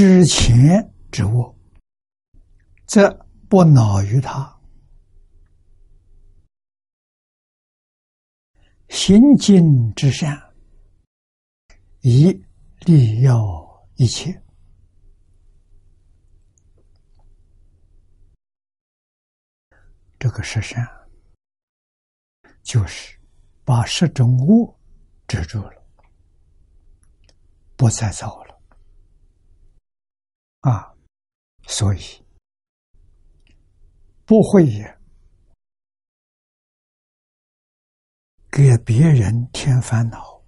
[0.00, 1.58] 知前之物，
[2.86, 4.56] 则不恼于他；
[8.88, 10.54] 行尽之善，
[12.02, 12.30] 以
[12.86, 14.40] 利要一切。
[20.16, 20.86] 这个十善，
[22.62, 23.18] 就是
[23.64, 24.78] 把十种恶
[25.26, 25.84] 止住了，
[27.74, 28.47] 不再造了。
[30.60, 30.94] 啊！
[31.66, 32.00] 所以
[34.24, 34.98] 不会也
[38.50, 40.42] 给别人添烦恼，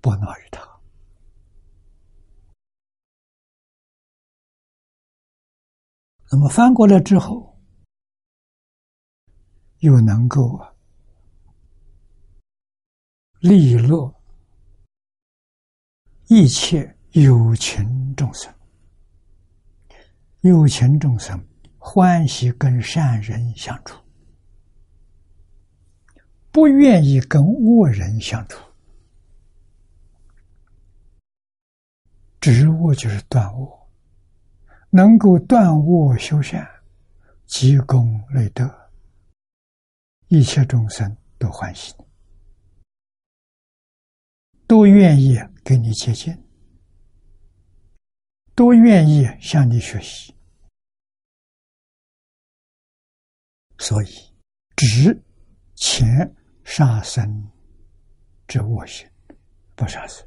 [0.00, 0.80] 不恼于他。
[6.30, 7.48] 那么翻过来之后。
[9.80, 10.60] 又能够
[13.40, 14.14] 利乐
[16.28, 18.54] 一切有情众生，
[20.42, 21.44] 有情众生
[21.76, 24.00] 欢喜跟善人相处，
[26.52, 28.64] 不愿意跟恶人相处。
[32.40, 33.88] 植物就是断恶，
[34.90, 36.64] 能够断恶修善，
[37.46, 38.72] 积功累德。
[40.28, 41.92] 一切众生都欢喜，
[44.68, 46.32] 都愿意跟你接近，
[48.60, 50.36] 都愿意向你学习。
[53.78, 54.08] 所以，
[54.76, 55.18] 值
[55.76, 57.50] 钱杀生
[58.46, 59.10] 之恶行，
[59.74, 60.22] 不杀生；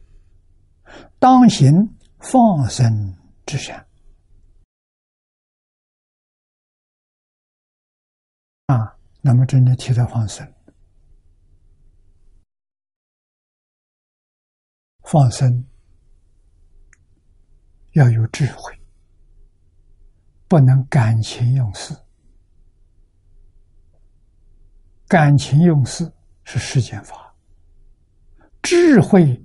[1.19, 1.71] 当行
[2.17, 3.15] 放生
[3.45, 3.77] 之善。
[8.65, 8.97] 啊。
[9.21, 10.51] 那么，这里提到放生，
[15.03, 15.63] 放生
[17.93, 18.77] 要有智慧，
[20.47, 21.95] 不能感情用事。
[25.07, 26.11] 感情用事
[26.43, 27.33] 是世间法，
[28.61, 29.39] 智慧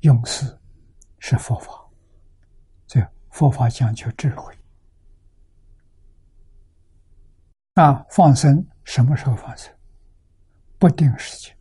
[0.00, 0.44] 用事
[1.18, 1.72] 是佛法。
[2.86, 3.00] 这
[3.30, 4.56] 佛法讲究智慧
[7.74, 8.64] 啊，放生。
[8.84, 9.70] 什么时候放生？
[10.78, 11.54] 不定时间，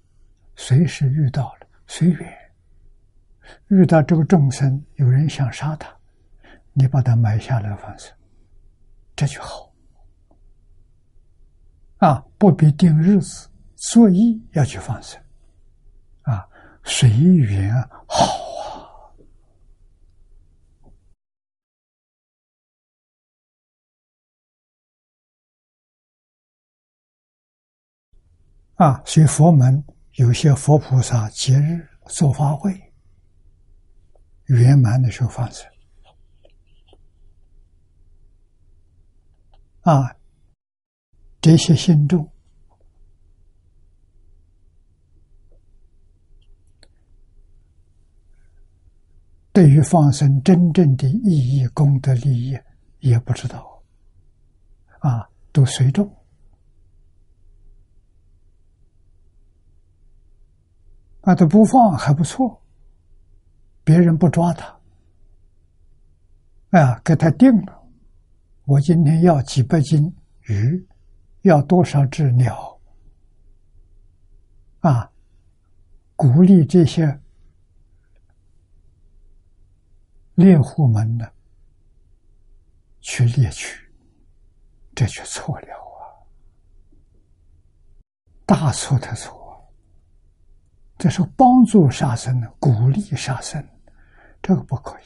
[0.56, 2.38] 随时遇到了，随缘。
[3.70, 5.97] 遇到这个众生，有人想杀他，
[6.80, 8.16] 你把它埋下来放生，
[9.16, 9.74] 这就好。
[11.98, 15.20] 啊，不必定日子，所以要去放生，
[16.22, 16.48] 啊，
[16.84, 17.74] 随缘
[18.08, 18.24] 好
[28.76, 29.84] 啊，啊，所以佛门
[30.18, 32.80] 有些佛菩萨节日做法会，
[34.46, 35.68] 圆满的时候放生，
[39.88, 40.18] 啊。
[41.40, 42.30] 这些信众
[49.54, 52.58] 对于放生真正的意义、功德、利益
[53.00, 53.82] 也不知道，
[55.00, 56.12] 啊，都随众，
[61.22, 62.62] 啊，都不放还不错，
[63.84, 64.80] 别人不抓他，
[66.72, 67.77] 啊，给他定了，
[68.68, 70.14] 我今天要几百斤
[70.48, 70.88] 鱼。
[71.44, 72.78] 要多少只鸟？
[74.82, 75.10] 啊，
[76.14, 77.22] 鼓励这些
[80.36, 81.26] 猎户们呢
[83.00, 83.90] 去猎取，
[84.94, 86.20] 这就错了啊！
[88.46, 89.72] 大错特错！
[90.98, 93.66] 这是帮助杀生的，鼓励杀生，
[94.42, 95.04] 这个不可以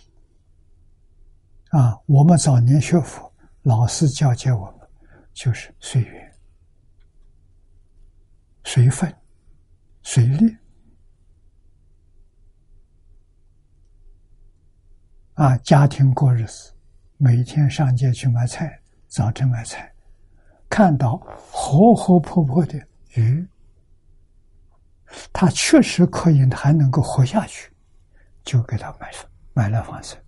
[1.78, 2.02] 啊！
[2.08, 3.31] 我们早年学佛，
[3.64, 4.90] 老师教教我们，
[5.34, 6.34] 就是随缘。
[8.64, 9.14] 随分，
[10.02, 10.58] 随力。
[15.36, 15.58] 啊！
[15.58, 16.74] 家庭过日子，
[17.18, 19.92] 每天上街去买菜，早晨买菜，
[20.70, 21.18] 看到
[21.52, 22.80] 活活泼泼的
[23.16, 23.48] 鱼，
[25.34, 27.72] 他确实可以还能够活下去，
[28.44, 29.12] 就给他买
[29.54, 30.20] 买了放生。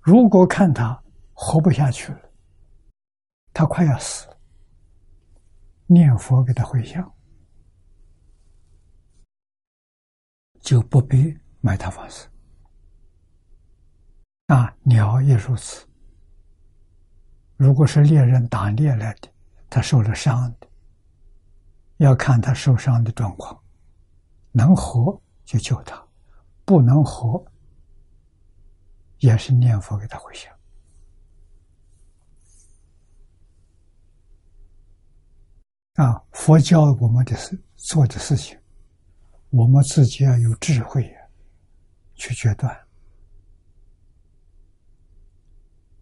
[0.00, 1.00] 如果看他
[1.42, 2.20] 活不下去了，
[3.54, 4.38] 他快要死了，
[5.86, 7.10] 念佛给他回向。
[10.60, 12.30] 就不必买它放生。
[14.48, 15.88] 啊，鸟也如此。
[17.56, 19.28] 如果是猎人打猎来的，
[19.70, 20.68] 他受了伤的，
[21.96, 23.58] 要看他受伤的状况，
[24.52, 26.06] 能活就救他，
[26.66, 27.42] 不能活
[29.20, 30.54] 也是念佛给他回向。
[36.00, 38.58] 啊，佛教我们的事做的事情。
[39.50, 41.14] 我们自己要有智慧
[42.14, 42.74] 去决断，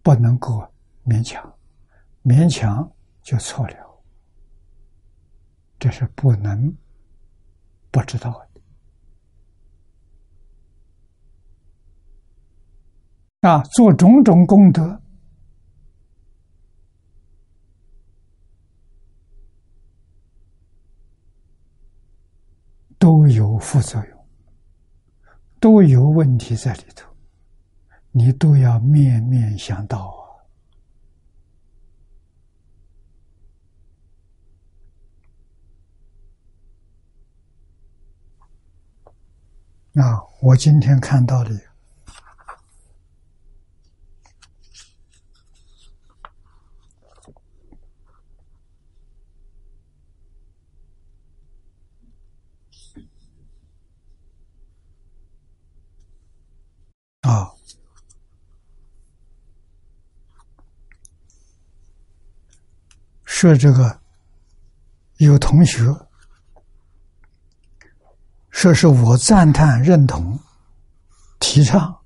[0.01, 0.65] 不能够
[1.05, 1.53] 勉强，
[2.23, 2.89] 勉强
[3.23, 4.01] 就错了，
[5.81, 6.73] 这是不能
[7.91, 8.31] 不知道
[13.41, 13.61] 的啊！
[13.73, 15.03] 做种种功德。
[22.99, 24.27] 都有副作用，
[25.61, 27.09] 都有问题在里头，
[28.11, 30.15] 你都要面面相到
[39.95, 40.03] 啊！
[40.03, 41.51] 啊，我今天看到的。
[57.23, 57.53] 啊，
[63.41, 64.01] 说这个
[65.19, 65.85] 有同学
[68.51, 70.37] 说是我赞叹认同
[71.39, 71.97] 提倡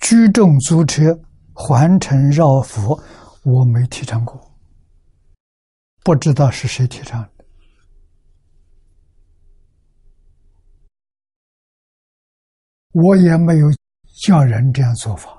[0.00, 1.16] 居众租车
[1.52, 3.00] 环城绕佛，
[3.44, 4.52] 我没提倡过，
[6.02, 7.24] 不知道是谁提倡。
[12.90, 13.68] 我也没有
[14.26, 15.30] 叫人这样做法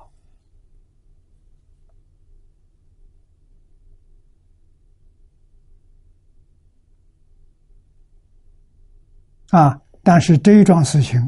[9.53, 9.79] 啊！
[10.01, 11.21] 但是这一桩事情，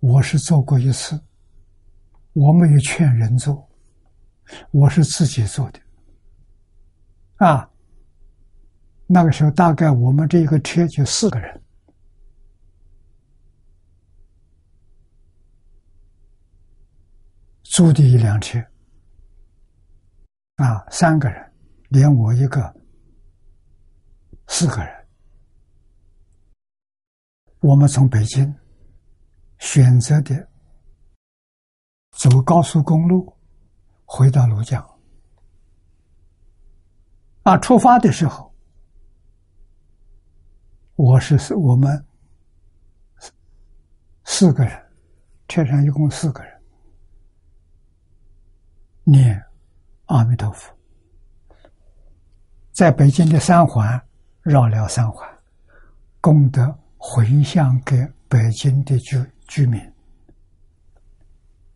[0.00, 1.20] 我是做过一次，
[2.32, 3.68] 我没有劝人做，
[4.70, 5.80] 我是自己做的
[7.36, 7.68] 啊。
[9.06, 11.62] 那个时候，大概我们这一个车就四个人。
[17.64, 18.58] 租的一辆车，
[20.56, 21.52] 啊，三个人，
[21.90, 22.74] 连我一个，
[24.48, 25.01] 四个人。
[27.62, 28.52] 我们从北京
[29.60, 30.48] 选择的
[32.10, 33.32] 走高速公路
[34.04, 34.84] 回到庐江，
[37.44, 38.52] 啊，出发的时候，
[40.96, 42.04] 我是四我们
[44.24, 44.76] 四个人，
[45.46, 46.60] 车上一共四个人，
[49.04, 49.40] 念
[50.06, 50.76] 阿弥陀佛，
[52.72, 54.04] 在北京的三环
[54.42, 55.30] 绕了三环，
[56.20, 57.96] 功德回向给
[58.28, 59.80] 北京的居居民，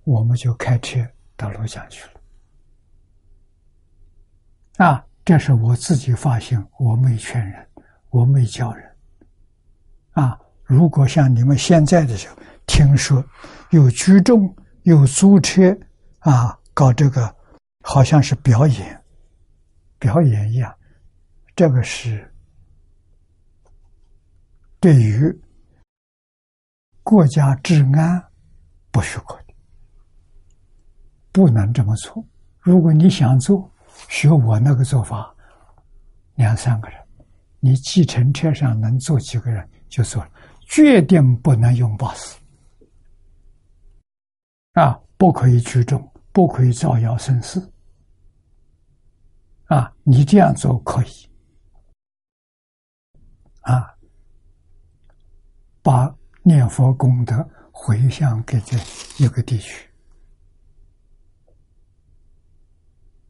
[0.05, 1.05] 我们就开车
[1.37, 2.07] 到庐江去
[4.79, 5.05] 了，啊。
[5.25, 7.67] 这是我自己发现，我没劝人，
[8.11, 8.89] 我没教人。
[10.13, 13.25] 啊，如果像你们现在的时候，听说
[13.71, 14.55] 有聚众、
[14.85, 15.77] 有租车，
[16.21, 17.35] 啊，搞这个，
[17.83, 19.03] 好像是表演，
[19.99, 20.73] 表演一样，
[21.57, 22.33] 这个是
[24.87, 25.37] 对于
[27.03, 28.25] 国家治安
[28.93, 29.55] 不许可的，
[31.33, 32.25] 不能这么做。
[32.61, 33.69] 如果你想做，
[34.09, 35.35] 学我那个做法，
[36.37, 37.05] 两三个人，
[37.59, 40.31] 你计程车上能坐几个人就坐了，
[40.69, 42.39] 决定不能用 boss，
[44.75, 47.61] 啊，不可以聚众，不可以造谣生事，
[49.65, 51.29] 啊，你这样做可以，
[53.63, 53.96] 啊，
[55.87, 58.77] 把念佛功德回向给这
[59.25, 59.89] 一个地区，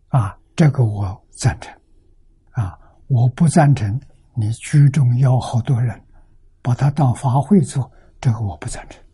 [0.09, 0.35] 啊。
[0.57, 1.71] 这个我赞成，
[2.53, 2.79] 啊，
[3.09, 4.01] 我不赞成
[4.35, 6.03] 你聚众邀好多人，
[6.63, 7.93] 把它当法会做，
[8.23, 9.05] 这个我不赞成。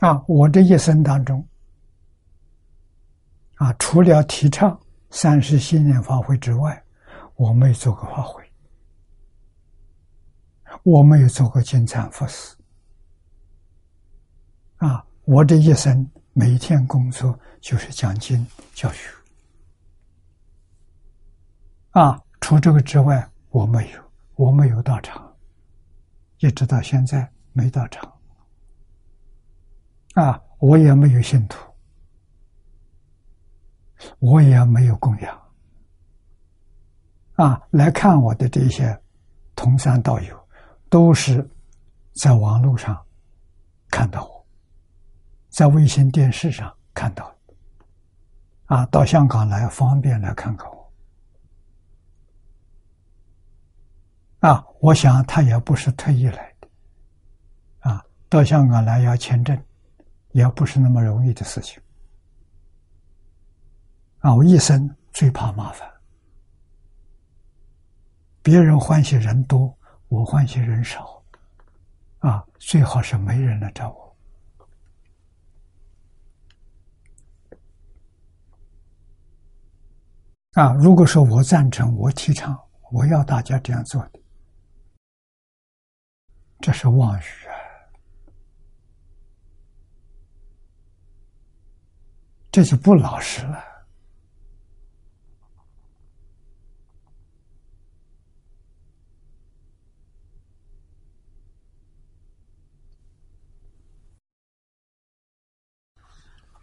[0.00, 1.46] 啊，我这一生当中，
[3.56, 4.80] 啊，除了提倡
[5.10, 6.82] 三十新年法会之外，
[7.34, 8.42] 我没做过法会，
[10.82, 12.56] 我没有做过金蝉佛事，
[14.76, 16.08] 啊，我这一生。
[16.32, 19.10] 每天工作就是讲经教学，
[21.90, 24.00] 啊，除这个之外我没有，
[24.36, 25.36] 我没有到场，
[26.38, 28.10] 一直到现在没到场，
[30.14, 31.58] 啊，我也没有信徒，
[34.20, 35.42] 我也没有供养，
[37.34, 38.98] 啊，来看我的这些
[39.56, 40.39] 同山道友，
[40.90, 41.48] 都是
[42.12, 43.02] 在网络上
[43.90, 44.46] 看到我。
[45.48, 47.34] 在卫星电视上看到，
[48.66, 50.92] 啊，到香港来方便来看看我，
[54.40, 56.68] 啊，我想他也不是特意来的，
[57.80, 59.60] 啊，到香港来要签证，
[60.30, 61.82] 也不是那么容易的事情，
[64.20, 65.90] 啊，我一生最怕麻烦，
[68.40, 69.76] 别人欢喜人多，
[70.10, 71.22] 我欢喜人少，
[72.18, 74.16] 啊，最好是没人来找我。
[80.54, 80.72] 啊！
[80.74, 82.58] 如果说我赞成，我提倡，
[82.90, 84.20] 我要大家这样做的，
[86.58, 87.54] 这是妄语啊！
[92.50, 93.69] 这就不老实了。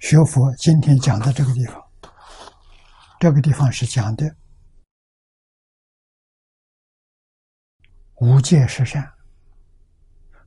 [0.08, 1.84] 学佛今天讲的这个地方。
[3.20, 4.26] 这个地方是讲的
[8.22, 9.06] 无戒十善，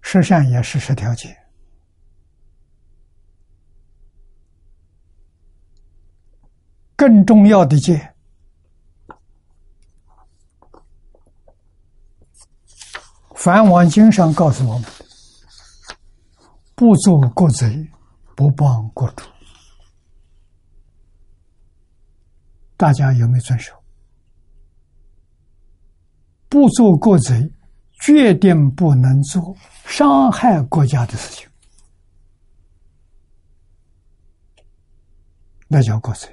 [0.01, 1.37] 十善也是十条戒。
[6.97, 8.15] 更重要的戒，
[13.35, 14.91] 《梵王经》上告诉我们：
[16.74, 17.87] 不做国贼，
[18.35, 19.27] 不帮国主。
[22.81, 23.74] 大家有没有遵守？
[26.48, 27.52] 不做国贼，
[28.01, 29.55] 决定不能做
[29.85, 31.47] 伤害国家的事情，
[35.69, 36.27] 那叫国贼。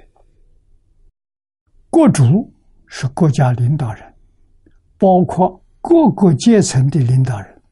[1.90, 2.50] 国主
[2.86, 4.14] 是国家领导人，
[4.96, 7.62] 包括各个阶层的领导人。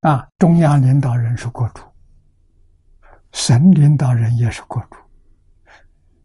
[0.00, 1.84] 啊，中央领导人是国主，
[3.30, 4.96] 省领导人也是国主。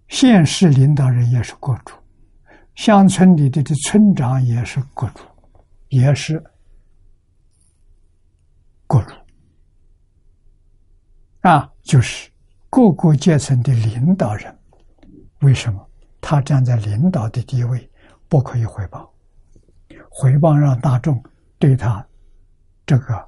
[0.07, 1.95] 县市领导人也是国主，
[2.75, 5.23] 乡村里的的村长也是国主，
[5.89, 6.41] 也是
[8.87, 9.13] 国主，
[11.41, 12.29] 啊，就是
[12.69, 14.55] 各个阶层的领导人。
[15.39, 15.89] 为什么
[16.21, 17.89] 他站在领导的地位，
[18.29, 19.11] 不可以回报？
[20.09, 21.21] 回报让大众
[21.59, 22.05] 对他
[22.85, 23.27] 这个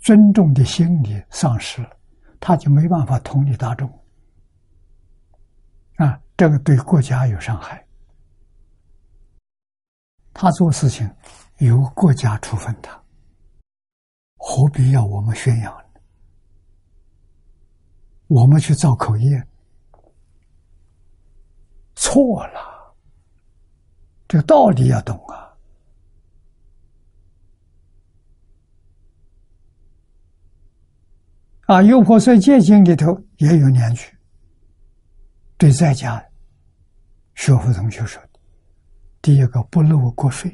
[0.00, 1.90] 尊重的心理丧失了，
[2.40, 3.88] 他就没办法统领大众。
[5.96, 7.86] 啊，这个对国家有伤害。
[10.32, 11.08] 他做事情
[11.58, 13.00] 由国家处分他，
[14.36, 16.00] 何必要我们宣扬呢？
[18.28, 19.46] 我们去造口业，
[21.94, 22.94] 错了。
[24.26, 25.54] 这个道理要懂啊！
[31.66, 34.16] 啊，《优婆塞戒经》里头也有两句，
[35.62, 36.20] 对在家
[37.36, 38.40] 学佛同学说的。
[39.20, 40.52] 第一个不漏国税，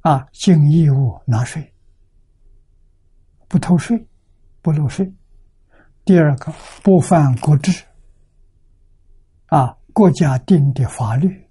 [0.00, 1.70] 啊，尽义务纳税，
[3.48, 4.02] 不偷税，
[4.62, 5.12] 不漏税。
[6.06, 6.50] 第二个
[6.82, 7.84] 不犯国制，
[9.48, 11.46] 啊，国家定的法律、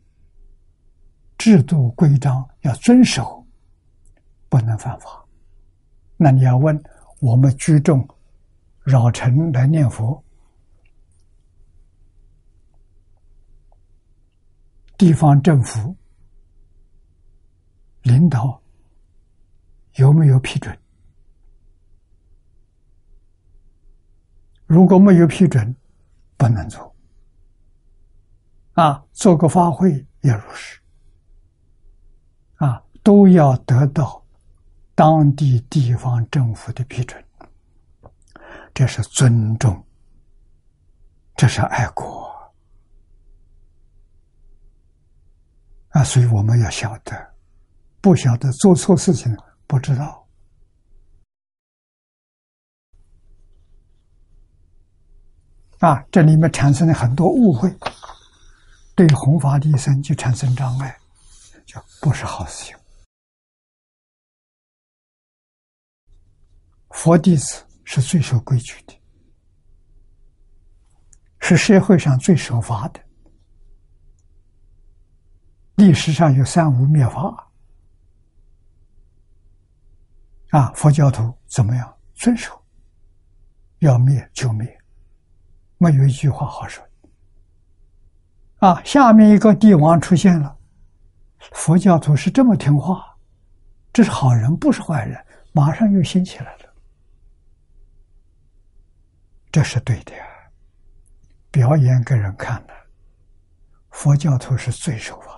[1.38, 3.46] 制度规章要遵守，
[4.50, 5.24] 不能犯法。
[6.16, 6.76] 那你要问
[7.20, 8.04] 我们居众
[8.84, 10.24] 绕城来念佛？
[14.98, 15.96] 地方政府
[18.02, 18.60] 领导
[19.96, 20.78] 有没有批准？
[24.66, 25.76] 如果没有批准，
[26.36, 26.96] 不能做。
[28.74, 30.80] 啊，做个法会也如是。
[32.56, 34.24] 啊，都要得到
[34.94, 37.24] 当地地方政府的批准。
[38.74, 39.84] 这是尊重，
[41.36, 42.37] 这是爱国。
[45.98, 47.34] 啊，所以我们要晓得，
[48.02, 50.28] 不晓得做错事情，不知道。
[55.80, 57.76] 啊，这里面产生了很多误会，
[58.94, 60.96] 对弘法利生就产生障碍，
[61.66, 62.78] 就不是好事情。
[66.92, 69.02] 佛弟子是最守规矩的，
[71.40, 73.07] 是社会上最守法的。
[75.78, 77.52] 历史上有三无灭法，
[80.50, 82.60] 啊，佛教徒怎么样遵守？
[83.78, 84.76] 要灭就灭，
[85.78, 86.84] 没有一句话好说。
[88.58, 90.58] 啊，下面一个帝王出现了，
[91.52, 93.16] 佛教徒是这么听话，
[93.94, 96.74] 这是好人，不是坏人，马上又兴起来了，
[99.52, 100.14] 这是对的，
[101.52, 102.74] 表演给人看的。
[103.92, 105.37] 佛教徒是最守法。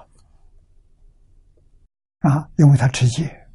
[2.19, 3.47] 啊，因为他持戒，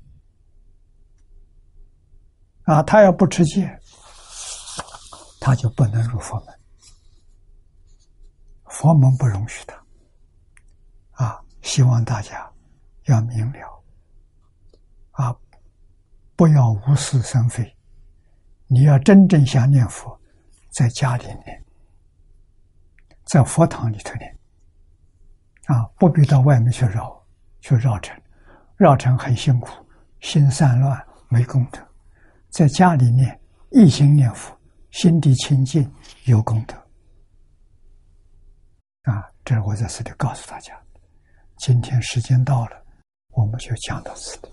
[2.62, 3.78] 啊，他要不持戒，
[5.39, 6.61] 他就不能入佛门，
[8.65, 9.77] 佛门不容许他。
[11.23, 12.51] 啊，希望大家
[13.05, 13.85] 要明了，
[15.11, 15.36] 啊，
[16.35, 17.77] 不要无事生非，
[18.66, 20.19] 你要真正想念佛，
[20.70, 21.65] 在家里念，
[23.24, 24.39] 在佛堂里头念，
[25.66, 27.24] 啊，不必到外面去绕，
[27.61, 28.19] 去绕城。
[28.76, 29.70] 绕城很辛苦，
[30.20, 31.78] 心散乱，没功德。
[32.51, 33.40] 在家里面
[33.70, 34.56] 一心念佛，
[34.90, 35.90] 心地清净，
[36.24, 36.74] 有功德。
[39.02, 40.72] 啊，这是我在这里告诉大家。
[41.59, 42.82] 今天时间到了，
[43.32, 44.48] 我们就讲到此地。